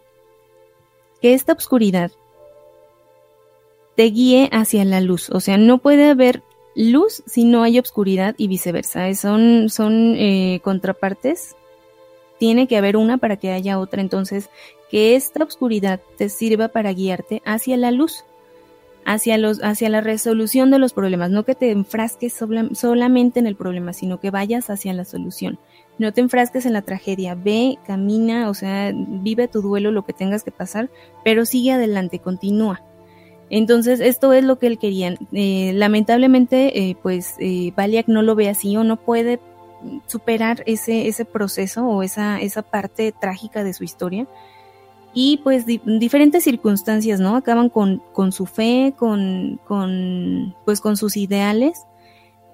que 1.19 1.33
esta 1.33 1.53
oscuridad 1.53 2.11
te 3.97 4.03
guíe 4.03 4.49
hacia 4.51 4.85
la 4.85 5.01
luz. 5.01 5.31
O 5.31 5.39
sea, 5.39 5.57
no 5.57 5.79
puede 5.79 6.09
haber 6.11 6.43
luz 6.75 7.23
si 7.25 7.43
no 7.43 7.63
hay 7.63 7.79
obscuridad 7.79 8.35
y 8.37 8.47
viceversa. 8.47 9.13
Son, 9.13 9.69
son 9.69 10.15
eh, 10.15 10.61
contrapartes. 10.63 11.55
Tiene 12.39 12.67
que 12.67 12.77
haber 12.77 12.97
una 12.97 13.17
para 13.17 13.37
que 13.37 13.51
haya 13.51 13.79
otra. 13.79 14.01
Entonces, 14.01 14.49
que 14.89 15.15
esta 15.15 15.43
oscuridad 15.43 15.99
te 16.17 16.29
sirva 16.29 16.69
para 16.69 16.93
guiarte 16.93 17.41
hacia 17.45 17.77
la 17.77 17.91
luz, 17.91 18.25
hacia, 19.05 19.37
los, 19.37 19.63
hacia 19.63 19.89
la 19.89 20.01
resolución 20.01 20.71
de 20.71 20.79
los 20.79 20.93
problemas. 20.93 21.29
No 21.29 21.43
que 21.43 21.55
te 21.55 21.71
enfrasques 21.71 22.33
solamente 22.73 23.39
en 23.39 23.47
el 23.47 23.55
problema, 23.55 23.93
sino 23.93 24.19
que 24.19 24.31
vayas 24.31 24.69
hacia 24.69 24.93
la 24.93 25.05
solución. 25.05 25.59
No 25.99 26.13
te 26.13 26.21
enfrasques 26.21 26.65
en 26.65 26.73
la 26.73 26.81
tragedia. 26.81 27.35
Ve, 27.35 27.77
camina, 27.85 28.49
o 28.49 28.53
sea, 28.53 28.91
vive 28.95 29.47
tu 29.47 29.61
duelo, 29.61 29.91
lo 29.91 30.03
que 30.03 30.13
tengas 30.13 30.43
que 30.43 30.51
pasar, 30.51 30.89
pero 31.23 31.45
sigue 31.45 31.73
adelante, 31.73 32.19
continúa 32.19 32.81
entonces, 33.51 33.99
esto 33.99 34.31
es 34.31 34.45
lo 34.45 34.57
que 34.57 34.67
él 34.67 34.79
quería. 34.79 35.17
Eh, 35.33 35.73
lamentablemente, 35.75 36.89
eh, 36.89 36.95
pues, 37.03 37.35
eh, 37.39 37.73
Baliak 37.75 38.07
no 38.07 38.21
lo 38.21 38.33
ve 38.33 38.47
así 38.47 38.77
o 38.77 38.85
no 38.85 38.95
puede 38.95 39.41
superar 40.07 40.63
ese, 40.65 41.09
ese 41.09 41.25
proceso 41.25 41.85
o 41.85 42.01
esa, 42.01 42.39
esa 42.39 42.61
parte 42.61 43.11
trágica 43.11 43.65
de 43.65 43.73
su 43.73 43.83
historia. 43.83 44.25
Y 45.13 45.41
pues 45.43 45.65
diferentes 45.65 46.45
circunstancias, 46.45 47.19
¿no? 47.19 47.35
Acaban 47.35 47.67
con, 47.67 48.01
con 48.13 48.31
su 48.31 48.45
fe, 48.45 48.93
con, 48.97 49.59
con, 49.67 50.55
pues 50.63 50.79
con 50.79 50.95
sus 50.95 51.17
ideales 51.17 51.85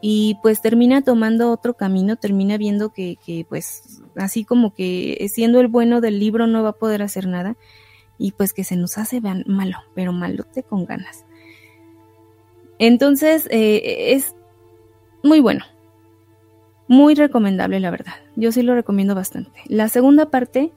y 0.01 0.39
pues 0.41 0.61
termina 0.61 1.03
tomando 1.03 1.51
otro 1.51 1.75
camino, 1.75 2.15
termina 2.15 2.57
viendo 2.57 2.89
que, 2.89 3.17
que 3.23 3.45
pues 3.47 4.01
así 4.15 4.43
como 4.43 4.73
que 4.73 5.27
siendo 5.31 5.59
el 5.59 5.67
bueno 5.67 6.01
del 6.01 6.19
libro 6.19 6.47
no 6.47 6.63
va 6.63 6.69
a 6.69 6.79
poder 6.79 7.03
hacer 7.03 7.27
nada 7.27 7.55
y 8.17 8.31
pues 8.31 8.53
que 8.53 8.63
se 8.63 8.75
nos 8.75 8.97
hace 8.97 9.21
malo, 9.21 9.77
pero 9.93 10.11
malote 10.13 10.63
con 10.63 10.85
ganas. 10.85 11.25
Entonces 12.79 13.47
eh, 13.49 14.13
es 14.13 14.35
muy 15.23 15.39
bueno, 15.39 15.65
muy 16.87 17.15
recomendable 17.15 17.79
la 17.79 17.91
verdad. 17.91 18.13
Yo 18.35 18.51
sí 18.51 18.61
lo 18.61 18.75
recomiendo 18.75 19.15
bastante. 19.15 19.61
La 19.67 19.89
segunda 19.89 20.29
parte 20.29 20.71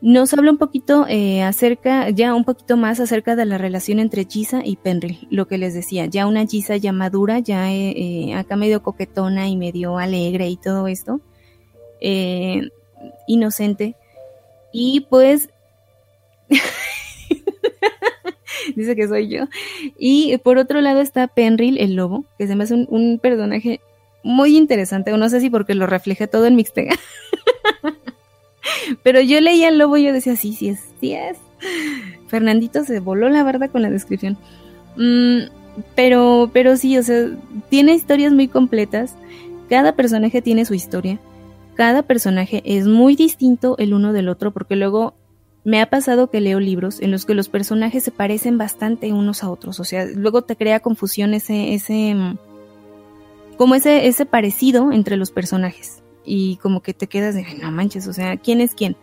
nos 0.00 0.32
habla 0.34 0.50
un 0.50 0.58
poquito 0.58 1.06
eh, 1.08 1.42
acerca, 1.42 2.10
ya 2.10 2.34
un 2.34 2.44
poquito 2.44 2.76
más 2.76 2.98
acerca 2.98 3.36
de 3.36 3.46
la 3.46 3.56
relación 3.56 4.00
entre 4.00 4.24
Giza 4.24 4.62
y 4.64 4.76
Penril, 4.76 5.28
lo 5.30 5.46
que 5.46 5.58
les 5.58 5.74
decía, 5.74 6.06
ya 6.06 6.26
una 6.26 6.44
Giza 6.44 6.76
ya 6.76 6.92
madura, 6.92 7.38
ya 7.38 7.72
eh, 7.72 8.34
acá 8.34 8.56
medio 8.56 8.82
coquetona 8.82 9.48
y 9.48 9.56
medio 9.56 9.98
alegre 9.98 10.48
y 10.48 10.56
todo 10.56 10.88
esto, 10.88 11.20
inocente. 13.28 13.96
Y 14.72 15.06
pues 15.08 15.50
Dice 18.76 18.96
que 18.96 19.08
soy 19.08 19.28
yo. 19.28 19.44
Y 19.98 20.36
por 20.38 20.58
otro 20.58 20.80
lado 20.80 21.00
está 21.00 21.26
Penril, 21.26 21.78
el 21.78 21.94
lobo, 21.94 22.24
que 22.38 22.46
se 22.46 22.56
me 22.56 22.64
hace 22.64 22.74
un, 22.74 23.18
personaje 23.20 23.80
muy 24.22 24.56
interesante, 24.56 25.10
no 25.12 25.28
sé 25.28 25.40
si 25.40 25.50
porque 25.50 25.74
lo 25.74 25.86
refleja 25.86 26.26
todo 26.26 26.46
en 26.46 26.56
Mixtega. 26.56 26.94
Pero 29.02 29.20
yo 29.20 29.40
leía 29.40 29.68
el 29.68 29.78
lobo 29.78 29.96
y 29.96 30.04
yo 30.04 30.12
decía, 30.12 30.36
sí, 30.36 30.52
sí 30.52 30.68
es, 30.68 30.80
sí 31.00 31.14
es. 31.14 31.38
Fernandito 32.28 32.84
se 32.84 33.00
voló 33.00 33.28
la 33.28 33.42
verdad 33.42 33.70
con 33.70 33.82
la 33.82 33.90
descripción. 33.90 34.38
Mm, 34.96 35.42
pero, 35.94 36.50
pero 36.52 36.76
sí, 36.76 36.96
o 36.98 37.02
sea, 37.02 37.30
tiene 37.68 37.94
historias 37.94 38.32
muy 38.32 38.48
completas. 38.48 39.14
Cada 39.68 39.94
personaje 39.94 40.42
tiene 40.42 40.64
su 40.64 40.74
historia. 40.74 41.18
Cada 41.74 42.02
personaje 42.02 42.62
es 42.64 42.86
muy 42.86 43.16
distinto 43.16 43.76
el 43.78 43.94
uno 43.94 44.12
del 44.12 44.28
otro, 44.28 44.52
porque 44.52 44.76
luego 44.76 45.14
me 45.64 45.80
ha 45.80 45.86
pasado 45.86 46.30
que 46.30 46.40
leo 46.40 46.60
libros 46.60 47.00
en 47.00 47.10
los 47.10 47.24
que 47.24 47.34
los 47.34 47.48
personajes 47.48 48.02
se 48.02 48.10
parecen 48.10 48.58
bastante 48.58 49.12
unos 49.12 49.44
a 49.44 49.50
otros, 49.50 49.80
o 49.80 49.84
sea, 49.84 50.06
luego 50.06 50.42
te 50.42 50.56
crea 50.56 50.80
confusión 50.80 51.34
ese, 51.34 51.74
ese, 51.74 52.14
mm, 52.14 52.38
como 53.56 53.74
ese, 53.74 54.06
ese 54.06 54.26
parecido 54.26 54.92
entre 54.92 55.16
los 55.16 55.30
personajes 55.30 56.02
y 56.24 56.56
como 56.56 56.82
que 56.82 56.94
te 56.94 57.06
quedas 57.06 57.34
de, 57.34 57.46
no 57.60 57.70
manches, 57.70 58.06
o 58.08 58.12
sea, 58.12 58.36
¿quién 58.36 58.60
es 58.60 58.74
quién? 58.74 58.96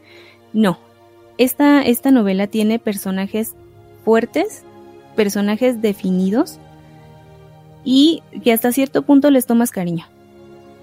No, 0.52 0.80
esta, 1.38 1.82
esta 1.82 2.12
novela 2.12 2.48
tiene 2.48 2.80
personajes 2.80 3.56
fuertes, 4.04 4.64
personajes 5.16 5.82
definidos 5.82 6.60
y 7.84 8.22
que 8.44 8.52
hasta 8.52 8.72
cierto 8.72 9.04
punto 9.04 9.32
les 9.32 9.46
tomas 9.46 9.72
cariño. 9.72 10.06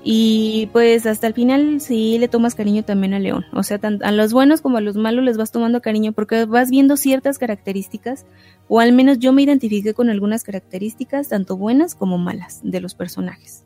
Y 0.09 0.69
pues 0.73 1.05
hasta 1.05 1.27
el 1.27 1.35
final 1.35 1.81
sí 1.81 2.17
le 2.21 2.29
tomas 2.29 2.55
cariño 2.55 2.85
también 2.85 3.13
a 3.13 3.19
León. 3.19 3.45
O 3.53 3.65
sea, 3.65 3.81
a 3.83 4.13
los 4.13 4.33
buenos 4.33 4.61
como 4.61 4.77
a 4.77 4.81
los 4.81 4.95
malos 4.95 5.25
les 5.25 5.37
vas 5.37 5.51
tomando 5.51 5.83
cariño 5.83 6.13
porque 6.13 6.45
vas 6.45 6.71
viendo 6.71 6.97
ciertas 6.97 7.39
características, 7.39 8.25
o 8.69 8.79
al 8.79 8.93
menos 8.93 9.19
yo 9.19 9.33
me 9.33 9.43
identifiqué 9.43 9.95
con 9.95 10.09
algunas 10.09 10.45
características, 10.45 11.31
tanto 11.31 11.57
buenas 11.57 11.97
como 11.97 12.19
malas, 12.19 12.61
de 12.63 12.81
los 12.81 12.95
personajes. 12.95 13.65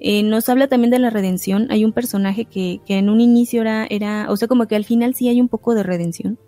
Eh, 0.00 0.22
nos 0.22 0.48
habla 0.48 0.68
también 0.68 0.90
de 0.90 1.00
la 1.00 1.10
redención. 1.10 1.66
Hay 1.70 1.84
un 1.84 1.92
personaje 1.92 2.46
que, 2.46 2.80
que, 2.86 2.96
en 2.96 3.10
un 3.10 3.20
inicio 3.20 3.60
era, 3.60 3.86
era, 3.90 4.32
o 4.32 4.38
sea, 4.38 4.48
como 4.48 4.68
que 4.68 4.76
al 4.76 4.86
final 4.86 5.14
sí 5.14 5.28
hay 5.28 5.38
un 5.38 5.48
poco 5.48 5.74
de 5.74 5.82
redención. 5.82 6.38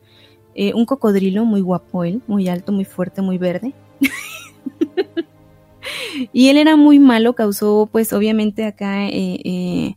Eh, 0.54 0.72
un 0.72 0.86
cocodrilo 0.86 1.44
muy 1.44 1.60
guapo 1.60 2.04
él, 2.04 2.22
muy 2.26 2.48
alto, 2.48 2.72
muy 2.72 2.86
fuerte, 2.86 3.20
muy 3.20 3.36
verde. 3.36 3.74
y 6.32 6.48
él 6.48 6.58
era 6.58 6.76
muy 6.76 6.98
malo, 6.98 7.34
causó 7.34 7.88
pues 7.90 8.12
obviamente 8.12 8.64
acá, 8.64 9.06
eh, 9.08 9.40
eh, 9.44 9.96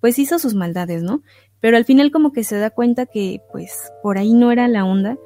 pues 0.00 0.18
hizo 0.18 0.38
sus 0.38 0.54
maldades, 0.54 1.02
¿no? 1.02 1.22
Pero 1.60 1.76
al 1.76 1.84
final 1.84 2.10
como 2.10 2.32
que 2.32 2.44
se 2.44 2.58
da 2.58 2.70
cuenta 2.70 3.06
que 3.06 3.40
pues 3.52 3.92
por 4.02 4.18
ahí 4.18 4.34
no 4.34 4.50
era 4.50 4.66
la 4.68 4.84
onda. 4.84 5.16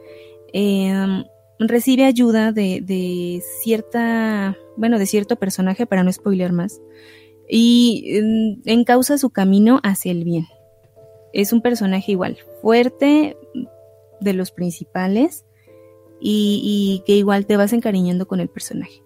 Em, 0.53 1.25
recibe 1.59 2.05
ayuda 2.05 2.53
de, 2.53 3.43
cierta, 3.63 4.57
bueno, 4.77 4.99
de 4.99 5.07
cierto 5.07 5.37
personaje 5.37 5.87
para 5.87 6.05
no 6.05 6.13
spoiler 6.13 6.53
más. 6.53 6.81
Y 7.49 8.05
em, 8.19 8.61
encausa 8.67 9.19
su 9.19 9.31
camino 9.31 9.81
hacia 9.83 10.13
el 10.13 10.25
bien. 10.25 10.47
Es 11.33 11.53
un 11.53 11.63
personaje 11.63 12.13
igual, 12.13 12.39
fuerte, 12.61 13.37
de 14.21 14.33
los 14.33 14.51
principales, 14.51 15.45
y 16.19 17.03
que 17.07 17.15
igual 17.15 17.47
te 17.47 17.59
vas 17.59 17.73
encariñando 17.75 18.27
con 18.27 18.41
el 18.41 18.49
personaje. 18.49 19.03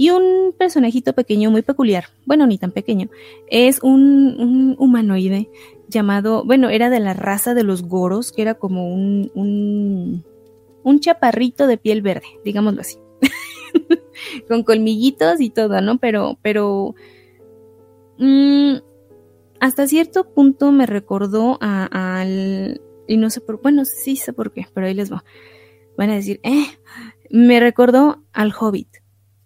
Y 0.00 0.10
un 0.10 0.54
personajito 0.56 1.12
pequeño 1.12 1.50
muy 1.50 1.62
peculiar, 1.62 2.04
bueno, 2.24 2.46
ni 2.46 2.56
tan 2.56 2.70
pequeño, 2.70 3.10
es 3.48 3.82
un, 3.82 4.76
humanoide 4.78 5.50
llamado, 5.88 6.44
bueno, 6.44 6.68
era 6.68 6.88
de 6.88 7.00
la 7.00 7.14
raza 7.14 7.52
de 7.52 7.64
los 7.64 7.82
goros, 7.82 8.30
que 8.30 8.42
era 8.42 8.54
como 8.54 8.94
un, 8.94 10.22
un, 10.84 11.00
chaparrito 11.00 11.66
de 11.66 11.78
piel 11.78 12.00
verde, 12.00 12.26
digámoslo 12.44 12.82
así. 12.82 12.98
Con 14.48 14.62
colmillitos 14.62 15.40
y 15.40 15.50
todo, 15.50 15.80
¿no? 15.80 15.98
Pero, 15.98 16.38
pero, 16.42 16.94
mm, 18.18 18.74
hasta 19.58 19.88
cierto 19.88 20.32
punto 20.32 20.70
me 20.70 20.86
recordó 20.86 21.58
al, 21.60 22.80
y 23.08 23.16
no 23.16 23.30
sé 23.30 23.40
por, 23.40 23.60
bueno, 23.62 23.84
sí 23.84 24.14
sé 24.14 24.32
por 24.32 24.52
qué, 24.52 24.68
pero 24.72 24.86
ahí 24.86 24.94
les 24.94 25.12
va. 25.12 25.24
Van 25.96 26.10
a 26.10 26.14
decir, 26.14 26.38
eh, 26.44 26.66
me 27.30 27.58
recordó 27.58 28.22
al 28.32 28.52
hobbit 28.56 28.97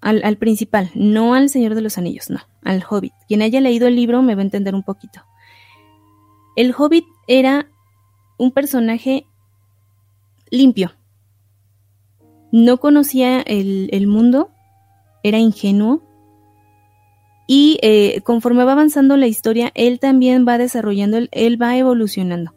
al, 0.03 0.37
principal, 0.37 0.91
no 0.95 1.35
al 1.35 1.49
Señor 1.49 1.75
de 1.75 1.81
los 1.81 1.97
Anillos, 1.97 2.29
no, 2.29 2.41
al 2.63 2.85
Hobbit. 2.89 3.13
Quien 3.29 3.41
haya 3.41 3.61
leído 3.61 3.87
el 3.87 3.97
libro 3.97 4.21
me 4.23 4.35
va 4.35 4.43
a 4.43 4.45
entender 4.45 4.75
un 4.75 4.83
poquito. 4.83 5.23
El 6.57 6.75
Hobbit 6.77 7.05
era 7.29 7.69
un 8.37 8.51
personaje 8.51 9.27
limpio. 10.51 10.93
No 12.51 12.79
conocía 12.79 13.41
el, 13.41 14.07
mundo, 14.07 14.51
era 15.23 15.39
ingenuo. 15.39 16.03
Y 17.47 17.79
eh, 17.83 18.21
conforme 18.23 18.65
va 18.65 18.73
avanzando 18.73 19.17
la 19.17 19.27
historia, 19.27 19.71
él 19.75 20.01
también 20.01 20.47
va 20.47 20.59
desarrollando, 20.59 21.19
él 21.31 21.63
va 21.63 21.77
evolucionando. 21.77 22.55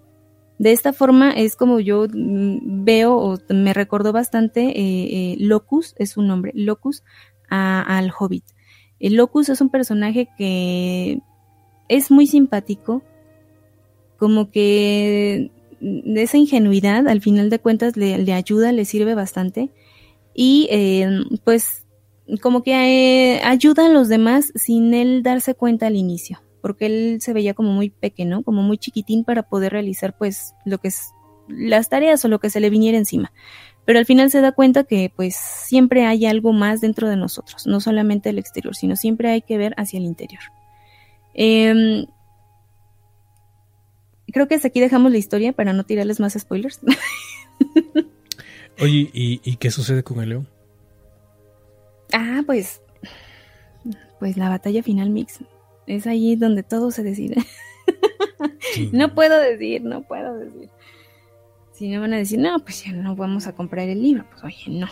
De 0.57 0.71
esta 0.71 0.93
forma 0.93 1.31
es 1.31 1.55
como 1.55 1.79
yo 1.79 2.07
mm, 2.11 2.85
veo 2.85 3.17
o 3.17 3.37
me 3.49 3.73
recordó 3.73 4.13
bastante 4.13 4.61
eh, 4.61 5.33
eh, 5.33 5.35
Locus, 5.39 5.95
es 5.97 6.11
su 6.11 6.21
nombre, 6.21 6.51
Locus, 6.55 7.03
al 7.49 8.11
hobbit. 8.17 8.43
El 8.99 9.15
Locus 9.15 9.49
es 9.49 9.61
un 9.61 9.69
personaje 9.69 10.29
que 10.37 11.19
es 11.87 12.11
muy 12.11 12.27
simpático, 12.27 13.03
como 14.17 14.49
que 14.49 15.51
de 15.79 16.23
esa 16.23 16.37
ingenuidad 16.37 17.07
al 17.07 17.21
final 17.21 17.49
de 17.49 17.59
cuentas 17.59 17.97
le, 17.97 18.33
ayuda, 18.33 18.71
le 18.71 18.85
sirve 18.85 19.13
bastante 19.13 19.69
y 20.33 20.67
eh, 20.71 21.07
pues 21.43 21.85
como 22.41 22.63
que 22.63 22.71
eh, 23.35 23.41
ayuda 23.43 23.85
a 23.85 23.89
los 23.89 24.07
demás 24.07 24.51
sin 24.55 24.93
él 24.93 25.21
darse 25.21 25.53
cuenta 25.53 25.87
al 25.87 25.95
inicio, 25.95 26.41
porque 26.61 26.85
él 26.87 27.17
se 27.21 27.33
veía 27.33 27.53
como 27.53 27.71
muy 27.71 27.89
pequeño, 27.89 28.41
como 28.43 28.63
muy 28.63 28.77
chiquitín 28.77 29.25
para 29.25 29.43
poder 29.43 29.73
realizar 29.73 30.17
pues 30.17 30.53
lo 30.65 30.79
que 30.79 30.87
es 30.87 31.11
las 31.47 31.89
tareas 31.89 32.25
o 32.25 32.27
lo 32.27 32.39
que 32.39 32.49
se 32.49 32.59
le 32.59 32.71
viniera 32.71 32.97
encima 32.97 33.31
pero 33.85 33.99
al 33.99 34.05
final 34.05 34.31
se 34.31 34.41
da 34.41 34.51
cuenta 34.51 34.83
que 34.83 35.11
pues 35.15 35.35
siempre 35.35 36.05
hay 36.05 36.25
algo 36.25 36.53
más 36.53 36.81
dentro 36.81 37.07
de 37.07 37.15
nosotros, 37.15 37.67
no 37.67 37.79
solamente 37.79 38.29
el 38.29 38.39
exterior, 38.39 38.75
sino 38.75 38.95
siempre 38.95 39.29
hay 39.29 39.41
que 39.41 39.57
ver 39.57 39.73
hacia 39.77 39.99
el 39.99 40.05
interior. 40.05 40.41
Em, 41.33 42.05
creo 44.31 44.47
que 44.47 44.55
hasta 44.55 44.69
aquí 44.69 44.79
dejamos 44.79 45.11
la 45.11 45.17
historia 45.17 45.53
para 45.53 45.73
no 45.73 45.83
tirarles 45.83 46.19
más 46.19 46.33
spoilers. 46.33 46.81
Oye, 48.79 49.09
¿y, 49.13 49.55
qué 49.57 49.71
sucede 49.71 50.03
con 50.03 50.21
el 50.21 50.29
león? 50.29 50.49
Ah, 52.11 52.41
pues. 52.45 52.81
Pues 54.19 54.35
la 54.37 54.49
batalla 54.49 54.83
final 54.83 55.09
mix. 55.09 55.39
Es 55.87 56.07
ahí 56.07 56.35
donde 56.35 56.63
todo 56.63 56.91
se 56.91 57.03
decide. 57.03 57.35
no 58.91 59.13
puedo 59.13 59.39
decir, 59.39 59.83
no 59.83 60.01
puedo 60.01 60.37
decir. 60.37 60.69
Si 61.75 61.89
no 61.89 61.99
van 61.99 62.13
a 62.13 62.17
decir, 62.17 62.39
no, 62.39 62.57
pues 62.59 62.85
ya 62.85 62.93
no 62.93 63.17
vamos 63.17 63.47
a 63.47 63.53
comprar 63.53 63.89
el 63.89 64.01
libro. 64.01 64.25
Pues 64.31 64.43
oye, 64.45 64.79
no. 64.79 64.87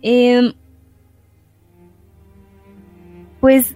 Em, 0.00 0.52
pues 3.40 3.74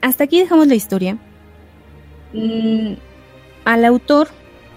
hasta 0.00 0.24
aquí 0.24 0.40
dejamos 0.40 0.66
la 0.66 0.74
historia. 0.74 1.16
Mm, 2.32 2.94
al 3.64 3.84
autor, 3.84 4.28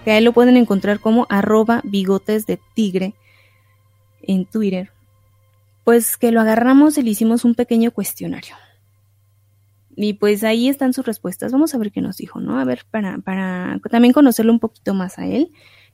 que 0.04 0.12
ahí 0.12 0.22
lo 0.22 0.32
pueden 0.32 0.56
encontrar 0.56 1.00
como 1.00 1.26
arroba 1.28 1.80
bigotes 1.82 2.46
de 2.46 2.60
tigre 2.74 3.14
en 4.22 4.46
Twitter, 4.46 4.92
pues 5.82 6.16
que 6.16 6.30
lo 6.30 6.40
agarramos 6.40 6.96
y 6.96 7.02
le 7.02 7.10
hicimos 7.10 7.44
un 7.44 7.56
pequeño 7.56 7.90
cuestionario. 7.90 8.54
Y 9.96 10.12
pues 10.12 10.44
ahí 10.44 10.68
están 10.68 10.92
sus 10.92 11.04
respuestas. 11.04 11.50
Vamos 11.50 11.74
a 11.74 11.78
ver 11.78 11.90
qué 11.90 12.00
nos 12.00 12.18
dijo, 12.18 12.40
¿no? 12.40 12.60
A 12.60 12.64
ver, 12.64 12.86
para, 12.88 13.18
para 13.18 13.80
también 13.90 14.14
conocerlo 14.14 14.52
un 14.52 14.60
poquito 14.60 14.94
más 14.94 15.18
a 15.18 15.26
él, 15.26 15.50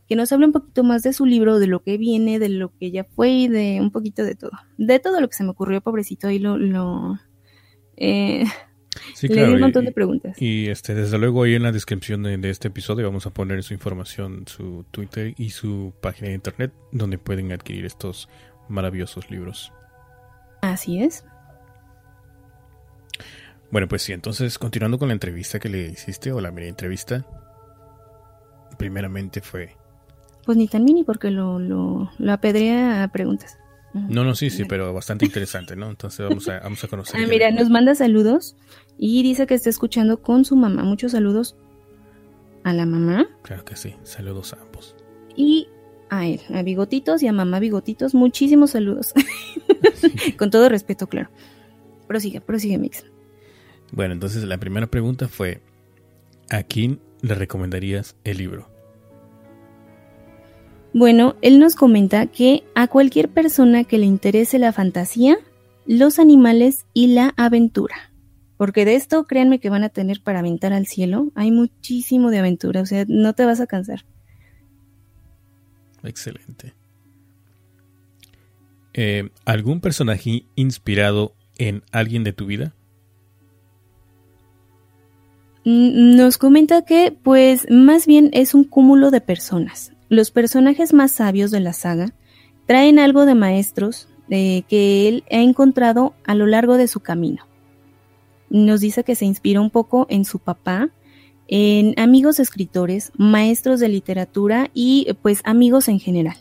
que 0.09 0.16
nos 0.16 0.32
hable 0.32 0.46
un 0.46 0.52
poquito 0.52 0.84
más 0.84 1.02
de 1.02 1.12
su 1.12 1.26
libro, 1.26 1.59
de 1.59 1.66
lo 1.66 1.82
que 1.82 1.96
viene, 1.96 2.38
de 2.38 2.48
lo 2.48 2.72
que 2.78 2.90
ya 2.90 3.05
fue 3.05 3.30
y 3.30 3.48
de 3.48 3.78
un 3.80 3.90
poquito 3.90 4.24
de 4.24 4.34
todo. 4.34 4.52
De 4.76 4.98
todo 4.98 5.20
lo 5.20 5.28
que 5.28 5.36
se 5.36 5.44
me 5.44 5.50
ocurrió, 5.50 5.80
pobrecito, 5.80 6.28
ahí 6.28 6.38
lo, 6.38 6.59
lo 6.59 7.18
eh, 7.96 8.44
le 9.22 9.46
di 9.46 9.55
un 9.55 9.61
montón 9.61 9.84
de 9.84 9.92
preguntas. 9.92 10.40
Y 10.40 10.68
este, 10.68 10.94
desde 10.94 11.18
luego 11.18 11.42
ahí 11.42 11.55
en 11.55 11.62
la 11.62 11.72
descripción 11.72 12.22
de, 12.22 12.50
este 12.50 12.68
episodio 12.68 13.07
vamos 13.07 13.26
a 13.26 13.30
poner 13.30 13.62
su 13.62 13.74
información, 13.74 14.44
su 14.46 14.84
Twitter 14.90 15.34
y 15.36 15.50
su 15.50 15.92
página 16.00 16.28
de 16.28 16.34
internet 16.34 16.72
donde 16.92 17.18
pueden 17.18 17.52
adquirir 17.52 17.84
estos 17.84 18.28
maravillosos 18.68 19.30
libros. 19.30 19.72
Así 20.62 21.02
es. 21.02 21.24
Bueno, 23.70 23.88
pues 23.88 24.02
sí, 24.02 24.12
entonces 24.12 24.59
continuando 24.59 24.98
con 24.98 25.09
la 25.09 25.14
entrevista 25.14 25.59
que 25.59 25.68
le 25.68 25.88
hiciste 25.88 26.32
o 26.32 26.40
la 26.40 26.50
mini 26.50 26.68
entrevista, 26.68 27.26
primeramente 28.78 29.40
fue... 29.40 29.76
Pues 30.45 30.59
ni 30.59 30.68
tan 30.68 30.84
mini 30.84 31.05
porque 31.05 31.30
lo, 31.30 31.59
lo, 31.59 32.11
lo 32.18 32.32
apedrea 32.32 33.03
a 33.03 33.09
preguntas. 33.09 33.59
No, 33.95 34.24
no, 34.24 34.34
sí, 34.34 34.51
sí, 34.51 34.64
pero 34.64 34.92
bastante 34.92 35.24
interesante, 35.24 35.76
¿no? 35.76 35.88
Entonces 35.88 36.26
vamos 36.28 36.49
a, 36.49 36.59
vamos 36.59 36.82
a 36.82 36.88
conocer. 36.88 37.20
Ah, 37.20 37.26
mira, 37.28 37.53
nos 37.53 37.70
manda 37.70 37.95
saludos 37.95 38.57
y 38.99 39.22
dice 39.22 39.47
que 39.47 39.55
está 39.55 39.70
escuchando 39.70 40.20
con 40.20 40.45
su 40.45 40.57
mamá. 40.57 40.82
Muchos 40.82 41.12
saludos 41.12 41.57
a 42.64 42.72
la 42.72 42.86
mamá. 42.86 43.28
Claro 43.42 43.64
que 43.64 43.76
sí, 43.76 43.95
saludos 44.03 44.53
a 44.53 44.61
ambos. 44.61 44.97
Y 45.36 45.68
a 46.11 46.26
él, 46.26 46.40
a 46.53 46.62
Bigotitos 46.62 47.22
y 47.22 47.28
a 47.28 47.32
mamá 47.32 47.61
Bigotitos, 47.61 48.14
muchísimos 48.14 48.72
saludos. 48.72 49.14
con 50.38 50.51
todo 50.51 50.68
respeto, 50.68 51.07
claro. 51.07 51.30
Prosigue, 52.09 52.40
prosigue, 52.40 52.78
Mix. 52.78 53.05
Bueno, 53.92 54.12
entonces 54.14 54.42
la 54.42 54.59
primera 54.59 54.88
pregunta 54.88 55.28
fue, 55.28 55.61
¿a 56.51 56.64
quién 56.64 57.01
le 57.22 57.34
recomendarías 57.36 58.16
el 58.24 58.38
libro? 58.38 58.74
Bueno, 60.95 61.34
él 61.42 61.59
nos 61.59 61.74
comenta 61.74 62.26
que 62.26 62.62
a 62.76 62.86
cualquier 62.86 63.28
persona 63.28 63.82
que 63.82 63.99
le 63.99 64.07
interese 64.07 64.61
la 64.61 64.72
fantasía, 64.72 65.36
los 65.86 66.20
animales 66.20 66.86
y 66.95 67.09
la 67.09 67.34
aventura. 67.36 68.12
Porque 68.57 68.84
de 68.84 68.95
esto, 68.95 69.24
créanme 69.24 69.59
que 69.59 69.70
van 69.70 69.82
a 69.82 69.88
tener 69.88 70.22
para 70.22 70.38
aventar 70.38 70.72
al 70.72 70.86
cielo. 70.86 71.32
Hay 71.34 71.51
muchísimo 71.51 72.30
de 72.30 72.38
aventura, 72.38 72.80
o 72.80 72.86
sea, 72.86 73.05
no 73.09 73.32
te 73.32 73.45
vas 73.45 73.61
a 73.61 73.66
cansar. 73.66 74.05
Excelente. 76.05 76.74
Eh, 78.92 79.30
¿Algún 79.45 79.80
personaje 79.80 80.45
inspirado 80.55 81.34
en 81.59 81.82
alguien 81.90 82.22
de 82.22 82.32
tu 82.32 82.47
vida? 82.47 82.72
Nos 85.64 86.38
comenta 86.38 86.84
que, 86.84 87.11
pues, 87.11 87.66
más 87.68 88.07
bien 88.07 88.30
es 88.32 88.55
un 88.55 88.62
cúmulo 88.62 89.11
de 89.11 89.20
personas. 89.20 89.93
Los 90.09 90.30
personajes 90.30 90.92
más 90.92 91.12
sabios 91.12 91.50
de 91.50 91.61
la 91.61 91.72
saga 91.72 92.14
traen 92.66 92.98
algo 92.98 93.26
de 93.26 93.34
maestros 93.34 94.09
que 94.28 95.09
él 95.09 95.24
ha 95.30 95.40
encontrado 95.40 96.14
a 96.24 96.34
lo 96.34 96.46
largo 96.46 96.76
de 96.76 96.88
su 96.88 97.00
camino. 97.00 97.46
Nos 98.50 98.80
dice 98.80 99.05
que 99.05 99.14
se 99.14 99.24
inspira 99.24 99.61
un 99.61 99.70
poco 99.70 100.07
en 100.09 100.24
su 100.24 100.38
papá, 100.38 100.90
en 101.48 101.98
amigos 101.98 102.40
escritores, 102.40 103.12
maestros 103.16 103.80
de 103.80 103.88
literatura 103.88 104.70
y 104.74 105.09
pues 105.22 105.40
amigos 105.44 105.88
en 105.88 105.98
general. 105.98 106.36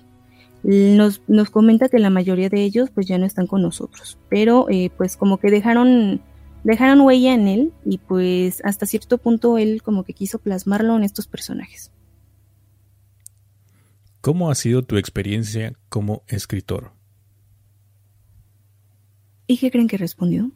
Nos, 0.64 1.22
nos, 1.28 1.49
comenta 1.49 1.89
que 1.89 1.99
la 1.99 2.09
mayoría 2.09 2.47
de 2.49 2.64
ellos 2.64 2.89
pues 2.89 3.05
ya 3.05 3.18
no 3.18 3.26
están 3.26 3.47
con 3.47 3.61
nosotros, 3.61 4.18
pero 4.30 4.68
eh, 4.70 4.91
pues 4.97 5.18
como 5.18 5.38
que 5.38 5.51
dejaron, 5.51 6.22
dejaron 6.64 7.01
huella 7.01 7.34
en 7.34 7.49
él 7.49 7.74
y 7.86 7.97
pues 7.97 8.61
hasta 8.64 8.86
cierto 8.86 9.18
punto 9.18 9.57
él 9.57 9.82
como 9.82 10.05
que 10.05 10.14
quiso 10.14 10.39
plasmarlo 10.39 10.95
en 10.95 11.03
estos 11.03 11.28
personajes. 11.28 11.93
¿Cómo 14.24 14.49
ha 14.49 14.55
sido 14.55 14.84
tu 14.84 14.95
experiencia 14.95 15.74
como 15.89 16.24
escritor? 16.30 16.93
¿Y 19.47 19.57
qué 19.57 19.69
creen 19.69 19.89
que 19.89 19.97
respondió? 19.97 20.49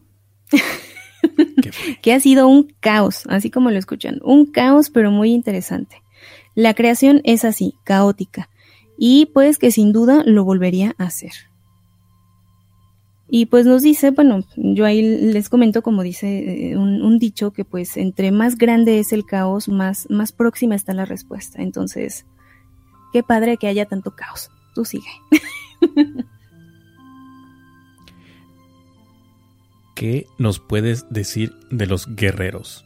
que 2.01 2.13
ha 2.13 2.19
sido 2.21 2.47
un 2.47 2.73
caos, 2.79 3.23
así 3.27 3.51
como 3.51 3.69
lo 3.69 3.77
escuchan, 3.77 4.21
un 4.23 4.45
caos 4.45 4.89
pero 4.89 5.11
muy 5.11 5.33
interesante. 5.33 6.01
La 6.55 6.75
creación 6.75 7.19
es 7.25 7.43
así, 7.43 7.73
caótica, 7.83 8.49
y 8.97 9.25
pues 9.33 9.57
que 9.57 9.69
sin 9.71 9.91
duda 9.91 10.23
lo 10.25 10.45
volvería 10.45 10.95
a 10.97 11.03
hacer. 11.03 11.33
Y 13.27 13.47
pues 13.47 13.65
nos 13.65 13.81
dice, 13.81 14.11
bueno, 14.11 14.45
yo 14.55 14.85
ahí 14.85 15.01
les 15.01 15.49
comento 15.49 15.81
como 15.81 16.03
dice 16.03 16.69
eh, 16.69 16.77
un, 16.77 17.01
un, 17.01 17.19
dicho 17.19 17.51
que 17.51 17.65
pues 17.65 17.97
entre 17.97 18.31
más 18.31 18.57
grande 18.57 18.99
es 18.99 19.11
el 19.11 19.25
caos, 19.25 19.67
más, 19.67 20.09
más 20.09 20.31
próxima 20.31 20.73
está 20.73 20.93
la 20.93 21.03
respuesta. 21.03 21.61
Entonces, 21.61 22.25
Qué 23.13 23.23
padre 23.23 23.57
que 23.57 23.67
haya 23.67 23.85
tanto 23.85 24.11
caos. 24.11 24.49
Tú 24.73 24.85
sigue. 24.85 25.09
¿Qué 29.95 30.27
nos 30.37 30.59
puedes 30.59 31.09
decir 31.09 31.53
de 31.71 31.87
los 31.87 32.15
guerreros? 32.15 32.85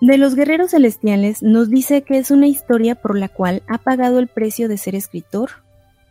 De 0.00 0.18
los 0.18 0.34
guerreros 0.34 0.72
celestiales 0.72 1.42
nos 1.42 1.70
dice 1.70 2.02
que 2.02 2.18
es 2.18 2.30
una 2.30 2.46
historia 2.46 2.94
por 2.94 3.18
la 3.18 3.28
cual 3.28 3.62
ha 3.66 3.78
pagado 3.78 4.18
el 4.18 4.28
precio 4.28 4.68
de 4.68 4.78
ser 4.78 4.94
escritor 4.94 5.50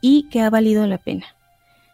y 0.02 0.28
que 0.30 0.42
ha 0.42 0.50
valido 0.50 0.86
la 0.88 0.98
pena. 0.98 1.28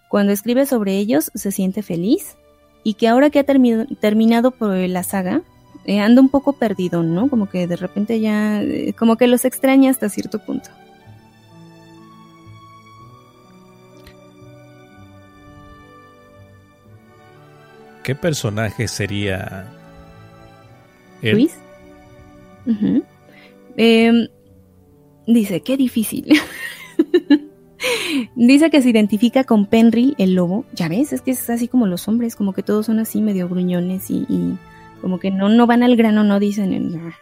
Cuando 0.07 0.31
escribe 0.31 0.65
sobre 0.65 0.97
ellos 0.97 1.29
se 1.35 1.51
siente 1.51 1.83
feliz 1.83 2.37
y 2.83 2.95
que 2.95 3.07
ahora 3.07 3.29
que 3.29 3.39
ha 3.39 3.43
terminado 3.43 4.51
por 4.51 4.75
la 4.75 5.03
saga, 5.03 5.43
eh, 5.86 5.99
anda 5.99 6.21
un 6.21 6.30
poco 6.30 6.53
perdido, 6.53 7.03
¿no? 7.03 7.30
Como 7.30 7.49
que 7.49 7.67
de 7.67 7.75
repente 7.75 8.19
ya, 8.19 8.61
eh, 8.61 8.93
como 8.97 9.17
que 9.17 9.27
los 9.27 9.45
extraña 9.45 9.91
hasta 9.91 10.09
cierto 10.09 10.39
punto. 10.39 10.69
¿Qué 18.03 18.15
personaje 18.15 18.88
sería 18.88 19.67
Luis? 21.21 21.55
Em, 23.77 24.27
dice, 25.27 25.61
qué 25.61 25.77
difícil. 25.77 26.27
dice 28.36 28.69
que 28.69 28.82
se 28.82 28.89
identifica 28.89 29.43
con 29.43 29.67
Penry, 29.67 30.15
el 30.17 30.34
lobo. 30.34 30.65
Ya 30.73 30.89
ves, 30.89 31.13
es 31.13 31.21
que 31.21 31.32
es 31.32 31.49
así 31.49 31.67
como 31.67 31.88
los 31.88 32.07
hombres, 32.07 32.36
como 32.36 32.53
que 32.53 32.63
todos 32.63 32.88
son 32.88 32.99
así 32.99 33.21
medio 33.21 33.47
gruñones 33.47 34.09
y 34.09 34.25
como 34.99 35.19
que 35.19 35.31
no, 35.31 35.49
no 35.49 35.67
van 35.67 35.83
al 35.83 35.95
grano, 35.95 36.23
no 36.23 36.39
dicen. 36.39 37.13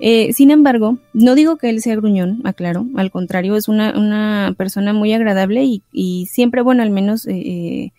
Eh, 0.00 0.32
sin 0.32 0.50
embargo, 0.50 0.98
no 1.12 1.34
digo 1.34 1.56
que 1.56 1.70
él 1.70 1.80
sea 1.80 1.96
gruñón, 1.96 2.40
aclaro, 2.44 2.86
al 2.96 3.10
contrario, 3.10 3.56
es 3.56 3.68
una, 3.68 3.96
una 3.96 4.54
persona 4.56 4.92
muy 4.92 5.12
agradable 5.12 5.64
y, 5.92 6.26
siempre, 6.26 6.62
bueno, 6.62 6.82
al 6.82 6.90
menos 6.90 7.26
eh, 7.26 7.32
eh, 7.34 7.92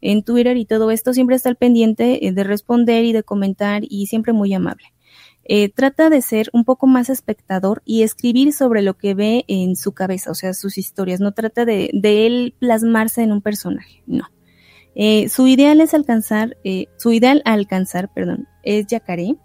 en 0.00 0.22
Twitter 0.22 0.56
y 0.56 0.66
todo 0.66 0.90
esto, 0.90 1.14
siempre 1.14 1.36
está 1.36 1.48
al 1.48 1.56
pendiente 1.56 2.20
de 2.32 2.44
responder 2.44 3.04
y 3.04 3.12
de 3.12 3.22
comentar 3.22 3.82
y 3.88 4.06
siempre 4.06 4.32
muy 4.32 4.52
amable. 4.52 4.92
trata 5.74 6.10
de 6.10 6.20
ser 6.20 6.50
un 6.52 6.64
poco 6.64 6.86
más 6.86 7.08
espectador 7.08 7.82
y 7.86 8.02
escribir 8.02 8.52
sobre 8.52 8.82
lo 8.82 8.94
que 8.94 9.14
ve 9.14 9.44
en 9.48 9.74
su 9.74 9.92
cabeza, 9.92 10.30
o 10.30 10.34
sea, 10.34 10.52
sus 10.52 10.76
historias. 10.76 11.18
No 11.20 11.32
trata 11.32 11.64
de, 11.64 11.90
de 11.94 12.26
él 12.26 12.54
plasmarse 12.58 13.22
en 13.22 13.32
un 13.32 13.40
personaje, 13.40 14.02
no. 14.06 14.28
Eh, 15.00 15.28
su 15.28 15.46
ideal 15.46 15.80
es 15.80 15.94
alcanzar, 15.94 16.56
eh, 16.64 16.86
su 16.96 17.12
ideal 17.12 17.40
a 17.44 17.52
alcanzar, 17.52 18.12
perdón, 18.12 18.48
es 18.64 18.88
Yacaré, 18.88 19.36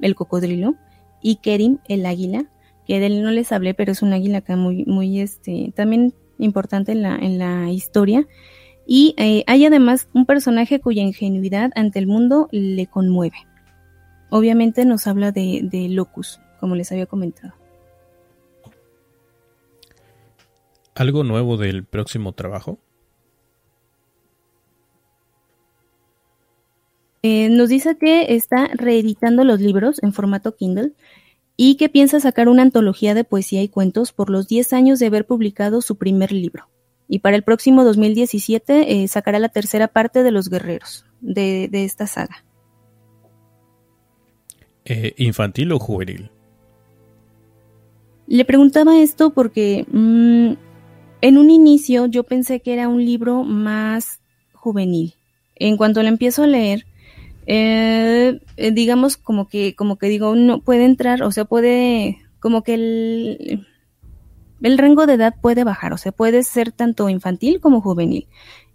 el 0.00 0.14
cocodrilo, 0.14 0.76
y 1.20 1.36
Kerim, 1.36 1.78
el 1.88 2.06
águila, 2.06 2.44
que 2.86 3.00
de 3.00 3.06
él 3.06 3.24
no 3.24 3.32
les 3.32 3.50
hablé, 3.50 3.74
pero 3.74 3.90
es 3.90 4.02
un 4.02 4.12
águila 4.12 4.38
acá 4.38 4.54
muy, 4.54 4.84
muy, 4.84 5.18
este, 5.20 5.72
también 5.74 6.14
importante 6.38 6.92
en 6.92 7.02
la, 7.02 7.16
en 7.16 7.36
la 7.36 7.68
historia. 7.72 8.28
Y 8.86 9.16
eh, 9.18 9.42
hay 9.48 9.66
además 9.66 10.08
un 10.14 10.24
personaje 10.24 10.80
cuya 10.80 11.02
ingenuidad 11.02 11.72
ante 11.74 11.98
el 11.98 12.06
mundo 12.06 12.48
le 12.52 12.86
conmueve. 12.86 13.38
Obviamente 14.30 14.84
nos 14.84 15.08
habla 15.08 15.32
de, 15.32 15.62
de 15.64 15.88
Locus, 15.88 16.40
como 16.60 16.76
les 16.76 16.92
había 16.92 17.06
comentado. 17.06 17.54
¿Algo 20.94 21.24
nuevo 21.24 21.56
del 21.56 21.84
próximo 21.84 22.34
trabajo? 22.34 22.78
Eh, 27.28 27.48
nos 27.48 27.68
dice 27.68 27.98
que 27.98 28.36
está 28.36 28.68
reeditando 28.72 29.42
los 29.42 29.60
libros 29.60 30.00
en 30.00 30.12
formato 30.12 30.54
Kindle 30.54 30.92
y 31.56 31.74
que 31.74 31.88
piensa 31.88 32.20
sacar 32.20 32.48
una 32.48 32.62
antología 32.62 33.14
de 33.14 33.24
poesía 33.24 33.64
y 33.64 33.68
cuentos 33.68 34.12
por 34.12 34.30
los 34.30 34.46
10 34.46 34.72
años 34.72 35.00
de 35.00 35.06
haber 35.06 35.26
publicado 35.26 35.82
su 35.82 35.96
primer 35.96 36.30
libro. 36.30 36.68
Y 37.08 37.18
para 37.18 37.34
el 37.34 37.42
próximo 37.42 37.82
2017 37.82 39.02
eh, 39.02 39.08
sacará 39.08 39.40
la 39.40 39.48
tercera 39.48 39.88
parte 39.88 40.22
de 40.22 40.30
Los 40.30 40.48
Guerreros 40.48 41.04
de, 41.20 41.68
esta 41.72 42.06
saga. 42.06 42.44
Eh, 44.84 45.14
¿Infantil 45.16 45.72
o 45.72 45.80
juvenil? 45.80 46.30
Le 48.28 48.44
preguntaba 48.44 49.00
esto 49.00 49.30
porque 49.30 49.84
mm, 49.90 50.52
en 51.22 51.38
un 51.38 51.50
inicio 51.50 52.06
yo 52.06 52.22
pensé 52.22 52.60
que 52.60 52.72
era 52.72 52.86
un 52.86 53.04
libro 53.04 53.42
más 53.42 54.20
juvenil. 54.52 55.14
En 55.56 55.76
cuanto 55.76 56.04
lo 56.04 56.08
empiezo 56.08 56.44
a 56.44 56.46
leer, 56.46 56.86
eh, 57.46 58.40
eh, 58.56 58.70
digamos 58.72 59.16
como 59.16 59.48
que, 59.48 59.74
como 59.74 59.96
que 59.96 60.08
digo, 60.08 60.34
no 60.34 60.60
puede 60.60 60.84
entrar, 60.84 61.22
o 61.22 61.30
sea, 61.30 61.44
puede, 61.44 62.18
como 62.40 62.62
que 62.62 62.74
el, 62.74 63.66
el 64.62 64.78
rango 64.78 65.06
de 65.06 65.14
edad 65.14 65.34
puede 65.40 65.64
bajar, 65.64 65.92
o 65.92 65.98
sea, 65.98 66.12
puede 66.12 66.42
ser 66.42 66.72
tanto 66.72 67.08
infantil 67.08 67.60
como 67.60 67.80
juvenil. 67.80 68.26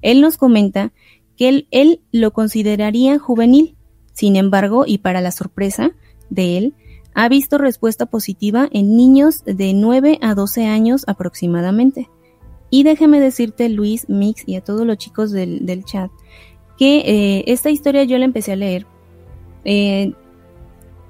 Él 0.01 0.21
nos 0.21 0.37
comenta 0.37 0.93
que 1.37 1.49
él, 1.49 1.67
él 1.71 2.01
lo 2.11 2.31
consideraría 2.31 3.19
juvenil, 3.19 3.75
sin 4.13 4.35
embargo, 4.35 4.85
y 4.87 4.99
para 4.99 5.21
la 5.21 5.31
sorpresa 5.31 5.91
de 6.29 6.57
él, 6.57 6.75
ha 7.13 7.27
visto 7.27 7.57
respuesta 7.57 8.05
positiva 8.05 8.69
en 8.71 8.95
niños 8.95 9.43
de 9.45 9.73
9 9.73 10.19
a 10.21 10.33
12 10.33 10.65
años 10.65 11.03
aproximadamente. 11.07 12.09
Y 12.69 12.83
déjeme 12.83 13.19
decirte, 13.19 13.67
Luis, 13.67 14.07
Mix 14.07 14.43
y 14.47 14.55
a 14.55 14.63
todos 14.63 14.85
los 14.85 14.97
chicos 14.97 15.31
del, 15.31 15.65
del 15.65 15.83
chat, 15.83 16.09
que 16.81 17.03
eh, 17.05 17.43
esta 17.45 17.69
historia 17.69 18.05
yo 18.05 18.17
la 18.17 18.25
empecé 18.25 18.53
a 18.53 18.55
leer. 18.55 18.87
Eh, 19.65 20.13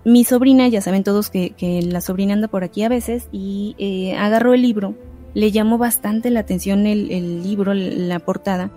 mi 0.03 0.25
sobrina, 0.25 0.67
ya 0.67 0.81
saben 0.81 1.05
todos 1.05 1.29
que, 1.29 1.53
la 1.85 2.01
sobrina 2.01 2.33
anda 2.33 2.49
por 2.49 2.65
aquí 2.65 2.83
a 2.83 2.89
veces, 2.89 3.29
y 3.31 3.77
eh, 3.77 4.17
agarró 4.17 4.53
el 4.53 4.63
libro, 4.63 4.95
le 5.33 5.49
llamó 5.53 5.77
bastante 5.77 6.29
la 6.29 6.41
atención 6.41 6.87
el, 6.87 7.41
libro, 7.41 7.73
la 7.73 8.19
portada, 8.19 8.69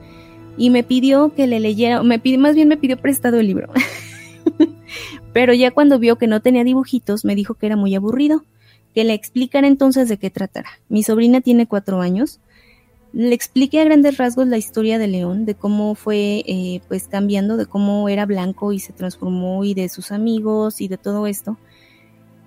y 0.57 0.71
me 0.71 0.85
pidió 0.85 1.35
que 1.35 1.49
le 1.49 1.59
leyera, 1.59 2.01
me 2.05 2.21
pidió, 2.21 2.39
más 2.39 2.55
bien 2.55 2.69
me 2.69 2.77
pidió 2.77 2.97
prestado 2.97 3.41
el 3.41 3.49
libro. 3.49 3.73
Pero 5.33 5.53
ya 5.53 5.73
cuando 5.73 5.99
vio 5.99 6.15
que 6.15 6.29
no 6.29 6.43
tenía 6.43 6.63
dibujitos, 6.63 7.25
me 7.25 7.35
dijo 7.35 7.55
que 7.55 7.67
era 7.67 7.75
muy 7.75 7.93
aburrido, 7.97 8.45
que 8.95 9.03
le 9.03 9.15
explicara 9.15 9.67
entonces 9.67 10.09
de 10.09 10.19
qué 10.19 10.31
tratara. 10.31 10.69
Mi 10.89 11.03
sobrina 11.03 11.41
tiene 11.41 11.67
cuatro 11.67 12.01
años, 12.03 12.39
le 13.15 13.33
expliqué 13.33 13.81
a 13.81 13.85
grandes 13.85 14.17
rasgos 14.17 14.49
la 14.49 14.59
historia 14.59 14.99
de 14.99 15.07
León, 15.07 15.45
de 15.47 15.55
cómo 15.55 15.95
fue 15.95 16.43
eh, 16.47 16.81
pues 16.89 17.07
cambiando, 17.07 17.57
de 17.57 17.67
cómo 17.67 18.09
era 18.09 18.27
blanco 18.27 18.73
y 18.73 18.81
se 18.81 18.93
transformó 18.93 19.63
y 19.63 19.73
de 19.73 19.89
sus 19.89 20.11
amigos 20.11 20.81
y 20.81 20.89
de 20.89 20.99
todo 20.99 21.29
esto. 21.29 21.57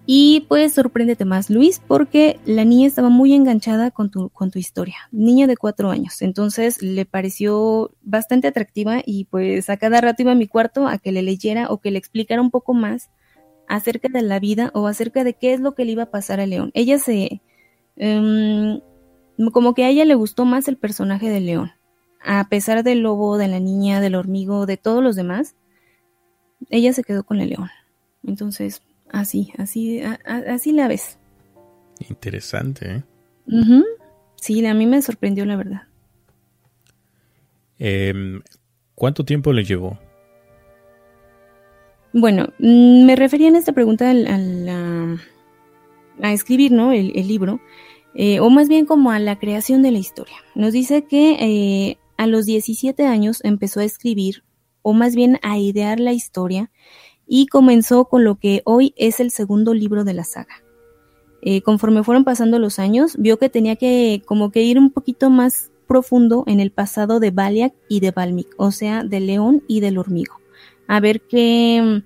Y 0.06 0.46
pues 0.50 0.74
sorpréndete 0.74 1.24
más, 1.24 1.50
Luis, 1.50 1.82
porque 1.86 2.40
la 2.46 2.66
niña 2.66 2.88
estaba 2.88 3.10
muy 3.10 3.34
enganchada 3.34 3.92
con 3.92 4.12
tu, 4.12 4.30
con 4.30 4.52
tu 4.52 4.60
historia, 4.60 4.98
niña 5.12 5.48
de 5.48 5.56
cuatro 5.56 5.90
años. 5.90 6.22
Entonces 6.22 6.82
le 6.82 7.06
pareció 7.06 7.92
bastante 8.02 8.48
atractiva 8.50 9.02
y 9.06 9.26
pues 9.26 9.70
a 9.70 9.78
cada 9.78 10.02
rato 10.02 10.22
iba 10.22 10.34
a 10.34 10.36
mi 10.36 10.48
cuarto 10.48 10.86
a 10.86 10.98
que 10.98 11.14
le 11.14 11.22
leyera 11.22 11.70
o 11.70 11.80
que 11.80 11.92
le 11.92 11.98
explicara 11.98 12.42
un 12.42 12.52
poco 12.52 12.74
más 12.74 13.10
acerca 13.70 14.10
de 14.10 14.22
la 14.22 14.40
vida 14.40 14.72
o 14.74 14.88
acerca 14.88 15.24
de 15.24 15.34
qué 15.34 15.54
es 15.54 15.62
lo 15.62 15.76
que 15.76 15.86
le 15.86 15.94
iba 15.94 16.04
a 16.04 16.12
pasar 16.12 16.42
a 16.42 16.46
León. 16.46 16.72
Ella 16.74 17.00
se... 17.00 17.42
Em, 17.96 18.82
como 19.52 19.74
que 19.74 19.84
a 19.84 19.90
ella 19.90 20.06
le 20.06 20.16
gustó 20.16 20.46
más 20.46 20.68
el 20.68 20.78
personaje 20.78 21.30
de 21.30 21.40
León. 21.40 21.72
A 22.24 22.50
pesar 22.50 22.84
del 22.84 23.00
lobo, 23.00 23.38
de 23.38 23.48
la 23.48 23.60
niña, 23.60 24.02
del 24.02 24.16
hormigo, 24.16 24.66
de 24.66 24.78
todos 24.78 25.04
los 25.04 25.16
demás, 25.16 25.56
ella 26.70 26.94
se 26.94 27.04
quedó 27.04 27.24
con 27.24 27.40
el 27.40 27.50
león. 27.50 27.70
Entonces, 28.26 28.82
así, 29.10 29.54
así, 29.58 30.02
así 30.26 30.72
la 30.72 30.88
ves. 30.88 31.18
Interesante, 32.10 32.98
¿eh? 32.98 33.04
Sí, 34.36 34.66
a 34.66 34.74
mí 34.74 34.86
me 34.86 35.02
sorprendió 35.02 35.46
la 35.46 35.56
verdad. 35.56 35.84
Em, 37.80 38.42
¿Cuánto 38.96 39.24
tiempo 39.24 39.54
le 39.54 39.64
llevó? 39.64 40.00
Bueno, 42.14 42.50
mm, 42.60 43.06
me 43.06 43.16
refería 43.16 43.48
en 43.48 43.56
esta 43.56 43.72
pregunta 43.72 44.10
a, 44.10 45.18
a 46.22 46.34
escribir, 46.34 46.72
¿no? 46.72 46.92
el 46.92 47.28
libro. 47.28 47.62
Eh, 48.20 48.40
o 48.40 48.50
más 48.50 48.68
bien 48.68 48.88
como 48.88 49.12
a 49.12 49.20
la 49.20 49.38
creación 49.38 49.84
de 49.84 49.92
la 49.92 50.00
historia. 50.00 50.38
Nos 50.56 50.74
dice 50.74 51.04
que 51.04 51.34
eh, 51.40 52.00
a 52.18 52.26
los 52.26 52.48
17 52.48 53.06
años 53.06 53.42
empezó 53.44 53.80
a 53.80 53.84
escribir, 53.84 54.44
o 54.82 54.94
más 54.94 55.16
bien 55.16 55.40
a 55.44 55.60
idear 55.60 56.00
la 56.00 56.14
historia, 56.14 56.72
y 57.28 57.46
comenzó 57.46 58.06
con 58.06 58.24
lo 58.24 58.40
que 58.40 58.64
hoy 58.66 58.96
es 58.98 59.20
el 59.20 59.30
segundo 59.30 59.76
libro 59.76 60.04
de 60.04 60.16
la 60.16 60.24
saga. 60.24 60.64
Eh, 61.44 61.62
conforme 61.62 62.04
fueron 62.04 62.24
pasando 62.24 62.58
los 62.58 62.80
años, 62.80 63.16
vio 63.20 63.38
que 63.38 63.50
tenía 63.50 63.76
que 63.76 64.24
como 64.26 64.52
que 64.52 64.64
ir 64.64 64.80
un 64.80 64.90
poquito 64.90 65.30
más 65.30 65.70
profundo 65.88 66.44
en 66.48 66.60
el 66.60 66.72
pasado 66.72 67.20
de 67.20 67.30
Baliak 67.30 67.76
y 67.88 68.00
de 68.00 68.10
Balmic, 68.10 68.48
o 68.58 68.72
sea, 68.72 69.04
del 69.04 69.28
león 69.28 69.64
y 69.68 69.80
del 69.80 70.00
hormigo. 70.00 70.42
A 70.88 71.00
ver 71.00 71.22
qué... 71.22 72.02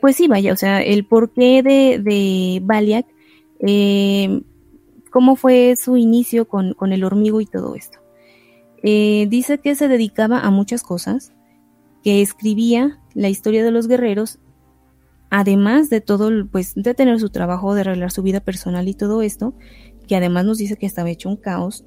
pues 0.00 0.16
sí, 0.16 0.26
vaya, 0.26 0.54
o 0.54 0.56
sea, 0.56 0.80
el 0.80 1.04
porqué 1.04 1.62
de, 1.62 2.00
de 2.02 2.60
Baliak 2.64 3.06
cómo 5.12 5.36
fue 5.36 5.76
su 5.76 5.96
inicio 5.96 6.48
con, 6.48 6.74
el 6.90 7.04
hormigo 7.04 7.40
y 7.40 7.46
todo 7.46 7.76
esto. 7.76 7.98
Eh, 8.82 9.26
dice 9.28 9.58
que 9.58 9.76
se 9.76 9.86
dedicaba 9.86 10.40
a 10.40 10.50
muchas 10.50 10.82
cosas, 10.82 11.32
que 12.02 12.20
escribía 12.20 12.98
la 13.14 13.28
historia 13.28 13.62
de 13.62 13.70
los 13.70 13.86
guerreros, 13.86 14.40
además 15.30 15.90
de 15.90 16.00
todo, 16.00 16.30
pues 16.50 16.72
de 16.74 16.94
tener 16.94 17.20
su 17.20 17.30
trabajo, 17.30 17.74
de 17.74 17.82
arreglar 17.82 18.10
su 18.10 18.22
vida 18.22 18.40
personal 18.40 18.88
y 18.88 18.94
todo 18.94 19.22
esto, 19.22 19.54
que 20.08 20.16
además 20.16 20.46
nos 20.46 20.58
dice 20.58 20.76
que 20.76 20.86
estaba 20.86 21.10
hecho 21.10 21.28
un 21.28 21.36
caos, 21.36 21.84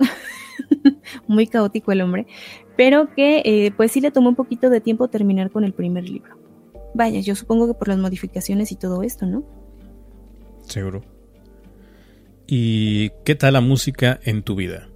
muy 1.28 1.48
caótico 1.48 1.92
el 1.92 2.02
hombre, 2.02 2.28
pero 2.78 3.14
que 3.14 3.42
eh, 3.44 3.72
pues 3.76 3.92
sí 3.92 4.02
le 4.02 4.12
tomó 4.12 4.30
un 4.30 4.36
poquito 4.36 4.70
de 4.70 4.82
tiempo 4.82 5.10
terminar 5.10 5.50
con 5.50 5.66
el 5.66 5.74
primer 5.74 6.08
libro. 6.08 6.38
Vaya, 6.94 7.20
yo 7.20 7.36
supongo 7.36 7.68
que 7.68 7.74
por 7.74 7.90
las 7.90 7.98
modificaciones 7.98 8.72
y 8.72 8.76
todo 8.76 9.04
esto, 9.04 9.26
¿no? 9.26 9.44
Seguro. 10.62 11.15
¿Y 12.48 13.10
qué 13.24 13.36
tal 13.36 13.54
la 13.54 13.62
música 13.62 14.20
en 14.24 14.44
tu 14.44 14.56
vida? 14.56 14.88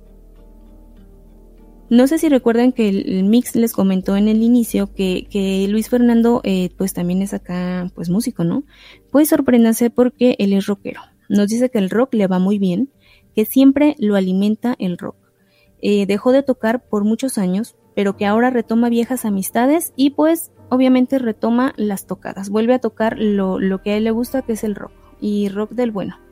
No 1.90 2.06
sé 2.06 2.20
si 2.20 2.30
recuerdan 2.30 2.72
que 2.72 2.88
el, 2.88 3.24
mix 3.24 3.56
les 3.56 3.74
comentó 3.74 4.16
en 4.16 4.28
el 4.28 4.44
inicio 4.44 4.94
que, 4.94 5.68
Luis 5.70 5.90
Fernando 5.90 6.42
eh, 6.44 6.70
pues 6.78 6.94
también 6.94 7.24
es 7.24 7.34
acá 7.34 7.90
pues 7.96 8.10
músico, 8.10 8.44
¿no? 8.44 8.64
Pues 9.12 9.30
sorpréndase 9.30 9.90
porque 9.90 10.36
él 10.38 10.54
es 10.54 10.68
rockero. 10.68 11.02
Nos 11.30 11.48
dice 11.48 11.70
que 11.70 11.80
el 11.80 11.90
rock 11.90 12.14
le 12.14 12.28
va 12.28 12.38
muy 12.38 12.60
bien, 12.60 12.92
que 13.36 13.46
siempre 13.46 13.96
lo 13.98 14.16
alimenta 14.16 14.76
el 14.78 15.00
rock. 15.00 15.16
Eh, 15.82 16.06
dejó 16.06 16.32
de 16.32 16.44
tocar 16.44 16.88
por 16.88 17.06
muchos 17.06 17.40
años, 17.40 17.76
pero 17.96 18.16
que 18.16 18.28
ahora 18.28 18.52
retoma 18.52 18.90
viejas 18.90 19.26
amistades 19.26 19.94
y 19.96 20.12
pues 20.12 20.52
obviamente 20.70 21.18
retoma 21.18 21.74
las 21.76 22.06
tocadas. 22.06 22.52
Vuelve 22.52 22.76
a 22.76 22.80
tocar 22.80 23.18
lo, 23.18 23.58
lo 23.58 23.82
que 23.82 23.94
a 23.94 23.98
él 23.98 24.04
le 24.04 24.12
gusta 24.12 24.44
que 24.44 24.54
es 24.54 24.64
el 24.64 24.76
rock 24.76 24.92
y 25.20 25.50
rock 25.50 25.72
del 25.72 25.90
bueno. 25.90 26.29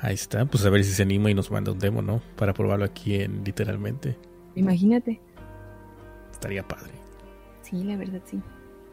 Ahí 0.00 0.14
está, 0.14 0.44
pues 0.44 0.64
a 0.64 0.70
ver 0.70 0.84
si 0.84 0.92
se 0.92 1.02
anima 1.02 1.30
y 1.30 1.34
nos 1.34 1.50
manda 1.50 1.72
un 1.72 1.78
demo, 1.78 2.02
¿no? 2.02 2.20
Para 2.36 2.52
probarlo 2.52 2.84
aquí 2.84 3.14
en 3.16 3.44
literalmente. 3.44 4.16
Imagínate. 4.54 5.20
Estaría 6.30 6.66
padre. 6.66 6.92
Sí, 7.62 7.82
la 7.82 7.96
verdad 7.96 8.20
sí. 8.24 8.40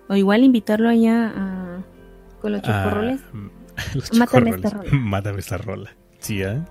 O 0.07 0.15
igual 0.15 0.43
invitarlo 0.43 0.89
allá 0.89 1.33
a... 1.35 1.83
con 2.41 2.53
los 2.53 2.61
ah, 2.65 2.83
chocorroles. 2.83 3.21
los 3.95 4.13
Mátame 4.13 4.49
esta 4.51 4.69
rola. 4.69 4.89
Mátame 4.93 5.39
esta 5.39 5.57
rola. 5.57 5.95
Sí, 6.19 6.41
¿eh? 6.41 6.61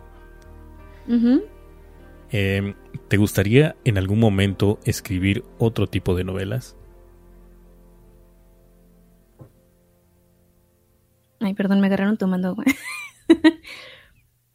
eh, 2.31 2.75
¿Te 3.09 3.17
gustaría 3.19 3.77
en 3.85 3.99
algún 3.99 4.19
momento 4.19 4.79
escribir 4.85 5.45
otro 5.59 5.87
tipo 5.87 6.15
de 6.15 6.25
novelas? 6.25 6.77
Ay, 11.41 11.55
perdón, 11.55 11.81
me 11.81 11.89
agarraron 11.89 12.17
tomando 12.17 12.49
agua. 12.49 12.65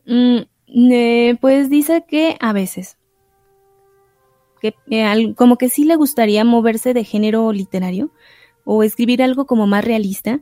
Mm, 0.08 1.36
pues 1.39 1.70
dice 1.70 2.05
que 2.08 2.38
a 2.39 2.53
veces. 2.53 2.97
Eh, 4.89 5.34
como 5.36 5.58
que 5.58 5.70
sí 5.70 5.84
le 5.84 5.95
gustaría 5.95 6.43
moverse 6.43 6.93
de 6.93 7.03
género 7.03 7.51
literario 7.51 8.12
o 8.66 8.84
escribir 8.84 9.22
algo 9.22 9.45
como 9.45 9.68
más 9.68 9.86
realista, 9.86 10.41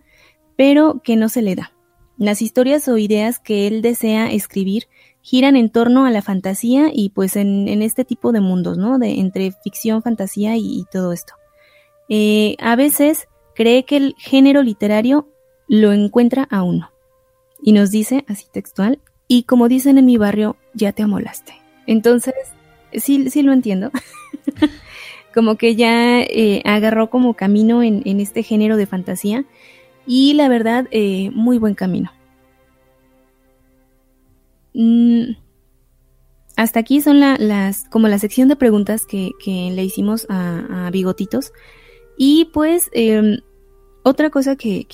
pero 0.56 1.02
que 1.04 1.16
no 1.16 1.30
se 1.30 1.42
le 1.42 1.56
da. 1.56 1.74
Las 2.18 2.42
historias 2.42 2.88
o 2.88 2.98
ideas 2.98 3.40
que 3.40 3.68
él 3.68 3.82
desea 3.82 4.32
escribir 4.32 4.88
giran 5.22 5.58
en 5.58 5.70
torno 5.70 6.06
a 6.06 6.12
la 6.12 6.22
fantasía 6.22 6.90
y 6.94 7.10
pues 7.10 7.36
en, 7.36 7.68
este 7.82 8.06
tipo 8.06 8.32
de 8.32 8.40
mundos, 8.40 8.78
¿no? 8.78 9.00
De, 9.00 9.20
entre 9.20 9.52
ficción, 9.52 10.02
fantasía 10.02 10.56
y, 10.56 10.86
todo 10.92 11.12
esto. 11.12 11.34
Eh, 12.08 12.56
a 12.60 12.76
veces 12.76 13.28
cree 13.54 13.84
que 13.84 13.98
el 13.98 14.16
género 14.18 14.62
literario 14.62 15.28
lo 15.68 15.92
encuentra 15.92 16.48
a 16.50 16.64
uno. 16.64 16.92
Y 17.62 17.74
nos 17.74 17.92
dice, 17.92 18.24
así 18.28 18.46
textual, 18.52 19.00
y 19.28 19.44
como 19.44 19.68
dicen 19.68 19.98
en 19.98 20.06
mi 20.06 20.18
barrio, 20.18 20.56
ya 20.74 20.92
te 20.92 21.04
amolaste. 21.04 21.54
Entonces, 21.88 22.34
sí, 22.94 23.30
sí 23.30 23.42
lo 23.42 23.54
entiendo. 23.54 23.92
como 25.36 25.58
que 25.58 25.76
ya 25.76 26.22
eh, 26.22 26.62
agarró 26.66 27.10
como 27.10 27.34
camino 27.34 27.84
en, 27.84 28.20
este 28.20 28.42
género 28.42 28.78
de 28.78 28.86
fantasía. 28.86 29.46
Y 30.08 30.34
la 30.34 30.48
verdad, 30.48 30.88
eh, 30.92 31.30
muy 31.34 31.58
buen 31.58 31.76
camino. 31.76 32.12
Mm, 34.74 35.34
hasta 36.56 36.80
aquí 36.80 37.02
son 37.02 37.20
las, 37.20 37.86
como 37.90 38.08
la 38.08 38.20
sección 38.20 38.48
de 38.48 38.56
preguntas 38.56 39.06
que, 39.06 39.32
le 39.46 39.84
hicimos 39.84 40.26
a, 40.30 40.90
Bigotitos. 40.92 41.52
Y 42.18 42.46
pues, 42.54 42.90
em, 42.94 43.40
otra 44.04 44.30
cosa 44.30 44.56
que, 44.56 44.86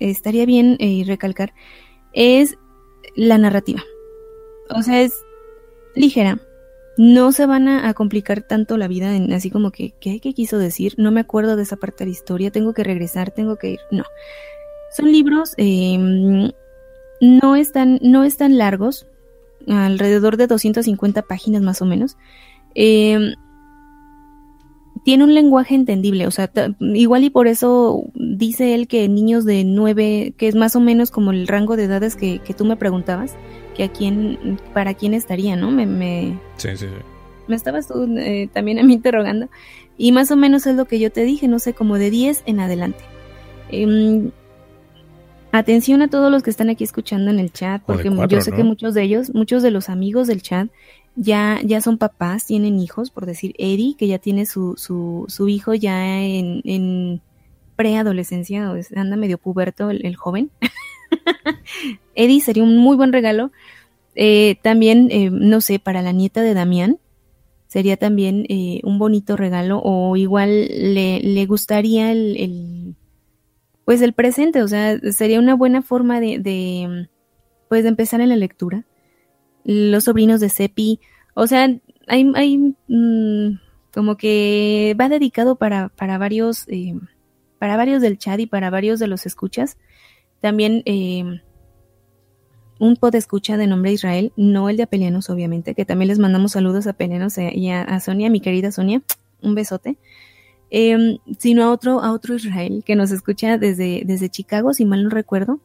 estaría 0.00 0.44
bien 0.44 0.76
eh, 0.80 1.04
recalcar 1.06 1.52
es 2.12 2.58
la 3.18 3.36
narrativa. 3.36 3.82
O 4.70 4.82
sea, 4.82 5.02
es 5.02 5.12
ligera. 5.94 6.38
No 6.96 7.32
se 7.32 7.46
van 7.46 7.68
a, 7.68 7.92
complicar 7.94 8.42
tanto 8.42 8.76
la 8.76 8.88
vida 8.88 9.14
en 9.14 9.32
así 9.32 9.50
como 9.50 9.70
que, 9.70 9.94
¿qué, 10.00 10.20
¿qué 10.20 10.34
quiso 10.34 10.58
decir? 10.58 10.94
No 10.96 11.10
me 11.10 11.20
acuerdo 11.20 11.56
de 11.56 11.62
esa 11.62 11.76
parte 11.76 12.04
de 12.04 12.06
la 12.06 12.12
historia, 12.12 12.50
tengo 12.50 12.74
que 12.74 12.82
regresar, 12.82 13.30
tengo 13.30 13.56
que 13.56 13.70
ir. 13.70 13.80
No. 13.90 14.04
Son 14.96 15.12
libros 15.12 15.54
eh, 15.58 16.50
no 17.20 17.56
están, 17.56 17.98
no 18.02 18.24
están 18.24 18.58
largos, 18.58 19.06
alrededor 19.66 20.36
de 20.36 20.46
250 20.46 21.22
páginas 21.22 21.62
más 21.62 21.82
o 21.82 21.84
menos. 21.84 22.16
Em, 22.74 23.34
tiene 25.08 25.24
un 25.24 25.32
lenguaje 25.32 25.74
entendible, 25.74 26.26
o 26.26 26.30
sea, 26.30 26.50
igual 26.80 27.24
y 27.24 27.30
por 27.30 27.46
eso 27.46 28.04
dice 28.14 28.74
él 28.74 28.86
que 28.86 29.08
niños 29.08 29.46
de 29.46 29.64
9, 29.64 30.34
que 30.36 30.48
es 30.48 30.54
más 30.54 30.76
o 30.76 30.80
menos 30.80 31.10
como 31.10 31.30
el 31.30 31.48
rango 31.48 31.78
de 31.78 31.84
edades 31.84 32.14
que, 32.14 32.42
tú 32.54 32.66
me 32.66 32.76
preguntabas, 32.76 33.34
que 33.74 33.84
a 33.84 33.88
quién, 33.88 34.60
para 34.74 34.92
quién 34.92 35.14
estaría, 35.14 35.56
¿no? 35.56 35.70
Me, 35.70 35.86
me, 35.86 36.38
sí, 36.58 36.76
sí, 36.76 36.88
me 37.46 37.56
estabas 37.56 37.88
tú 37.88 38.04
eh, 38.18 38.50
también 38.52 38.78
a 38.80 38.82
mí 38.82 38.92
interrogando, 38.92 39.48
y 39.96 40.12
más 40.12 40.30
o 40.30 40.36
menos 40.36 40.66
es 40.66 40.76
lo 40.76 40.84
que 40.84 40.98
yo 40.98 41.10
te 41.10 41.22
dije, 41.22 41.48
no 41.48 41.58
sé, 41.58 41.72
como 41.72 41.96
de 41.96 42.10
10 42.10 42.42
en 42.44 42.60
adelante. 42.60 43.02
Em, 43.70 44.30
Atención 45.50 46.02
a 46.02 46.08
todos 46.08 46.30
los 46.30 46.42
que 46.42 46.50
están 46.50 46.68
aquí 46.68 46.84
escuchando 46.84 47.30
en 47.30 47.38
el 47.38 47.50
chat, 47.50 47.82
porque 47.82 48.10
yo 48.28 48.40
sé 48.42 48.52
que 48.52 48.64
muchos 48.64 48.92
de 48.92 49.02
ellos, 49.02 49.32
muchos 49.34 49.62
de 49.62 49.70
los 49.70 49.88
amigos 49.88 50.26
del 50.26 50.42
chat, 50.42 50.68
ya, 51.20 51.60
ya 51.64 51.80
son 51.80 51.98
papás, 51.98 52.46
tienen 52.46 52.78
hijos, 52.78 53.10
por 53.10 53.26
decir 53.26 53.54
Eddie, 53.58 53.96
que 53.98 54.06
ya 54.06 54.18
tiene 54.18 54.46
su, 54.46 54.74
su, 54.76 55.24
su 55.28 55.48
hijo 55.48 55.74
ya 55.74 56.22
en, 56.22 56.62
en 56.64 57.20
preadolescencia, 57.74 58.72
anda 58.94 59.16
medio 59.16 59.38
puberto 59.38 59.90
el, 59.90 60.16
joven. 60.16 60.50
Eddie 62.14 62.40
sería 62.40 62.62
un 62.62 62.78
muy 62.78 62.96
buen 62.96 63.12
regalo. 63.12 63.50
Eh, 64.14 64.58
también, 64.62 65.08
eh, 65.10 65.30
no 65.30 65.60
sé, 65.60 65.78
para 65.78 66.02
la 66.02 66.12
nieta 66.12 66.42
de 66.42 66.54
Damián, 66.54 66.98
sería 67.66 67.96
también 67.96 68.46
eh, 68.48 68.80
un 68.84 68.98
bonito 68.98 69.36
regalo, 69.36 69.80
o 69.82 70.16
igual 70.16 70.68
le, 70.68 71.20
le 71.20 71.46
gustaría 71.46 72.12
el 72.12 72.96
pues 73.88 74.02
el 74.02 74.12
presente, 74.12 74.62
o 74.62 74.68
sea, 74.68 74.98
sería 75.12 75.38
una 75.38 75.54
buena 75.54 75.80
forma 75.80 76.20
de, 76.20 76.38
de 76.38 77.08
pues 77.70 77.84
de 77.84 77.88
empezar 77.88 78.20
en 78.20 78.28
la 78.28 78.36
lectura. 78.36 78.84
Los 79.64 80.04
sobrinos 80.04 80.40
de 80.40 80.48
Sepi, 80.48 81.00
o 81.34 81.46
sea, 81.46 81.68
hay, 82.06 82.32
hay 82.34 82.74
mm, 82.88 83.58
como 83.92 84.16
que 84.16 84.96
va 84.98 85.08
dedicado 85.08 85.56
para, 85.56 85.88
para 85.90 86.18
varios, 86.18 86.66
eh, 86.68 86.94
para 87.58 87.76
varios 87.76 88.02
del 88.02 88.18
chat 88.18 88.40
y 88.40 88.46
para 88.46 88.70
varios 88.70 88.98
de 88.98 89.08
los 89.08 89.26
escuchas. 89.26 89.76
También 90.40 90.82
eh, 90.86 91.42
un 92.78 92.96
pod 92.96 93.14
escucha 93.14 93.56
de 93.56 93.66
nombre 93.66 93.92
Israel, 93.92 94.32
no 94.36 94.68
el 94.68 94.76
de 94.76 94.84
Apelianos, 94.84 95.30
obviamente, 95.30 95.74
que 95.74 95.84
también 95.84 96.08
les 96.08 96.18
mandamos 96.18 96.52
saludos 96.52 96.86
a 96.86 96.90
Apelianos 96.90 97.36
y 97.38 97.70
a, 97.70 98.00
Sonia, 98.00 98.30
mi 98.30 98.40
querida 98.40 98.70
Sonia, 98.70 99.02
un 99.42 99.54
besote. 99.54 99.98
Em, 100.70 101.18
sino 101.38 101.64
a 101.64 101.72
otro, 101.72 102.00
a 102.00 102.12
otro 102.12 102.34
Israel 102.34 102.82
que 102.84 102.94
nos 102.94 103.10
escucha 103.10 103.56
desde, 103.56 104.02
desde 104.04 104.28
Chicago, 104.28 104.74
si 104.74 104.84
mal 104.84 105.02
no 105.02 105.10
recuerdo. 105.10 105.60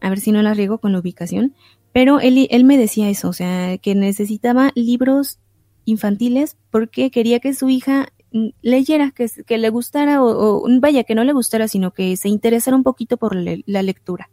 A 0.00 0.08
ver 0.08 0.18
si 0.18 0.32
no 0.32 0.42
la 0.42 0.54
riego 0.54 0.78
con 0.78 0.92
la 0.92 0.98
ubicación. 0.98 1.54
Pero 1.92 2.20
él, 2.20 2.48
él 2.50 2.64
me 2.64 2.78
decía 2.78 3.10
eso, 3.10 3.28
o 3.28 3.32
sea, 3.32 3.76
que 3.78 3.94
necesitaba 3.94 4.72
libros 4.74 5.38
infantiles 5.84 6.56
porque 6.70 7.10
quería 7.10 7.40
que 7.40 7.54
su 7.54 7.68
hija 7.68 8.08
mm, 8.32 8.48
leyera, 8.62 9.10
que, 9.10 9.28
que 9.46 9.58
le 9.58 9.68
gustara, 9.70 10.22
o, 10.22 10.66
vaya, 10.80 11.04
que 11.04 11.14
no 11.14 11.24
le 11.24 11.32
gustara, 11.32 11.68
sino 11.68 11.92
que 11.92 12.16
se 12.16 12.28
interesara 12.28 12.76
un 12.76 12.82
poquito 12.82 13.16
por 13.16 13.36
la 13.36 13.82
lectura. 13.82 14.30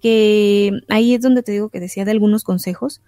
Que 0.00 0.72
ahí 0.88 1.14
es 1.14 1.22
donde 1.22 1.42
te 1.42 1.52
digo 1.52 1.70
que 1.70 1.80
decía 1.80 2.04
de 2.04 2.10
algunos 2.10 2.44
consejos. 2.44 3.02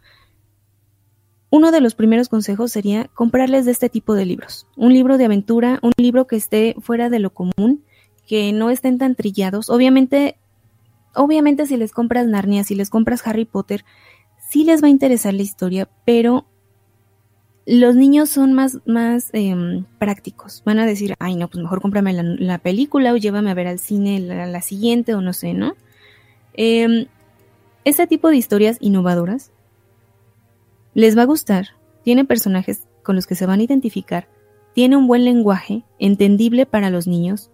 Uno 1.51 1.70
de 1.70 1.80
los 1.80 1.95
primeros 1.95 2.28
consejos 2.28 2.72
sería 2.72 3.09
comprarles 3.14 3.66
de 3.66 3.72
este 3.72 3.89
tipo 3.89 4.14
de 4.14 4.26
libros. 4.26 4.66
Un 4.76 4.93
libro 4.93 5.16
de 5.18 5.26
aventura, 5.26 5.78
un 5.82 5.93
libro 5.97 6.26
que 6.26 6.37
esté 6.37 6.74
fuera 6.80 7.09
de 7.09 7.20
lo 7.20 7.32
común, 7.32 7.84
que 8.26 8.53
no 8.53 8.70
estén 8.70 8.99
tan 8.99 9.14
trillados. 9.14 9.70
Obviamente, 9.70 10.39
obviamente 11.17 11.67
si 11.67 11.77
les 11.77 11.93
compras 11.93 12.27
Narnia, 12.27 12.64
si 12.64 12.75
les 12.75 12.91
compras 12.91 13.27
Harry 13.27 13.45
Potter, 13.45 13.85
sí 14.49 14.64
les 14.64 14.83
va 14.83 14.87
a 14.87 14.91
interesar 14.91 15.35
la 15.35 15.43
historia, 15.43 15.89
pero 16.05 16.47
los 17.67 17.97
niños 17.97 18.29
son 18.29 18.53
más, 18.53 18.79
más 18.87 19.31
em, 19.33 19.85
prácticos. 19.99 20.62
Van 20.64 20.79
a 20.79 20.87
decir, 20.87 21.14
ay 21.19 21.35
no, 21.35 21.49
pues 21.49 21.62
mejor 21.62 21.81
cómprame 21.81 22.12
la, 22.12 22.59
película 22.59 23.12
o 23.12 23.17
llévame 23.17 23.51
a 23.51 23.55
ver 23.55 23.67
al 23.67 23.81
cine 23.81 24.21
la, 24.21 24.62
siguiente 24.62 25.14
o 25.14 25.21
no 25.21 25.33
sé, 25.33 25.53
¿no? 25.53 25.75
Este 26.55 28.09
tipo 28.09 28.31
de 28.31 28.37
historias 28.37 28.79
innovadoras 28.81 29.53
les 30.95 31.17
va 31.17 31.23
a 31.23 31.27
gustar, 31.27 31.69
tiene 32.03 32.25
personajes 32.25 32.85
con 33.05 33.14
los 33.14 33.29
que 33.29 33.37
se 33.37 33.47
van 33.47 33.61
a 33.61 33.62
identificar, 33.62 34.29
tiene 34.75 34.97
un 34.97 35.07
buen 35.07 35.25
lenguaje, 35.25 35.85
entendible 36.01 36.67
para 36.67 36.91
los 36.91 37.07
niños. 37.07 37.51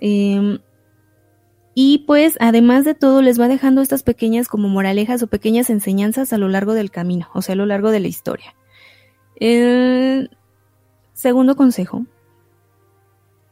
Em, 0.00 0.58
y 1.74 2.04
pues 2.06 2.36
además 2.40 2.84
de 2.84 2.94
todo 2.94 3.22
les 3.22 3.40
va 3.40 3.48
dejando 3.48 3.82
estas 3.82 4.02
pequeñas 4.02 4.48
como 4.48 4.68
moralejas 4.68 5.22
o 5.22 5.26
pequeñas 5.26 5.70
enseñanzas 5.70 6.32
a 6.32 6.38
lo 6.38 6.48
largo 6.48 6.74
del 6.74 6.90
camino, 6.90 7.28
o 7.34 7.42
sea, 7.42 7.54
a 7.54 7.56
lo 7.56 7.66
largo 7.66 7.90
de 7.90 8.00
la 8.00 8.08
historia. 8.08 8.54
segundo 11.12 11.56
consejo, 11.56 12.06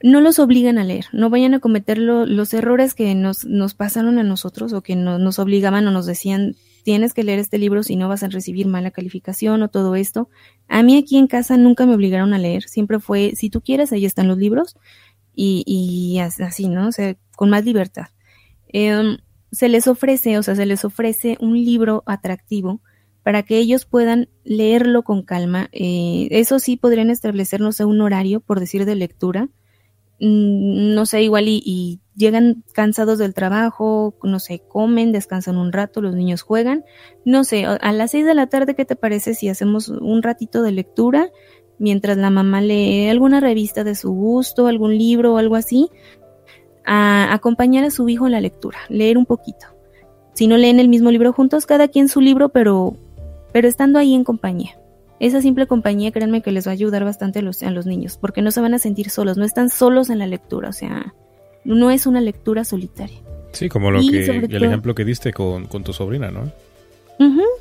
no 0.03 0.21
los 0.21 0.39
obligan 0.39 0.79
a 0.79 0.85
leer, 0.85 1.07
no 1.13 1.31
vayan 1.31 1.55
a 1.55 1.61
cometer 1.61 1.99
los 1.99 2.55
errores 2.55 2.95
que 2.95 3.15
nos, 3.15 3.45
nos, 3.45 3.75
pasaron 3.75 4.19
a 4.19 4.25
nosotros 4.25 4.73
o 4.73 4.83
que 4.83 4.97
nos 4.97 5.39
obligaban 5.39 5.87
o 5.87 5.91
nos 5.91 6.07
decían 6.07 6.57
tienes 6.83 7.15
que 7.15 7.25
leer 7.25 7.39
este 7.39 7.59
libro 7.59 7.83
si 7.83 7.97
no 7.97 8.09
vas 8.09 8.23
a 8.23 8.29
recibir 8.29 8.67
mala 8.67 8.91
calificación 8.91 9.63
o 9.63 9.69
todo 9.69 9.95
esto. 9.95 10.29
A 10.69 10.83
mí 10.83 10.97
aquí 10.97 11.17
en 11.17 11.27
casa 11.27 11.57
nunca 11.57 11.87
me 11.87 11.95
obligaron 11.95 12.35
a 12.35 12.39
leer, 12.39 12.65
siempre 12.65 12.99
fue, 13.01 13.33
si 13.37 13.51
tú 13.51 13.61
quieres, 13.61 13.93
ahí 13.93 14.05
están 14.05 14.29
los 14.29 14.39
libros 14.39 14.77
y, 15.35 16.19
así, 16.19 16.69
¿no? 16.69 16.89
O 16.89 16.93
sea, 16.93 17.17
con 17.37 17.51
más 17.51 17.65
libertad. 17.65 18.07
Em, 18.73 19.19
se 19.51 19.69
les 19.69 19.87
ofrece, 19.87 20.39
o 20.39 20.43
sea, 20.43 20.55
se 20.57 20.67
les 20.67 20.85
ofrece 20.85 21.37
un 21.41 21.55
libro 21.55 22.03
atractivo 22.07 22.81
para 23.23 23.43
que 23.43 23.59
ellos 23.59 23.85
puedan 23.85 24.29
leerlo 24.45 25.03
con 25.03 25.23
calma. 25.23 25.69
Eh, 25.73 26.29
eso 26.31 26.59
sí, 26.59 26.77
podrían 26.77 27.11
establecernos 27.11 27.81
un 27.81 28.01
horario, 28.01 28.41
por 28.41 28.61
decir, 28.61 28.85
de 28.85 28.97
lectura 28.97 29.49
Mm, 30.25 30.95
no 30.95 31.05
sé, 31.05 31.23
igual 31.25 31.49
y, 31.49 32.01
llegan 32.15 32.63
cansados 32.75 33.19
del 33.19 33.35
trabajo, 33.35 34.15
no 34.23 34.39
sé, 34.39 34.63
comen, 34.69 35.11
descansan 35.11 35.57
un 35.57 35.73
rato, 35.73 36.01
los 36.01 36.15
niños 36.15 36.43
juegan, 36.43 36.85
no 37.25 37.43
sé, 37.43 37.65
a 37.65 37.93
las 37.93 38.13
seis 38.13 38.25
de 38.25 38.35
la 38.35 38.47
tarde, 38.47 38.77
¿qué 38.77 38.85
te 38.85 38.95
parece 38.95 39.35
si 39.35 39.49
hacemos 39.49 39.89
un 39.89 40.23
ratito 40.23 40.63
de 40.63 40.71
lectura 40.71 41.31
mientras 41.79 42.19
la 42.19 42.31
mamá 42.31 42.61
lee 42.61 43.09
alguna 43.09 43.41
revista 43.41 43.83
de 43.83 43.97
su 43.97 44.13
gusto, 44.13 44.69
algún 44.69 44.97
libro 44.97 45.35
o 45.35 45.39
algo 45.39 45.57
así? 45.57 45.89
A 46.85 47.33
acompañar 47.33 47.85
a 47.85 47.91
su 47.91 48.09
hijo 48.09 48.27
en 48.27 48.33
la 48.33 48.41
lectura, 48.41 48.79
leer 48.89 49.19
un 49.19 49.27
poquito. 49.27 49.67
Si 50.35 50.47
no 50.47 50.57
leen 50.57 50.81
el 50.81 50.89
mismo 50.89 51.11
libro 51.11 51.33
juntos, 51.33 51.67
cada 51.67 51.89
quien 51.89 52.09
su 52.09 52.21
libro, 52.21 52.49
pero, 52.49 52.97
pero 53.53 53.69
estando 53.69 53.99
ahí 53.99 54.15
en 54.15 54.25
compañía 54.25 54.77
esa 55.23 55.41
simple 55.41 55.69
compañía, 55.69 56.11
créanme 56.11 56.43
que 56.43 56.51
les 56.51 56.67
va 56.67 56.71
a 56.71 56.75
ayudar 56.75 57.05
bastante 57.05 57.39
a 57.39 57.43
los, 57.43 57.63
a 57.63 57.71
los 57.71 57.87
niños, 57.87 58.19
porque 58.21 58.43
no 58.43 58.51
se 58.51 58.61
van 58.61 58.75
a 58.75 58.81
sentir 58.81 59.09
solos, 59.09 59.37
no 59.37 59.45
están 59.45 59.71
solos 59.71 60.11
en 60.11 60.19
la 60.19 60.27
lectura, 60.27 60.69
o 60.69 60.73
sea, 60.73 61.15
no 61.65 61.93
es 61.93 62.07
una 62.09 62.21
lectura 62.21 62.65
solitaria. 62.65 63.19
Sí, 63.53 63.69
como 63.69 63.93
lo 63.93 64.01
que, 64.01 64.25
el 64.27 64.65
ejemplo 64.65 64.97
que 64.97 65.05
diste 65.05 65.33
con, 65.33 65.69
tu 65.69 65.93
sobrina, 65.93 66.33
¿no? 66.33 66.51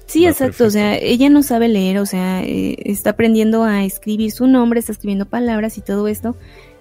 sí, 0.08 0.26
exacto, 0.26 0.66
o 0.66 0.70
sea, 0.72 0.98
ella 0.98 1.30
no 1.30 1.44
sabe 1.44 1.68
leer, 1.68 2.00
o 2.00 2.08
sea, 2.08 2.44
eh, 2.44 2.78
está 2.84 3.12
aprendiendo 3.12 3.64
a 3.64 3.84
escribir 3.84 4.32
su 4.32 4.48
nombre, 4.48 4.80
está 4.80 4.94
escribiendo 4.94 5.28
palabras 5.28 5.78
y 5.78 5.82
todo 5.82 6.08
esto. 6.08 6.36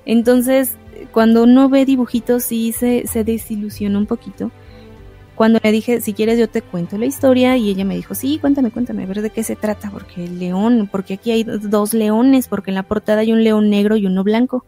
Entonces, 0.05 0.77
cuando 1.13 1.45
uno 1.45 1.69
ve 1.69 1.85
dibujitos 1.85 2.45
sí 2.45 2.73
se, 2.73 3.05
desilusiona 3.25 3.99
un 3.99 4.07
poquito 4.07 4.51
cuando 5.35 5.59
le 5.63 5.73
dije, 5.73 6.03
si 6.03 6.13
quieres 6.13 6.39
yo 6.39 6.51
te 6.51 6.61
cuento 6.61 6.99
la 6.99 7.07
historia, 7.07 7.57
y 7.57 7.71
ella 7.71 7.87
me 7.87 7.97
dijo, 7.97 8.15
sí, 8.15 8.37
cuéntame, 8.39 8.71
cuéntame, 8.71 9.05
a 9.05 9.07
ver 9.07 9.23
de 9.23 9.31
qué 9.31 9.43
se 9.43 9.57
trata, 9.57 9.91
porque 9.91 10.25
el 10.25 10.39
león, 10.39 10.87
porque 10.93 11.15
aquí 11.15 11.31
hay 11.31 11.45
dos 11.45 11.95
leones, 11.95 12.47
porque 12.47 12.71
en 12.71 12.75
la 12.75 12.83
portada 12.83 13.23
hay 13.23 13.33
un 13.33 13.43
león 13.43 13.71
negro 13.71 13.97
y 13.97 14.05
uno 14.05 14.23
blanco. 14.23 14.67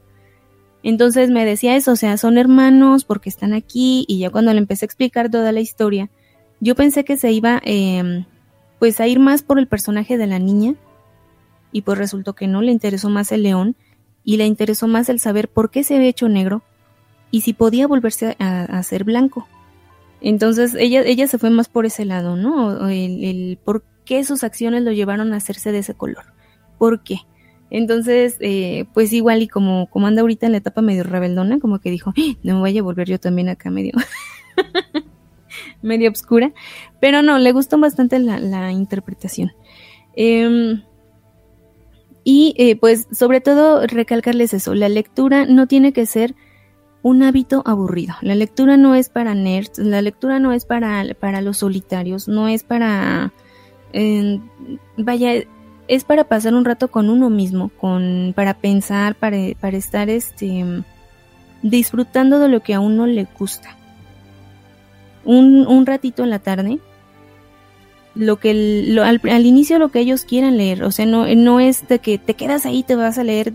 Entonces 0.83 1.29
me 1.29 1.45
decía 1.45 1.77
eso, 1.77 1.93
o 1.93 1.97
sea, 1.97 2.17
son 2.17 2.39
hermanos 2.39 3.05
porque 3.05 3.29
están 3.29 3.53
aquí, 3.53 4.07
y 4.09 4.21
ya 4.21 4.31
cuando 4.31 4.51
le 4.55 4.61
empecé 4.61 4.87
a 4.87 4.89
explicar 4.89 5.31
toda 5.31 5.53
la 5.53 5.61
historia, 5.61 6.09
yo 6.59 6.75
pensé 6.75 7.05
que 7.05 7.19
se 7.19 7.31
iba 7.33 7.61
eh, 7.67 8.25
pues 8.79 8.99
a 8.99 9.07
ir 9.07 9.21
más 9.21 9.43
por 9.43 9.59
el 9.59 9.67
personaje 9.67 10.17
de 10.17 10.27
la 10.27 10.39
niña, 10.39 10.75
y 11.71 11.83
pues 11.83 11.99
resultó 11.99 12.33
que 12.33 12.47
no, 12.47 12.63
le 12.63 12.73
interesó 12.73 13.11
más 13.11 13.31
el 13.31 13.43
león, 13.43 13.77
y 14.25 14.37
le 14.37 14.47
interesó 14.47 14.87
más 14.87 15.09
el 15.09 15.21
saber 15.21 15.49
por 15.49 15.71
qué 15.71 15.85
se 15.85 15.97
había 15.97 16.09
hecho 16.09 16.29
negro, 16.29 16.63
y 17.33 17.41
si 17.41 17.55
podía 17.55 17.89
volverse 17.89 18.37
a, 18.39 18.83
ser 18.85 19.05
blanco. 19.05 19.49
Entonces 20.21 20.77
ella, 20.79 21.01
ella 21.01 21.27
se 21.27 21.39
fue 21.39 21.51
más 21.51 21.69
por 21.69 21.87
ese 21.87 22.05
lado, 22.05 22.37
¿no? 22.37 22.89
El, 22.89 23.59
por 23.65 23.85
qué 24.05 24.23
sus 24.23 24.45
acciones 24.45 24.83
lo 24.83 24.93
llevaron 24.93 25.33
a 25.33 25.39
hacerse 25.39 25.73
de 25.73 25.79
ese 25.79 25.95
color. 25.95 26.25
¿Por 26.79 27.03
qué? 27.03 27.17
Entonces, 27.71 28.37
eh, 28.41 28.85
pues 28.93 29.15
igual 29.15 29.41
y 29.41 29.49
como, 29.49 29.89
como 29.89 30.07
anda 30.07 30.21
ahorita 30.21 30.45
en 30.45 30.53
la 30.53 30.59
etapa 30.59 30.83
medio 30.83 31.05
rebeldona, 31.05 31.59
como 31.59 31.81
que 31.81 31.91
dijo, 31.91 32.13
¡Ah! 32.17 32.37
no 32.43 32.57
me 32.57 32.61
vaya 32.61 32.81
a 32.83 32.85
volver 32.85 33.09
yo 33.09 33.19
también 33.19 33.49
acá 33.49 33.71
medio, 33.71 33.93
medio 35.83 36.11
obscura. 36.11 36.53
Pero 37.01 37.23
no, 37.23 37.39
le 37.39 37.51
gustó 37.53 37.79
bastante 37.79 38.19
la, 38.19 38.39
la 38.39 38.71
interpretación. 38.73 39.53
Eh, 40.15 40.83
y 42.25 42.55
eh, 42.57 42.77
pues 42.77 43.09
sobre 43.13 43.41
todo 43.41 43.87
recalcarles 43.87 44.55
eso, 44.55 44.75
la 44.75 44.89
lectura 44.89 45.47
no 45.47 45.67
tiene 45.67 45.93
que 45.93 46.07
ser 46.07 46.35
un 47.03 47.23
hábito 47.23 47.63
aburrido. 47.67 48.15
La 48.23 48.35
lectura 48.35 48.77
no 48.77 48.95
es 48.95 49.09
para 49.09 49.35
nerds, 49.35 49.79
la 49.79 50.03
lectura 50.03 50.39
no 50.39 50.53
es 50.53 50.65
para, 50.65 51.05
para 51.19 51.41
los 51.41 51.59
solitarios, 51.59 52.29
no 52.29 52.49
es 52.49 52.63
para... 52.63 53.33
Vaya, 54.97 55.33
es 55.89 56.05
para 56.05 56.25
pasar 56.25 56.55
un 56.55 56.65
rato 56.65 56.89
con 56.89 57.11
uno 57.11 57.29
mismo, 57.29 57.71
con, 57.79 58.33
para 58.35 58.55
pensar, 58.55 59.15
para, 59.15 59.37
para 59.61 59.77
estar 59.77 60.09
este, 60.09 60.65
disfrutando 61.63 62.39
de 62.39 62.49
lo 62.49 62.61
que 62.61 62.75
a 62.75 62.81
uno 62.81 63.07
le 63.07 63.27
gusta. 63.39 63.77
Un, 65.25 65.67
un 65.67 65.85
ratito 65.87 66.23
en 66.25 66.31
la 66.31 66.39
tarde, 66.39 66.79
lo 68.15 68.37
que 68.37 68.85
lo, 68.89 69.05
al, 69.05 69.21
al, 69.31 69.47
inicio 69.47 69.79
lo 69.79 69.91
que 69.91 70.01
ellos 70.01 70.25
quieran 70.25 70.57
leer, 70.57 70.85
o 70.85 70.91
sea, 70.91 71.07
no, 71.07 71.27
no 71.35 71.61
es 71.61 71.89
de 71.89 71.99
que 71.99 72.19
te 72.19 72.35
quedas 72.35 72.67
ahí, 72.67 72.83
te 72.83 72.95
vas 72.95 73.19
a 73.19 73.25
leer 73.25 73.53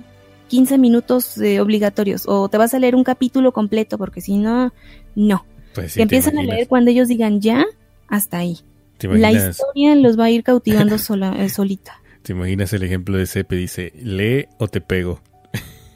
15 0.48 0.78
minutos 0.78 1.38
eh, 1.38 1.60
obligatorios 1.60 2.24
o 2.28 2.50
te 2.50 2.58
vas 2.58 2.74
a 2.74 2.80
leer 2.80 2.96
un 2.96 3.04
capítulo 3.04 3.52
completo 3.52 3.98
porque 3.98 4.22
si 4.22 4.38
no, 4.38 4.74
no. 5.16 5.46
Pues 5.74 5.94
sí, 5.94 6.02
empiezan 6.02 6.38
a 6.38 6.44
leer 6.44 6.68
cuando 6.68 6.90
ellos 6.92 7.08
digan 7.08 7.42
ya, 7.42 7.66
hasta 8.08 8.38
ahí. 8.38 8.58
La 9.02 9.32
historia 9.32 9.96
los 9.96 10.20
va 10.20 10.26
a 10.26 10.32
ir 10.32 10.44
cautivando 10.44 10.98
sola, 10.98 11.36
eh, 11.38 11.50
solita. 11.50 12.02
¿Te 12.24 12.34
imaginas 12.34 12.74
el 12.74 12.84
ejemplo 12.84 13.18
de 13.18 13.26
Sepe? 13.26 13.56
Dice, 13.56 13.94
lee 14.02 14.48
o 14.58 14.68
te 14.68 14.82
pego. 14.82 15.22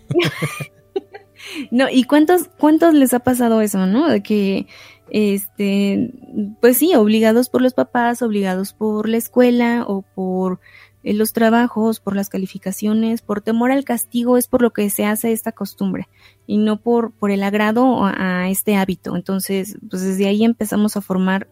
no, 1.72 1.90
¿y 1.90 2.04
cuántos, 2.04 2.50
cuántos 2.58 2.94
les 2.94 3.14
ha 3.14 3.20
pasado 3.20 3.62
eso, 3.62 3.86
no? 3.86 4.08
De 4.08 4.22
que, 4.22 4.68
este, 5.12 6.14
pues 6.62 6.78
sí, 6.78 6.96
obligados 6.96 7.50
por 7.50 7.62
los 7.62 7.74
papás, 7.74 8.22
obligados 8.22 8.74
por 8.74 9.08
la 9.10 9.18
escuela 9.18 9.84
o 9.88 10.02
por 10.02 10.60
en 11.04 11.18
los 11.18 11.34
trabajos, 11.34 12.00
por 12.00 12.16
las 12.16 12.30
calificaciones, 12.30 13.22
por 13.22 13.42
temor 13.42 13.72
al 13.72 13.84
castigo, 13.84 14.38
es 14.38 14.48
por 14.48 14.62
lo 14.62 14.72
que 14.72 14.90
se 14.90 15.06
hace 15.06 15.32
esta 15.32 15.52
costumbre 15.52 16.08
y 16.46 16.58
no 16.58 16.80
por, 16.80 17.12
por 17.12 17.32
el 17.32 17.44
agrado 17.44 18.06
a, 18.06 18.44
a 18.44 18.50
este 18.50 18.76
hábito. 18.76 19.16
Entonces, 19.16 19.78
pues 19.90 20.04
desde 20.04 20.28
ahí 20.28 20.44
empezamos 20.44 20.96
a 20.96 21.02
formar 21.02 21.48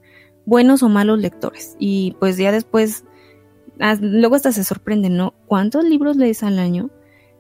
buenos 0.46 0.82
o 0.82 0.90
malos 0.90 1.20
lectores 1.20 1.76
y 1.80 2.16
pues 2.20 2.38
ya 2.38 2.52
después, 2.52 3.04
luego 4.00 4.36
hasta 4.36 4.52
se 4.52 4.64
sorprenden, 4.64 5.18
¿no? 5.18 5.34
¿Cuántos 5.48 5.84
libros 5.84 6.16
lees 6.16 6.44
al 6.44 6.60
año? 6.60 6.90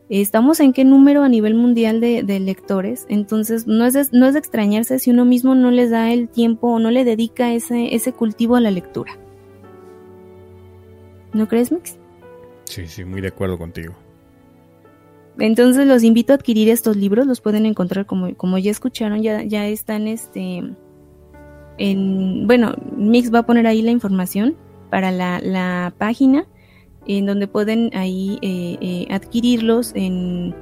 ¿Estamos 0.10 0.60
en 0.60 0.73
qué 0.73 0.84
número 0.86 1.22
a 1.22 1.30
nivel 1.30 1.53
mundial 1.53 2.02
de, 2.02 2.23
de 2.23 2.40
lectores? 2.40 3.06
Entonces, 3.10 3.68
no 3.68 3.86
es, 3.86 3.94
de, 3.94 4.07
no 4.11 4.26
es 4.26 4.34
de 4.34 4.40
extrañarse 4.40 4.98
si 4.98 5.11
uno 5.11 5.23
mismo 5.23 5.53
no 5.53 5.69
les 5.69 5.91
da 5.91 6.11
el 6.11 6.30
tiempo 6.30 6.68
o 6.68 6.80
no 6.80 6.90
le 6.90 7.03
dedica 7.03 7.53
ese, 7.53 7.94
ese 7.94 8.11
cultivo 8.11 8.56
a 8.56 8.61
la 8.61 8.72
lectura. 8.72 9.14
¿No 11.31 11.48
crees, 11.48 11.72
Mix? 11.72 11.99
Sí, 12.64 12.88
sí, 12.88 13.06
muy 13.06 13.22
de 13.22 13.27
acuerdo 13.27 13.60
contigo. 13.60 13.94
Entonces 15.38 15.86
los 15.88 16.03
invito 16.03 16.34
a 16.34 16.38
adquirir 16.38 16.69
estos 16.69 16.98
libros, 16.98 17.27
los 17.27 17.40
pueden 17.40 17.65
encontrar 17.65 18.06
como, 18.06 18.36
como 18.36 18.57
ya 18.57 18.72
escucharon, 18.72 19.22
ya, 19.22 19.44
ya 19.44 19.68
están 19.68 20.07
este 20.07 20.64
en 21.77 22.48
bueno, 22.48 22.76
Mix 22.98 23.34
va 23.34 23.40
a 23.40 23.45
poner 23.45 23.65
ahí 23.65 23.81
la 23.81 23.91
información 23.91 24.57
para 24.90 25.11
la, 25.11 25.40
la 25.40 25.94
página 25.98 26.45
en 27.18 27.26
donde 27.26 27.48
pueden 27.48 27.90
ahí 27.94 28.38
eh, 28.41 28.77
eh, 28.81 29.07
adquirirlos 29.10 29.94
en 29.95 30.56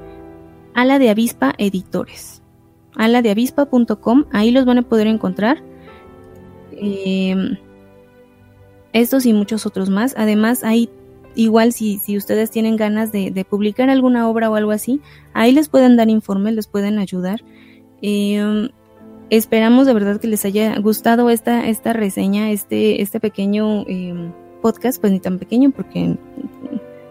Ala 0.73 0.97
de 0.97 1.09
Avispa 1.09 1.53
Editores. 1.57 2.41
Aladeavispa.com, 2.95 4.25
ahí 4.31 4.51
los 4.51 4.65
van 4.65 4.79
a 4.79 4.81
poder 4.83 5.07
encontrar. 5.07 5.61
Eh, 6.71 7.35
estos 8.93 9.25
y 9.25 9.33
muchos 9.33 9.65
otros 9.65 9.89
más. 9.89 10.15
Además, 10.17 10.63
hay 10.63 10.89
igual 11.35 11.73
si, 11.73 11.99
si 11.99 12.17
ustedes 12.17 12.49
tienen 12.49 12.77
ganas 12.77 13.11
de, 13.11 13.29
de, 13.29 13.45
publicar 13.45 13.89
alguna 13.89 14.27
obra 14.29 14.49
o 14.49 14.55
algo 14.55 14.71
así, 14.71 15.01
ahí 15.33 15.51
les 15.51 15.69
pueden 15.69 15.97
dar 15.97 16.09
informes, 16.09 16.55
les 16.55 16.67
pueden 16.67 16.97
ayudar. 16.97 17.43
Eh, 18.01 18.69
esperamos 19.29 19.85
de 19.85 19.93
verdad 19.93 20.19
que 20.19 20.27
les 20.27 20.45
haya 20.45 20.79
gustado 20.79 21.29
esta, 21.29 21.67
esta 21.67 21.93
reseña, 21.93 22.51
este, 22.51 23.01
este 23.01 23.19
pequeño 23.19 23.83
eh, 23.87 24.31
podcast, 24.67 24.99
pues 24.99 25.13
ni 25.13 25.21
tan 25.21 25.39
pequeño 25.39 25.71
porque 25.71 26.17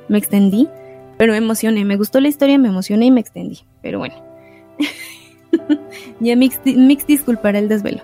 me 0.08 0.18
extendí, 0.18 0.68
pero 1.16 1.32
me 1.32 1.38
emocioné, 1.38 1.86
me 1.86 1.96
gustó 1.96 2.20
la 2.20 2.28
historia, 2.28 2.58
me 2.58 2.68
emocioné 2.68 3.06
y 3.06 3.10
me 3.10 3.20
extendí, 3.20 3.60
pero 3.80 3.98
bueno. 3.98 4.14
ya 6.20 6.36
Mix, 6.36 6.60
Mix 6.66 7.06
disculpará 7.06 7.58
el 7.58 7.68
desvelo. 7.70 8.02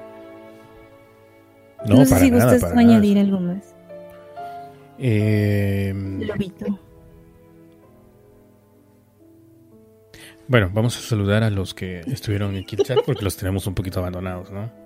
No, 1.86 1.96
no 1.96 2.04
sé 2.06 2.10
para 2.12 2.24
si 2.24 2.30
nada, 2.30 2.44
gustas 2.44 2.70
para 2.70 2.80
añadir 2.80 3.16
nada. 3.16 3.26
algo 3.26 3.40
más. 3.40 3.74
Eh, 4.98 5.92
Lobito. 6.26 6.78
bueno, 10.48 10.70
vamos 10.72 10.96
a 10.96 11.00
saludar 11.00 11.42
a 11.42 11.50
los 11.50 11.74
que 11.74 12.00
estuvieron 12.06 12.56
aquí 12.56 12.76
en 12.76 12.80
el 12.80 12.86
chat 12.86 13.04
porque 13.04 13.22
los 13.22 13.36
tenemos 13.36 13.66
un 13.66 13.74
poquito 13.74 14.00
abandonados, 14.00 14.50
¿no? 14.50 14.81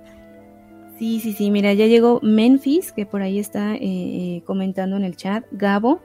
Sí, 0.99 1.21
sí, 1.21 1.33
sí, 1.33 1.51
mira, 1.51 1.75
ya 1.75 1.87
llegó 1.87 2.21
Memphis, 2.23 2.93
que 2.93 3.05
por 3.07 3.23
ahí 3.23 3.39
está 3.39 3.75
eh, 3.75 3.81
eh, 3.83 4.43
comentando 4.47 4.97
en 4.97 5.05
el 5.05 5.17
chat, 5.17 5.45
Gabo, 5.53 6.01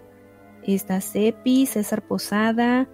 está 0.64 1.00
Cepi, 1.00 1.66
César 1.66 2.02
Posada, 2.02 2.88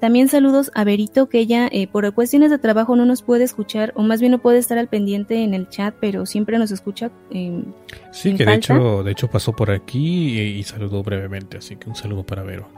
también 0.00 0.28
saludos 0.28 0.70
a 0.74 0.84
Berito, 0.84 1.28
que 1.28 1.38
ella 1.38 1.68
eh, 1.72 1.86
por 1.86 2.12
cuestiones 2.12 2.50
de 2.50 2.58
trabajo 2.58 2.96
no 2.96 3.06
nos 3.06 3.22
puede 3.22 3.44
escuchar, 3.44 3.92
o 3.96 4.02
más 4.02 4.20
bien 4.20 4.32
no 4.32 4.38
puede 4.40 4.58
estar 4.58 4.76
al 4.76 4.88
pendiente 4.88 5.42
en 5.42 5.54
el 5.54 5.68
chat, 5.70 5.94
pero 6.00 6.26
siempre 6.26 6.58
nos 6.58 6.70
escucha. 6.70 7.10
Eh, 7.30 7.62
Sí, 8.10 8.30
¿En 8.30 8.36
que 8.36 8.44
de 8.44 8.54
hecho, 8.54 9.02
de 9.02 9.12
hecho 9.12 9.28
pasó 9.28 9.54
por 9.54 9.70
aquí 9.70 10.38
y, 10.38 10.58
y 10.58 10.62
saludó 10.64 11.02
brevemente, 11.02 11.56
así 11.56 11.76
que 11.76 11.88
un 11.88 11.96
saludo 11.96 12.24
para 12.24 12.42
Vero. 12.42 12.68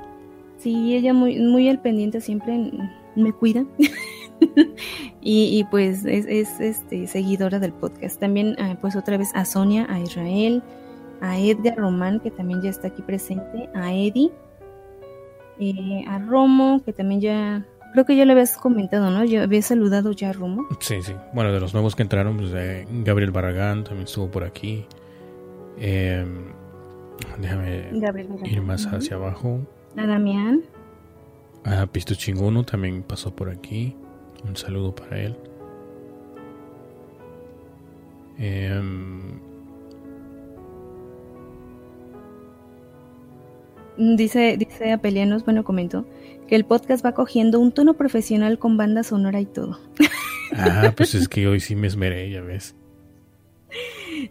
sí, 0.59 0.95
ella 0.95 1.13
muy, 1.13 1.41
muy 1.41 1.69
al 1.69 1.81
pendiente 1.81 2.21
siempre 2.21 2.71
me 3.17 3.33
cuida. 3.33 3.65
y, 5.31 5.59
y, 5.59 5.65
pues 5.65 6.07
es, 6.07 6.25
es, 6.25 6.59
este, 6.59 7.07
seguidora 7.07 7.59
del 7.59 7.75
podcast. 7.75 8.19
También 8.19 8.57
eh, 8.59 8.79
pues 8.81 8.97
otra 8.97 9.19
vez 9.19 9.29
a 9.35 9.45
Sonia, 9.45 9.87
a 9.91 10.01
Israel, 10.01 10.63
a 11.21 11.39
Edgar 11.39 11.77
Román, 11.77 12.21
que 12.21 12.31
también 12.31 12.63
ya 12.63 12.71
está 12.71 12.89
aquí 12.89 13.03
presente, 13.03 13.69
a 13.75 13.93
Eddie, 13.93 14.31
eh, 15.61 16.03
a 16.09 16.19
Romo, 16.19 16.81
que 16.83 16.95
también 16.95 17.21
ya, 17.21 17.67
creo 17.93 18.07
que 18.07 18.17
ya 18.17 18.25
le 18.25 18.33
habías 18.33 18.57
comentado, 18.57 19.11
¿no? 19.11 19.23
Yo 19.23 19.43
había 19.43 19.61
saludado 19.61 20.13
ya 20.13 20.31
a 20.31 20.33
Romo. 20.33 20.67
Sí, 20.81 21.03
sí. 21.03 21.13
Bueno, 21.35 21.53
de 21.53 21.61
los 21.61 21.75
nuevos 21.75 21.95
que 21.95 22.05
entraron, 22.05 22.39
pues 22.39 22.51
eh, 22.55 22.87
Gabriel 23.05 23.31
Barragán 23.31 23.85
también 23.85 24.07
estuvo 24.07 24.31
por 24.31 24.45
aquí. 24.45 24.87
Eh, 25.77 26.25
déjame 27.39 27.91
ir 28.45 28.63
más 28.63 28.87
hacia 28.87 29.17
abajo. 29.17 29.61
A 29.95 30.07
Damián. 30.07 30.63
Ah, 31.67 31.87
Pisto 31.93 32.15
Chinguno 32.15 32.65
también 32.65 33.03
pasó 33.03 33.37
por 33.37 33.51
aquí. 33.51 33.95
Un 34.47 34.57
saludo 34.57 34.95
para 34.95 35.21
él. 35.21 35.37
Em, 38.39 39.41
Dice, 43.99 44.57
dice 44.57 44.93
Apelianos, 44.93 45.45
bueno, 45.45 45.65
comentó 45.65 46.07
que 46.47 46.55
el 46.55 46.65
podcast 46.65 47.05
va 47.05 47.13
cogiendo 47.13 47.59
un 47.59 47.73
tono 47.73 47.95
profesional 47.95 48.61
con 48.61 48.77
banda 48.77 49.03
sonora 49.03 49.41
y 49.41 49.47
todo. 49.47 49.81
ah, 50.53 50.93
pues 50.97 51.17
es 51.17 51.29
que 51.29 51.49
hoy 51.49 51.59
sí 51.59 51.75
me 51.75 51.89
esmeré, 51.89 52.31
ya 52.31 52.41
ves. 52.41 52.77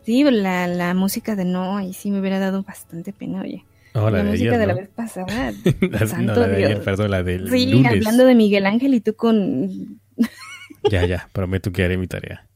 Sí, 0.04 0.24
la, 0.24 0.68
la 0.68 0.94
música 0.94 1.36
de 1.36 1.44
no, 1.44 1.76
ahí 1.76 1.94
sí 1.94 2.12
me 2.12 2.22
hubiera 2.22 2.40
dado 2.40 2.64
bastante 2.64 3.12
pena, 3.12 3.42
oye. 3.42 3.66
Oh, 4.02 4.10
la 4.10 4.18
la 4.20 4.24
de 4.24 4.30
música 4.32 4.50
ayer, 4.50 4.60
de 4.60 4.68
la 4.68 4.74
¿no? 4.74 4.80
vez 4.80 4.90
pasada. 4.90 5.28
La- 5.82 6.00
no, 6.00 6.08
santo 6.08 6.36
la 6.40 6.48
de 6.48 6.56
ayer, 6.58 6.70
Dios. 6.70 6.86
perdón, 6.86 7.12
la 7.12 7.24
del 7.24 7.50
Sí, 7.50 7.66
lunes. 7.72 7.92
hablando 7.92 8.26
de 8.26 8.36
Miguel 8.36 8.66
Ángel 8.66 8.94
y 8.94 9.02
tú 9.02 9.16
con... 9.16 10.00
Ya, 10.92 11.06
ya, 11.06 11.30
prometo 11.34 11.72
que 11.72 11.84
haré 11.84 11.98
mi 11.98 12.08
tarea. 12.08 12.48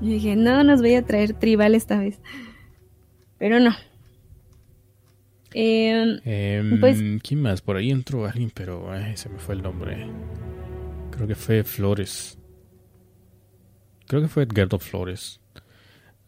Y 0.00 0.08
dije, 0.14 0.34
no, 0.36 0.64
nos 0.64 0.80
voy 0.80 0.94
a 0.94 1.04
traer 1.06 1.34
tribal 1.34 1.74
esta 1.74 1.98
vez. 1.98 2.20
Pero 3.38 3.60
no. 3.60 3.74
Em, 5.52 6.20
em, 6.24 6.80
pues, 6.80 6.98
¿Quién 7.22 7.40
más? 7.42 7.60
Por 7.62 7.76
ahí 7.76 7.90
entró 7.90 8.26
alguien, 8.26 8.50
pero 8.52 8.88
se 9.14 9.28
me 9.28 9.38
fue 9.38 9.54
el 9.54 9.62
nombre. 9.62 10.06
Creo 11.12 11.26
que 11.26 11.34
fue 11.34 11.62
Flores. 11.64 12.38
Creo 14.06 14.20
que 14.22 14.28
fue 14.28 14.42
Edgardo 14.42 14.78
Flores. 14.78 15.40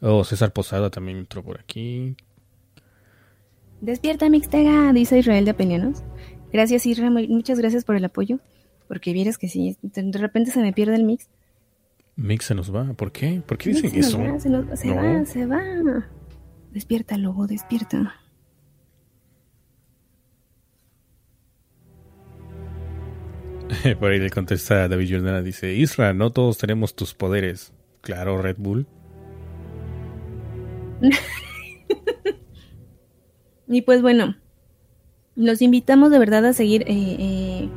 Oh, 0.01 0.25
César 0.25 0.53
Posada 0.53 0.91
también 0.91 1.19
entró 1.19 1.43
por 1.43 1.59
aquí. 1.59 2.17
Despierta, 3.81 4.29
Mixtega, 4.29 4.93
dice 4.93 5.19
Israel 5.19 5.45
de 5.45 5.53
Apenianos. 5.53 6.03
Gracias, 6.53 6.87
Israel. 6.87 7.29
Muchas 7.29 7.59
gracias 7.59 7.85
por 7.85 7.97
el 7.97 8.05
apoyo. 8.05 8.41
Porque 8.89 9.13
vieras 9.13 9.39
que 9.39 9.49
si 9.49 9.77
de 9.83 10.19
repente 10.19 10.51
se 10.51 10.61
me 10.61 10.73
pierde 10.73 10.97
el 10.97 11.05
mix. 11.05 11.29
Mix 12.17 12.47
se 12.47 12.55
nos 12.55 12.75
va. 12.75 12.95
¿Por 12.95 13.13
qué? 13.13 13.43
¿Por 13.47 13.59
qué 13.59 13.71
dicen 13.71 13.95
eso? 13.95 14.19
se, 14.39 14.49
va, 14.95 15.25
se 15.25 15.47
va. 15.47 16.09
Despierta, 16.73 17.17
lobo, 17.19 17.47
despierta. 17.47 18.15
Por 24.01 24.11
ahí 24.11 24.19
le 24.19 24.31
contesta 24.31 24.89
David 24.89 25.11
Jordana, 25.11 25.43
dice, 25.43 25.75
Isra, 25.75 26.15
no 26.15 26.31
todos 26.31 26.57
tenemos 26.59 26.97
tus 26.97 27.15
poderes. 27.15 27.73
Claro, 28.01 28.41
Red 28.41 28.57
Bull. 28.59 28.87
y 33.69 33.83
pues 33.83 34.03
bueno, 34.03 34.37
los 35.37 35.63
invitamos 35.63 36.11
de 36.11 36.19
verdad 36.19 36.45
a 36.47 36.53
seguir 36.53 36.83
eh, 36.83 36.87
eh, 36.89 37.69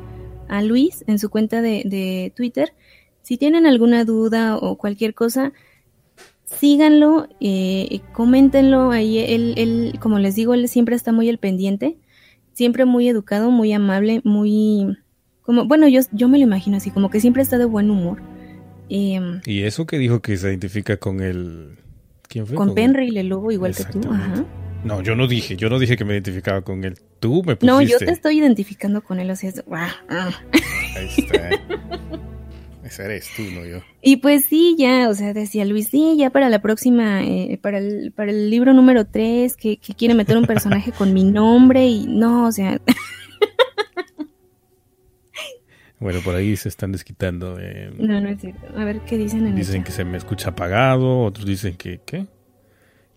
a 0.47 0.63
Luis 0.63 1.03
en 1.07 1.19
su 1.19 1.30
cuenta 1.30 1.61
de, 1.61 2.34
Twitter. 2.35 2.73
Si 3.22 3.38
tienen 3.38 3.65
alguna 3.65 4.03
duda 4.03 4.57
o 4.57 4.77
cualquier 4.77 5.13
cosa, 5.13 5.53
síganlo, 6.45 7.27
eh, 7.39 8.01
coméntenlo. 8.13 8.91
Ahí 8.91 9.19
él, 9.19 9.53
él, 9.57 9.93
como 9.99 10.18
les 10.18 10.35
digo, 10.35 10.53
él 10.53 10.68
siempre 10.68 10.95
está 10.95 11.11
muy 11.11 11.30
al 11.30 11.38
pendiente, 11.38 11.97
siempre 12.53 12.85
muy 12.85 13.07
educado, 13.07 13.51
muy 13.51 13.72
amable, 13.73 14.22
muy 14.23 14.97
como, 15.41 15.65
bueno, 15.65 15.88
yo, 15.88 16.01
yo 16.11 16.27
me 16.27 16.38
lo 16.38 16.43
imagino 16.43 16.77
así, 16.77 16.91
como 16.91 17.09
que 17.09 17.19
siempre 17.19 17.41
está 17.41 17.57
de 17.57 17.65
buen 17.65 17.89
humor. 17.89 18.22
Em, 18.89 19.41
y 19.45 19.61
eso 19.63 19.85
que 19.85 19.97
dijo 19.97 20.22
que 20.22 20.38
se 20.38 20.49
identifica 20.49 20.97
con 20.97 21.22
el... 21.22 21.77
¿Quién 22.27 22.47
fue? 22.47 22.55
Con, 22.55 22.73
Penry, 22.73 23.18
el 23.18 23.27
lobo, 23.27 23.51
igual 23.51 23.76
que 23.76 23.84
tú. 23.85 23.99
Ajá. 24.09 24.45
No, 24.84 25.02
yo 25.02 25.16
no 25.16 25.28
dije, 25.28 25.56
yo 25.56 25.70
no 25.70 25.78
dije 25.78 25.95
que 25.95 26.06
me 26.06 26.14
identificaba 26.14 26.62
con 26.62 26.84
él. 26.84 26.98
Tú 27.20 27.44
me 27.44 27.56
pusiste. 27.56 27.66
No, 27.66 27.82
yo 27.82 27.99
te 27.99 28.12
estoy 28.12 28.40
identificando 28.40 29.03
con 29.03 29.20
él, 29.20 29.30
o 29.30 29.36
sea, 29.36 29.49
es... 29.49 29.64
Ahí 29.70 31.10
está. 31.18 31.49
Ese 32.84 33.06
eres 33.06 33.30
tú, 33.36 33.44
no 33.44 33.64
yo. 33.66 33.80
Y 34.02 34.18
pues 34.18 34.45
sí, 34.45 34.76
ya, 34.78 35.08
o 35.08 35.14
sea, 35.14 35.34
decía 35.34 35.66
Luis, 35.66 35.90
sí, 35.90 36.16
ya 36.18 36.32
para 36.32 36.49
la 36.49 36.62
próxima, 36.62 37.24
eh, 37.24 37.60
para, 37.62 37.78
el, 37.78 38.12
para 38.12 38.32
el 38.32 38.49
libro 38.49 38.74
número 38.74 39.06
3, 39.06 39.56
que, 39.56 39.78
que 39.78 39.94
quiere 39.94 40.16
meter 40.16 40.36
un 40.36 40.45
personaje 40.45 40.91
con 40.91 41.14
mi 41.14 41.24
nombre 41.24 41.86
y 41.88 42.08
no, 42.08 42.48
o 42.48 42.52
sea... 42.52 42.82
Bueno, 45.99 46.20
por 46.24 46.34
ahí 46.34 46.58
se 46.58 46.68
están 46.68 46.91
desquitando. 46.91 47.60
no, 47.99 48.22
no 48.22 48.30
es 48.30 48.41
cierto. 48.41 48.66
A 48.76 48.84
ver 48.84 49.02
qué 49.02 49.20
dicen 49.20 49.45
en 49.45 49.56
Dicen 49.56 49.84
que 49.84 49.91
se 49.91 50.03
me 50.03 50.18
escucha 50.18 50.49
apagado, 50.49 51.20
otros 51.22 51.45
dicen 51.45 51.76
que, 51.76 52.02
¿qué? 52.03 52.26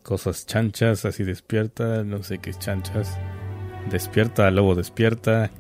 Cosas 0.05 0.45
chanchas, 0.45 1.07
así 1.07 1.25
despierta, 1.25 2.05
no 2.05 2.23
sé 2.23 2.37
qué 2.37 2.53
chanchas. 2.53 3.19
Despierta, 3.91 4.51
lobo 4.51 4.75
despierta. 4.75 5.51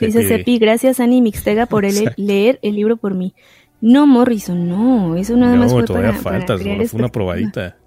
Dice 0.00 0.28
Sepi, 0.28 0.58
gracias 0.58 1.00
Ani 1.00 1.22
Mixtega 1.22 1.64
por 1.64 1.86
el, 1.86 2.12
leer 2.18 2.58
el 2.60 2.76
libro 2.76 2.98
por 2.98 3.14
mí. 3.14 3.34
No, 3.80 4.06
Morrison, 4.06 4.68
no, 4.68 5.16
eso 5.16 5.34
nada 5.34 5.56
más 5.56 5.72
fue 5.72 5.84
todavía 5.84 6.12
falta, 6.12 6.58
fue 6.58 6.86
una 6.92 7.08
probadita. 7.08 7.78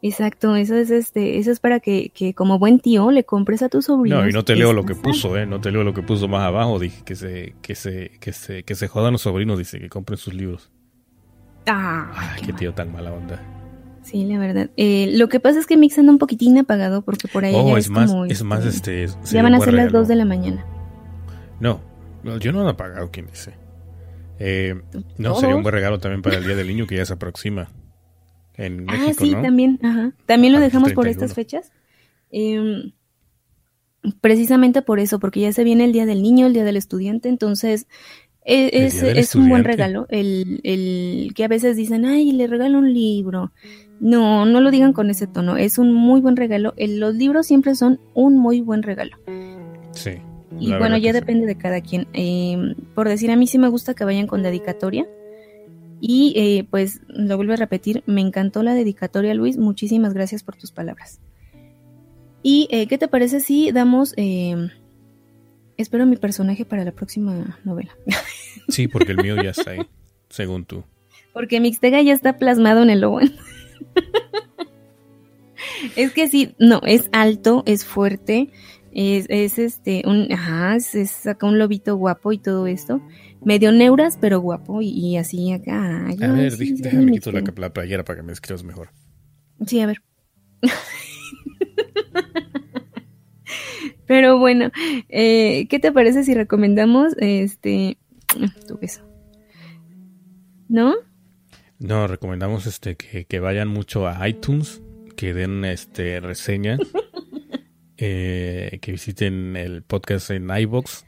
Exacto, 0.00 0.56
eso 0.56 0.74
es 0.74 0.90
este, 0.90 1.38
eso 1.38 1.52
es 1.52 1.60
para 1.60 1.80
que, 1.80 2.10
que, 2.14 2.32
como 2.32 2.58
buen 2.58 2.80
tío 2.80 3.10
le 3.10 3.24
compres 3.24 3.62
a 3.62 3.68
tu 3.68 3.82
sobrino. 3.82 4.22
No, 4.22 4.28
y 4.28 4.32
no 4.32 4.44
te 4.44 4.56
leo 4.56 4.72
lo 4.72 4.86
que 4.86 4.94
puso, 4.94 5.36
eh, 5.36 5.44
no 5.44 5.60
te 5.60 5.70
leo 5.70 5.84
lo 5.84 5.92
que 5.92 6.02
puso 6.02 6.28
más 6.28 6.42
abajo, 6.44 6.78
dije 6.78 7.02
que 7.04 7.14
se, 7.14 7.56
que 7.60 7.74
se, 7.74 8.10
que 8.20 8.32
se, 8.32 8.62
que 8.62 8.74
se 8.74 8.88
jodan 8.88 9.12
los 9.12 9.20
sobrinos, 9.20 9.58
dice 9.58 9.78
que 9.78 9.90
compren 9.90 10.16
sus 10.16 10.32
libros. 10.32 10.70
Ah, 11.66 12.36
qué, 12.44 12.54
tío 12.54 12.72
tan 12.72 12.90
mala 12.90 13.12
onda. 13.12 13.61
Sí, 14.02 14.24
la 14.24 14.38
verdad. 14.38 14.70
Eh, 14.76 15.10
lo 15.14 15.28
que 15.28 15.40
pasa 15.40 15.60
es 15.60 15.66
que 15.66 15.76
Mix 15.76 15.98
anda 15.98 16.12
un 16.12 16.18
poquitín 16.18 16.58
apagado 16.58 17.02
porque 17.02 17.28
por 17.28 17.44
ahí 17.44 17.54
oh, 17.56 17.76
es, 17.76 17.88
más, 17.88 18.12
es 18.28 18.42
más 18.42 18.64
este. 18.66 19.06
ya 19.30 19.42
van 19.42 19.54
a 19.54 19.60
ser 19.60 19.74
las 19.74 19.92
2 19.92 20.08
de 20.08 20.16
la 20.16 20.24
mañana. 20.24 20.64
No, 21.60 21.80
yo 22.40 22.52
no 22.52 22.60
ando 22.60 22.70
apagado, 22.70 23.10
¿quién 23.10 23.26
dice? 23.26 23.52
Eh, 24.38 24.74
no, 25.18 25.36
sería 25.36 25.54
un 25.54 25.62
buen 25.62 25.72
regalo 25.72 26.00
también 26.00 26.22
para 26.22 26.36
el 26.36 26.44
Día 26.44 26.56
del 26.56 26.66
Niño 26.66 26.86
que 26.86 26.96
ya 26.96 27.04
se 27.04 27.12
aproxima 27.12 27.68
en 28.56 28.86
ah, 28.88 28.92
México, 28.92 29.24
sí, 29.24 29.32
también, 29.32 29.78
ajá. 29.82 30.12
También 30.26 30.52
lo 30.52 30.60
dejamos 30.60 30.92
por 30.92 31.08
estas 31.08 31.34
fechas. 31.34 31.72
Em, 32.30 32.92
precisamente 34.20 34.82
por 34.82 34.98
eso, 34.98 35.20
porque 35.20 35.40
ya 35.40 35.52
se 35.52 35.64
viene 35.64 35.84
el 35.84 35.92
Día 35.92 36.06
del 36.06 36.22
Niño, 36.22 36.46
el 36.46 36.52
Día 36.52 36.64
del 36.64 36.76
Estudiante, 36.76 37.28
entonces 37.28 37.86
e, 38.44 38.84
es, 38.84 39.02
es, 39.02 39.34
un 39.34 39.48
buen 39.48 39.64
regalo. 39.64 40.06
El, 40.10 40.60
el 40.64 41.32
que 41.34 41.44
a 41.44 41.48
veces 41.48 41.76
dicen, 41.76 42.04
ay, 42.04 42.32
le 42.32 42.46
regalo 42.46 42.78
un 42.78 42.92
libro. 42.92 43.52
No, 44.02 44.44
no 44.46 44.60
lo 44.60 44.72
digan 44.72 44.92
con 44.92 45.10
ese 45.10 45.28
tono, 45.28 45.56
es 45.56 45.78
un 45.78 45.92
muy 45.92 46.20
buen 46.20 46.36
regalo. 46.36 46.74
los 46.76 47.14
libros 47.14 47.46
siempre 47.46 47.76
son 47.76 48.00
un 48.14 48.36
muy 48.36 48.60
buen 48.60 48.82
regalo. 48.82 49.16
Sí. 49.92 50.18
Y 50.58 50.74
bueno, 50.74 50.96
ya 50.96 51.12
depende 51.12 51.46
de 51.46 51.56
cada 51.56 51.80
quien. 51.80 52.08
Em, 52.12 52.74
por 52.96 53.08
decir, 53.08 53.30
a 53.30 53.36
mí 53.36 53.46
sí 53.46 53.58
me 53.58 53.68
gusta 53.68 53.94
que 53.94 54.04
vayan 54.04 54.26
con 54.26 54.42
dedicatoria 54.42 55.06
y 56.00 56.32
eh, 56.34 56.66
pues 56.68 57.00
lo 57.06 57.36
vuelvo 57.36 57.52
a 57.52 57.56
repetir, 57.56 58.02
me 58.06 58.20
encantó 58.20 58.64
la 58.64 58.74
dedicatoria, 58.74 59.34
Luis. 59.34 59.56
Muchísimas 59.56 60.14
gracias 60.14 60.42
por 60.42 60.56
tus 60.56 60.72
palabras. 60.72 61.20
¿Y 62.42 62.66
eh, 62.72 62.88
qué 62.88 62.98
te 62.98 63.06
parece 63.06 63.38
si 63.38 63.70
damos... 63.70 64.14
Eh, 64.16 64.68
espero 65.76 66.06
mi 66.06 66.16
personaje 66.16 66.64
para 66.64 66.84
la 66.84 66.90
próxima 66.90 67.56
novela. 67.62 67.92
Sí, 68.68 68.88
porque 68.88 69.12
el 69.12 69.18
mío 69.18 69.40
ya 69.40 69.50
está 69.50 69.70
ahí, 69.70 69.86
según 70.28 70.64
tú. 70.64 70.82
Porque 71.32 71.60
Mixtega 71.60 72.02
ya 72.02 72.12
está 72.12 72.36
plasmado 72.36 72.82
en 72.82 72.90
el 72.90 73.00
lobo. 73.00 73.20
es 75.96 76.12
que 76.12 76.28
sí, 76.28 76.54
no, 76.58 76.80
es 76.84 77.08
alto, 77.12 77.62
es 77.66 77.84
fuerte, 77.84 78.50
es, 78.92 79.26
es 79.28 79.58
este, 79.58 80.02
un, 80.06 80.32
ajá, 80.32 80.76
es, 80.76 81.26
acá 81.26 81.46
un 81.46 81.58
lobito 81.58 81.96
guapo 81.96 82.32
y 82.32 82.38
todo 82.38 82.66
esto 82.66 83.00
medio 83.44 83.72
neuras, 83.72 84.18
pero 84.20 84.40
guapo 84.40 84.80
y, 84.82 85.16
así 85.16 85.52
acá. 85.52 86.06
a 86.06 86.32
ver, 86.32 86.56
déjame 86.56 87.12
quitar 87.12 87.34
la, 87.34 87.42
la 87.56 87.72
playera 87.72 88.04
para 88.04 88.18
que 88.18 88.22
me 88.22 88.32
escribas 88.32 88.64
mejor. 88.64 88.90
Sí, 89.66 89.80
a 89.80 89.86
ver. 89.86 90.02
pero 94.06 94.38
bueno, 94.38 94.70
eh, 95.08 95.66
¿qué 95.68 95.78
te 95.78 95.92
parece 95.92 96.24
si 96.24 96.34
recomendamos 96.34 97.14
este 97.18 97.98
tu 98.66 98.78
beso? 98.78 99.02
¿No? 100.68 100.94
No, 101.82 102.06
recomendamos 102.06 102.66
este 102.66 102.96
que, 102.96 103.24
que 103.24 103.40
vayan 103.40 103.68
mucho 103.68 104.06
a 104.06 104.26
iTunes, 104.28 104.80
que 105.16 105.34
den 105.34 105.64
este 105.64 106.20
reseña, 106.20 106.78
eh, 107.96 108.78
que 108.80 108.92
visiten 108.92 109.56
el 109.56 109.82
podcast 109.82 110.30
en 110.30 110.48
iBox 110.50 111.04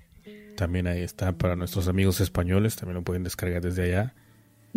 también 0.55 0.87
ahí 0.87 1.03
está 1.03 1.33
para 1.33 1.57
nuestros 1.57 1.89
amigos 1.89 2.21
españoles, 2.21 2.77
también 2.77 2.95
lo 2.97 3.03
pueden 3.03 3.25
descargar 3.25 3.63
desde 3.63 3.85
allá. 3.85 4.15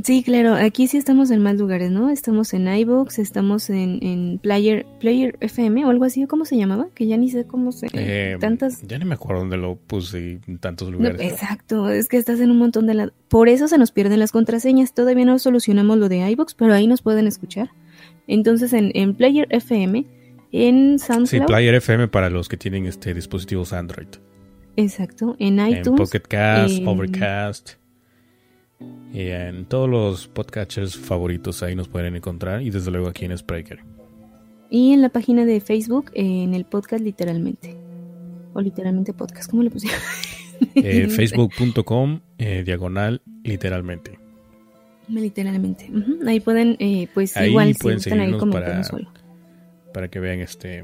Sí, 0.04 0.22
claro, 0.22 0.54
aquí 0.54 0.88
sí 0.88 0.98
estamos 0.98 1.32
en 1.32 1.42
más 1.42 1.56
lugares, 1.56 1.90
¿no? 1.90 2.12
Estamos 2.12 2.54
en 2.54 2.68
iVoox, 2.68 3.18
estamos 3.18 3.72
en, 3.72 3.98
en 4.04 4.38
Player, 4.38 4.86
Player 5.00 5.36
FM 5.40 5.86
o 5.86 5.90
algo 5.90 6.06
así, 6.06 6.28
¿cómo 6.28 6.46
se 6.46 6.56
llamaba? 6.56 6.90
Que 6.94 7.08
ya 7.08 7.18
ni 7.18 7.32
sé 7.32 7.48
cómo 7.48 7.72
se... 7.72 7.88
Eh, 7.94 8.38
tantas... 8.40 8.84
Ya 8.84 9.00
ni 9.00 9.06
me 9.06 9.16
acuerdo 9.16 9.42
dónde 9.42 9.58
lo 9.58 9.76
puse 9.76 10.40
en 10.48 10.60
tantos 10.60 10.92
lugares. 10.92 11.20
exacto, 11.20 11.90
es 11.90 12.08
que 12.10 12.18
estás 12.18 12.40
en 12.42 12.52
un 12.52 12.60
montón 12.60 12.86
de... 12.86 12.94
La... 12.94 13.14
Por 13.28 13.50
eso 13.50 13.68
se 13.68 13.80
nos 13.80 13.92
pierden 13.92 14.20
las 14.20 14.32
contraseñas, 14.32 14.94
todavía 14.94 15.26
no 15.26 15.40
solucionamos 15.40 15.98
lo 15.98 16.10
de 16.10 16.30
iVoox, 16.30 16.54
pero 16.54 16.76
ahí 16.76 16.86
nos 16.86 17.02
pueden 17.02 17.26
escuchar. 17.26 17.72
Entonces 18.28 18.74
en, 18.74 18.92
en 18.94 19.16
Player 19.16 19.48
FM, 19.50 20.06
en 20.52 21.00
SoundCloud... 21.00 21.28
Sí, 21.28 21.40
Player 21.40 21.74
FM 21.74 22.08
para 22.10 22.30
los 22.30 22.50
que 22.50 22.58
tienen 22.58 22.86
este 22.86 23.16
dispositivos 23.16 23.74
Android. 23.74 24.10
Exacto, 24.76 25.36
en 25.40 25.56
iTunes. 25.56 25.88
En 25.88 25.96
Pocket 25.96 26.22
Cast, 26.22 26.84
Overcast. 26.86 27.87
Y 29.14 29.22
en 29.30 29.66
todos 29.66 29.90
los 29.90 30.28
podcatchers 30.28 30.96
favoritos 30.98 31.64
ahí 31.64 31.76
nos 31.76 31.88
pueden 31.88 32.16
encontrar. 32.16 32.62
Y 32.62 32.70
desde 32.70 32.92
luego 32.92 33.08
aquí 33.08 33.26
en 33.26 33.38
Spreaker. 33.38 33.80
Y 34.70 34.94
en 34.94 35.02
la 35.02 35.10
página 35.10 35.46
de 35.46 35.60
Facebook, 35.62 36.12
en 36.14 36.54
el 36.54 36.66
podcast 36.66 37.04
literalmente. 37.04 37.76
O 38.54 38.62
literalmente 38.62 39.14
podcast, 39.14 39.50
¿cómo 39.50 39.64
le 39.64 39.70
pusieron? 39.70 40.00
Eh, 40.74 41.08
Facebook.com, 41.16 42.22
eh, 42.40 42.64
diagonal, 42.66 43.22
literalmente. 43.44 44.18
Literalmente. 45.08 45.88
Ahí 46.26 46.40
pueden, 46.40 46.78
eh, 46.80 47.08
pues 47.14 47.36
igual, 47.40 47.76
pueden 47.80 48.00
si 48.00 48.10
ahí 48.10 48.34
para, 48.34 48.82
para 49.94 50.08
que 50.08 50.20
vean 50.20 50.40
este 50.40 50.84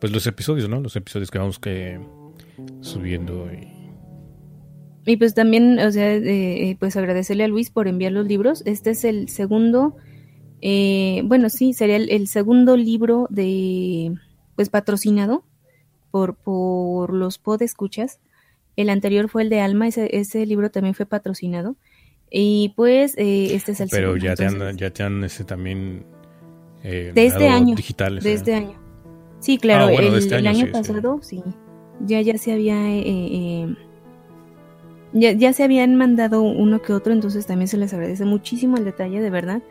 pues 0.00 0.12
los 0.12 0.26
episodios, 0.26 0.68
¿no? 0.68 0.80
Los 0.80 0.96
episodios 0.96 1.30
que 1.30 1.38
vamos 1.38 1.58
que 1.58 2.00
subiendo. 2.80 3.48
Y, 3.52 3.79
y 5.10 5.16
pues 5.16 5.34
también, 5.34 5.78
o 5.80 5.90
sea, 5.90 6.14
eh, 6.14 6.76
pues 6.78 6.96
agradecerle 6.96 7.44
a 7.44 7.48
Luis 7.48 7.70
por 7.70 7.88
enviar 7.88 8.12
los 8.12 8.26
libros. 8.26 8.62
Este 8.64 8.90
es 8.90 9.04
el 9.04 9.28
segundo 9.28 9.96
Eh, 10.62 11.22
bueno, 11.24 11.48
sí, 11.48 11.72
sería 11.72 11.96
el, 11.96 12.28
segundo 12.28 12.76
libro 12.76 13.26
de, 13.30 14.12
pues 14.56 14.68
patrocinado 14.68 15.44
por, 16.10 16.36
por 16.36 17.14
los 17.14 17.38
podescuchas. 17.38 18.20
El 18.76 18.90
anterior 18.90 19.28
fue 19.28 19.42
el 19.42 19.48
de 19.48 19.60
Alma, 19.60 19.88
ese, 19.88 20.16
ese 20.16 20.44
libro 20.46 20.70
también 20.70 20.94
fue 20.94 21.06
patrocinado. 21.06 21.76
Y 22.30 22.72
pues 22.76 23.14
eh, 23.16 23.54
este 23.54 23.72
es 23.72 23.80
el 23.80 23.88
Pero 23.90 24.16
ya, 24.16 24.34
te 24.34 24.46
han, 24.46 24.76
ya 24.76 24.90
te 24.90 25.02
han 25.02 25.24
ese 25.24 25.44
también 25.44 26.04
eh, 26.84 27.10
de 27.14 27.26
este 27.26 27.48
año. 27.48 27.74
Digitales, 27.74 28.22
de 28.22 28.34
este 28.34 28.54
año. 28.54 28.78
Sí, 29.40 29.58
claro, 29.58 29.86
ah, 29.86 29.92
el, 29.92 30.14
este 30.14 30.36
año, 30.36 30.70
pasado 30.70 31.18
sí. 31.22 31.42
Ya, 32.06 32.20
ya 32.20 32.38
se 32.38 32.52
había 32.52 32.76
eh, 32.88 33.74
ya, 35.12 35.32
ya 35.32 35.52
se 35.52 35.64
habían 35.64 35.96
mandado 35.96 36.42
uno 36.42 36.82
que 36.82 36.92
otro, 36.92 37.12
entonces 37.12 37.46
también 37.46 37.68
se 37.68 37.76
les 37.76 37.92
agradece 37.92 38.24
muchísimo 38.24 38.76
el 38.76 38.84
detalle, 38.84 39.20
de 39.20 39.30
verdad. 39.30 39.62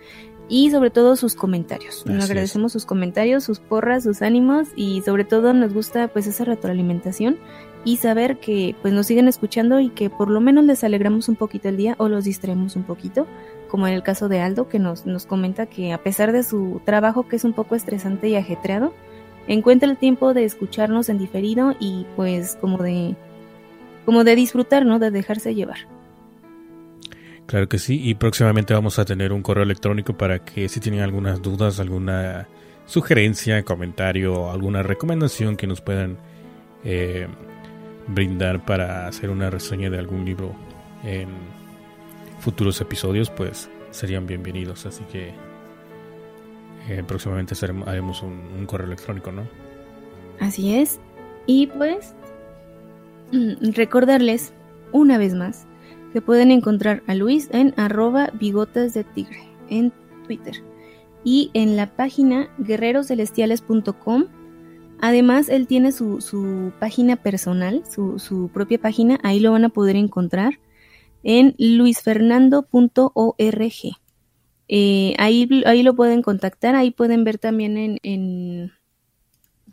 Y 0.51 0.71
sobre 0.71 0.89
todo 0.89 1.15
sus 1.15 1.35
comentarios. 1.35 2.05
Nos 2.07 2.25
agradecemos 2.25 2.71
sus 2.71 2.87
comentarios, 2.87 3.43
sus 3.43 3.59
porras, 3.59 4.03
sus 4.03 4.23
ánimos 4.23 4.69
y 4.75 5.01
sobre 5.01 5.23
todo 5.23 5.53
nos 5.53 5.75
gusta 5.75 6.07
pues 6.07 6.25
esa 6.25 6.43
retroalimentación 6.43 7.37
y 7.85 7.97
saber 7.97 8.39
que 8.39 8.75
pues 8.81 8.91
nos 8.93 9.05
siguen 9.05 9.27
escuchando 9.27 9.79
y 9.79 9.89
que 9.89 10.09
por 10.09 10.29
lo 10.31 10.41
menos 10.41 10.65
les 10.65 10.83
alegramos 10.83 11.29
un 11.29 11.35
poquito 11.35 11.69
el 11.69 11.77
día 11.77 11.95
o 11.99 12.09
los 12.09 12.25
distraemos 12.25 12.75
un 12.75 12.83
poquito, 12.83 13.27
como 13.69 13.87
en 13.87 13.93
el 13.93 14.01
caso 14.01 14.27
de 14.27 14.41
Aldo 14.41 14.67
que 14.67 14.79
nos, 14.79 15.05
nos 15.05 15.27
comenta 15.27 15.67
que 15.67 15.93
a 15.93 16.01
pesar 16.01 16.31
de 16.31 16.41
su 16.41 16.81
trabajo 16.83 17.27
que 17.27 17.35
es 17.35 17.43
un 17.43 17.53
poco 17.53 17.75
estresante 17.75 18.27
y 18.27 18.35
ajetreado, 18.35 18.91
encuentra 19.47 19.87
el 19.87 19.97
tiempo 19.97 20.33
de 20.33 20.45
escucharnos 20.45 21.09
en 21.09 21.19
diferido 21.19 21.75
y 21.79 22.07
pues 22.15 22.57
como 22.59 22.79
de 22.79 23.15
como 24.09 24.23
de 24.23 24.35
disfrutar, 24.35 24.87
¿no? 24.87 24.97
De 24.97 25.11
dejarse 25.11 25.53
llevar. 25.53 25.77
Claro 27.45 27.69
que 27.69 27.77
sí, 27.77 28.01
y 28.09 28.15
próximamente 28.15 28.73
vamos 28.73 28.97
a 28.97 29.05
tener 29.05 29.31
un 29.31 29.43
correo 29.43 29.63
electrónico 29.63 30.17
para 30.17 30.43
que 30.43 30.67
si 30.67 30.79
tienen 30.79 31.01
algunas 31.01 31.43
dudas, 31.43 31.79
alguna 31.79 32.47
sugerencia, 32.87 33.61
comentario, 33.61 34.49
alguna 34.49 34.81
recomendación 34.81 35.55
que 35.55 35.67
nos 35.67 35.81
puedan 35.81 36.17
eh, 36.83 37.27
brindar 38.07 38.65
para 38.65 39.05
hacer 39.05 39.29
una 39.29 39.51
reseña 39.51 39.91
de 39.91 39.99
algún 39.99 40.25
libro 40.25 40.55
en 41.03 41.29
futuros 42.39 42.81
episodios, 42.81 43.29
pues 43.29 43.69
serían 43.91 44.25
bienvenidos. 44.25 44.87
Así 44.87 45.03
que 45.03 45.33
eh, 46.89 47.03
próximamente 47.05 47.53
haremos 47.85 48.23
un, 48.23 48.41
un 48.57 48.65
correo 48.65 48.87
electrónico, 48.87 49.31
¿no? 49.31 49.43
Así 50.39 50.73
es. 50.79 50.99
Y 51.45 51.67
pues 51.67 52.15
recordarles 53.61 54.53
una 54.91 55.17
vez 55.17 55.33
más 55.33 55.65
que 56.13 56.21
pueden 56.21 56.51
encontrar 56.51 57.03
a 57.07 57.15
Luis 57.15 57.49
en 57.51 57.73
arroba 57.77 58.31
bigotas 58.33 58.93
de 58.93 59.03
tigre 59.03 59.41
en 59.69 59.91
Twitter 60.25 60.63
y 61.23 61.51
en 61.53 61.75
la 61.75 61.95
página 61.95 62.49
guerreroscelestiales.com. 62.59 64.25
Además, 65.01 65.49
él 65.49 65.67
tiene 65.67 65.91
su, 65.91 66.71
página 66.79 67.15
personal, 67.15 67.83
su, 67.87 68.49
propia 68.53 68.79
página, 68.79 69.19
ahí 69.23 69.39
lo 69.39 69.51
van 69.51 69.65
a 69.65 69.69
poder 69.69 69.95
encontrar 69.95 70.59
en 71.23 71.55
luisfernando.org. 71.57 73.73
Eh, 74.71 75.15
ahí, 75.17 75.63
ahí 75.65 75.83
lo 75.83 75.95
pueden 75.95 76.21
contactar, 76.21 76.75
ahí 76.75 76.91
pueden 76.91 77.23
ver 77.23 77.37
también 77.37 77.77
en, 77.77 77.99
en 78.03 78.71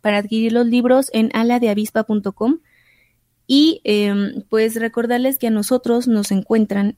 para 0.00 0.18
adquirir 0.18 0.52
los 0.52 0.66
libros 0.66 1.10
en 1.12 1.30
aladeavispa.com 1.34 2.60
y 3.46 3.80
em, 3.84 4.42
pues 4.48 4.74
recordarles 4.76 5.38
que 5.38 5.46
a 5.46 5.50
nosotros 5.50 6.08
nos 6.08 6.30
encuentran 6.30 6.96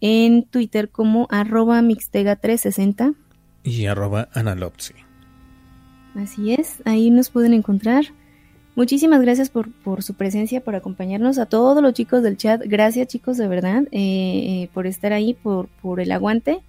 en 0.00 0.44
Twitter 0.44 0.90
como 0.90 1.26
arroba 1.30 1.80
mixtega360 1.80 3.14
y 3.62 3.86
arroba 3.86 4.28
analopsy. 4.32 4.94
Así 6.14 6.52
es, 6.52 6.82
ahí 6.84 7.10
nos 7.10 7.30
pueden 7.30 7.54
encontrar. 7.54 8.04
Muchísimas 8.76 9.20
gracias 9.22 9.50
por, 9.50 9.72
por, 9.72 10.02
su 10.02 10.14
presencia, 10.14 10.60
por 10.60 10.74
acompañarnos. 10.74 11.38
A 11.38 11.46
todos 11.46 11.82
los 11.82 11.92
chicos 11.94 12.22
del 12.22 12.36
chat, 12.36 12.60
gracias 12.64 13.08
chicos 13.08 13.36
de 13.36 13.48
verdad 13.48 13.84
eh, 13.92 14.62
eh, 14.62 14.68
por 14.74 14.86
estar 14.86 15.12
ahí, 15.12 15.34
por, 15.34 15.68
por 15.68 16.00
el 16.00 16.12
aguante 16.12 16.60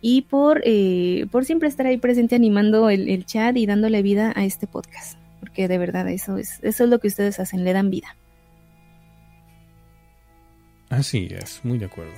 y 0.00 0.22
por, 0.22 0.62
eh, 0.64 1.26
por 1.30 1.44
siempre 1.44 1.68
estar 1.68 1.86
ahí 1.86 1.96
presente 1.96 2.34
animando 2.34 2.90
el, 2.90 3.08
el 3.08 3.24
chat 3.24 3.56
y 3.56 3.66
dándole 3.66 4.02
vida 4.02 4.32
a 4.34 4.44
este 4.44 4.66
podcast 4.66 5.23
porque 5.44 5.68
de 5.68 5.76
verdad 5.76 6.08
eso 6.08 6.38
es, 6.38 6.58
eso 6.62 6.84
es 6.84 6.90
lo 6.90 6.98
que 6.98 7.08
ustedes 7.08 7.38
hacen, 7.38 7.64
le 7.64 7.74
dan 7.74 7.90
vida. 7.90 8.16
Así 10.88 11.28
es, 11.30 11.60
muy 11.64 11.76
de 11.76 11.84
acuerdo. 11.84 12.12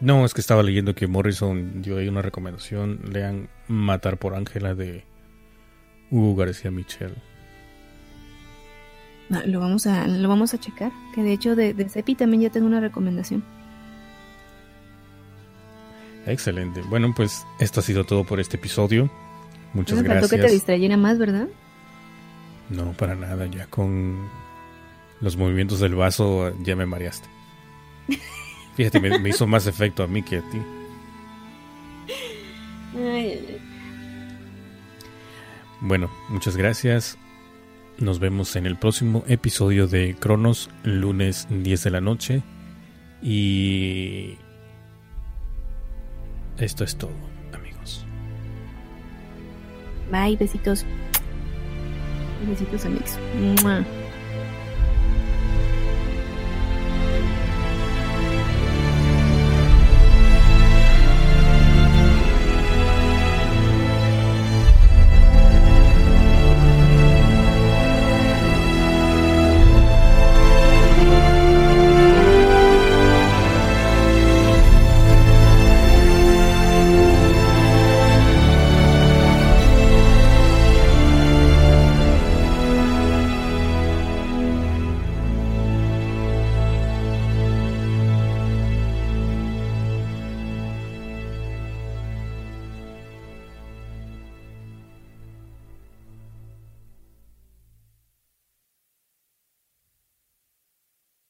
No, 0.00 0.26
es 0.26 0.34
que 0.34 0.42
estaba 0.42 0.62
leyendo 0.62 0.94
que 0.94 1.06
Morrison 1.06 1.80
dio 1.80 1.96
ahí 1.96 2.08
una 2.08 2.20
recomendación, 2.20 3.00
lean 3.10 3.48
Matar 3.68 4.18
por 4.18 4.34
Ángela 4.34 4.74
de 4.74 5.04
Hugo 6.10 6.36
García 6.36 6.70
Michel. 6.70 7.14
Lo 9.46 9.60
vamos 9.60 9.86
a 9.86 10.06
lo 10.06 10.28
vamos 10.28 10.52
a 10.52 10.60
checar, 10.60 10.92
que 11.14 11.22
de 11.22 11.32
hecho 11.32 11.56
de, 11.56 11.72
de 11.72 11.88
Cepi 11.88 12.14
también 12.14 12.42
ya 12.42 12.50
tengo 12.50 12.66
una 12.66 12.80
recomendación. 12.80 13.42
Excelente. 16.26 16.82
Bueno, 16.82 17.14
pues 17.16 17.46
esto 17.60 17.80
ha 17.80 17.82
sido 17.82 18.04
todo 18.04 18.24
por 18.24 18.40
este 18.40 18.58
episodio. 18.58 19.10
Muchas 19.76 19.98
no 19.98 20.04
gracias. 20.04 20.30
que 20.30 20.38
te 20.38 20.52
distrayera 20.52 20.96
más, 20.96 21.18
¿verdad? 21.18 21.48
No, 22.70 22.92
para 22.92 23.14
nada. 23.14 23.46
Ya 23.46 23.66
con 23.66 24.26
los 25.20 25.36
movimientos 25.36 25.80
del 25.80 25.94
vaso 25.94 26.54
ya 26.62 26.74
me 26.74 26.86
mareaste. 26.86 27.28
Fíjate, 28.74 29.00
me, 29.00 29.28
hizo 29.28 29.46
más 29.46 29.66
efecto 29.66 30.02
a 30.02 30.06
mí 30.06 30.22
que 30.22 30.38
a 30.38 30.50
ti. 30.50 30.58
Bueno, 35.82 36.10
muchas 36.30 36.56
gracias. 36.56 37.18
Nos 37.98 38.18
vemos 38.18 38.56
en 38.56 38.64
el 38.64 38.78
próximo 38.78 39.24
episodio 39.26 39.86
de 39.88 40.16
Cronos, 40.18 40.70
lunes 40.84 41.48
10 41.50 41.84
de 41.84 41.90
la 41.90 42.00
noche. 42.00 42.42
Y 43.22 44.38
esto 46.56 46.82
es 46.82 46.96
todo. 46.96 47.35
Bye, 50.10 50.36
besitos. 50.36 50.84
Besitos 52.46 52.84
amigos. 52.84 53.18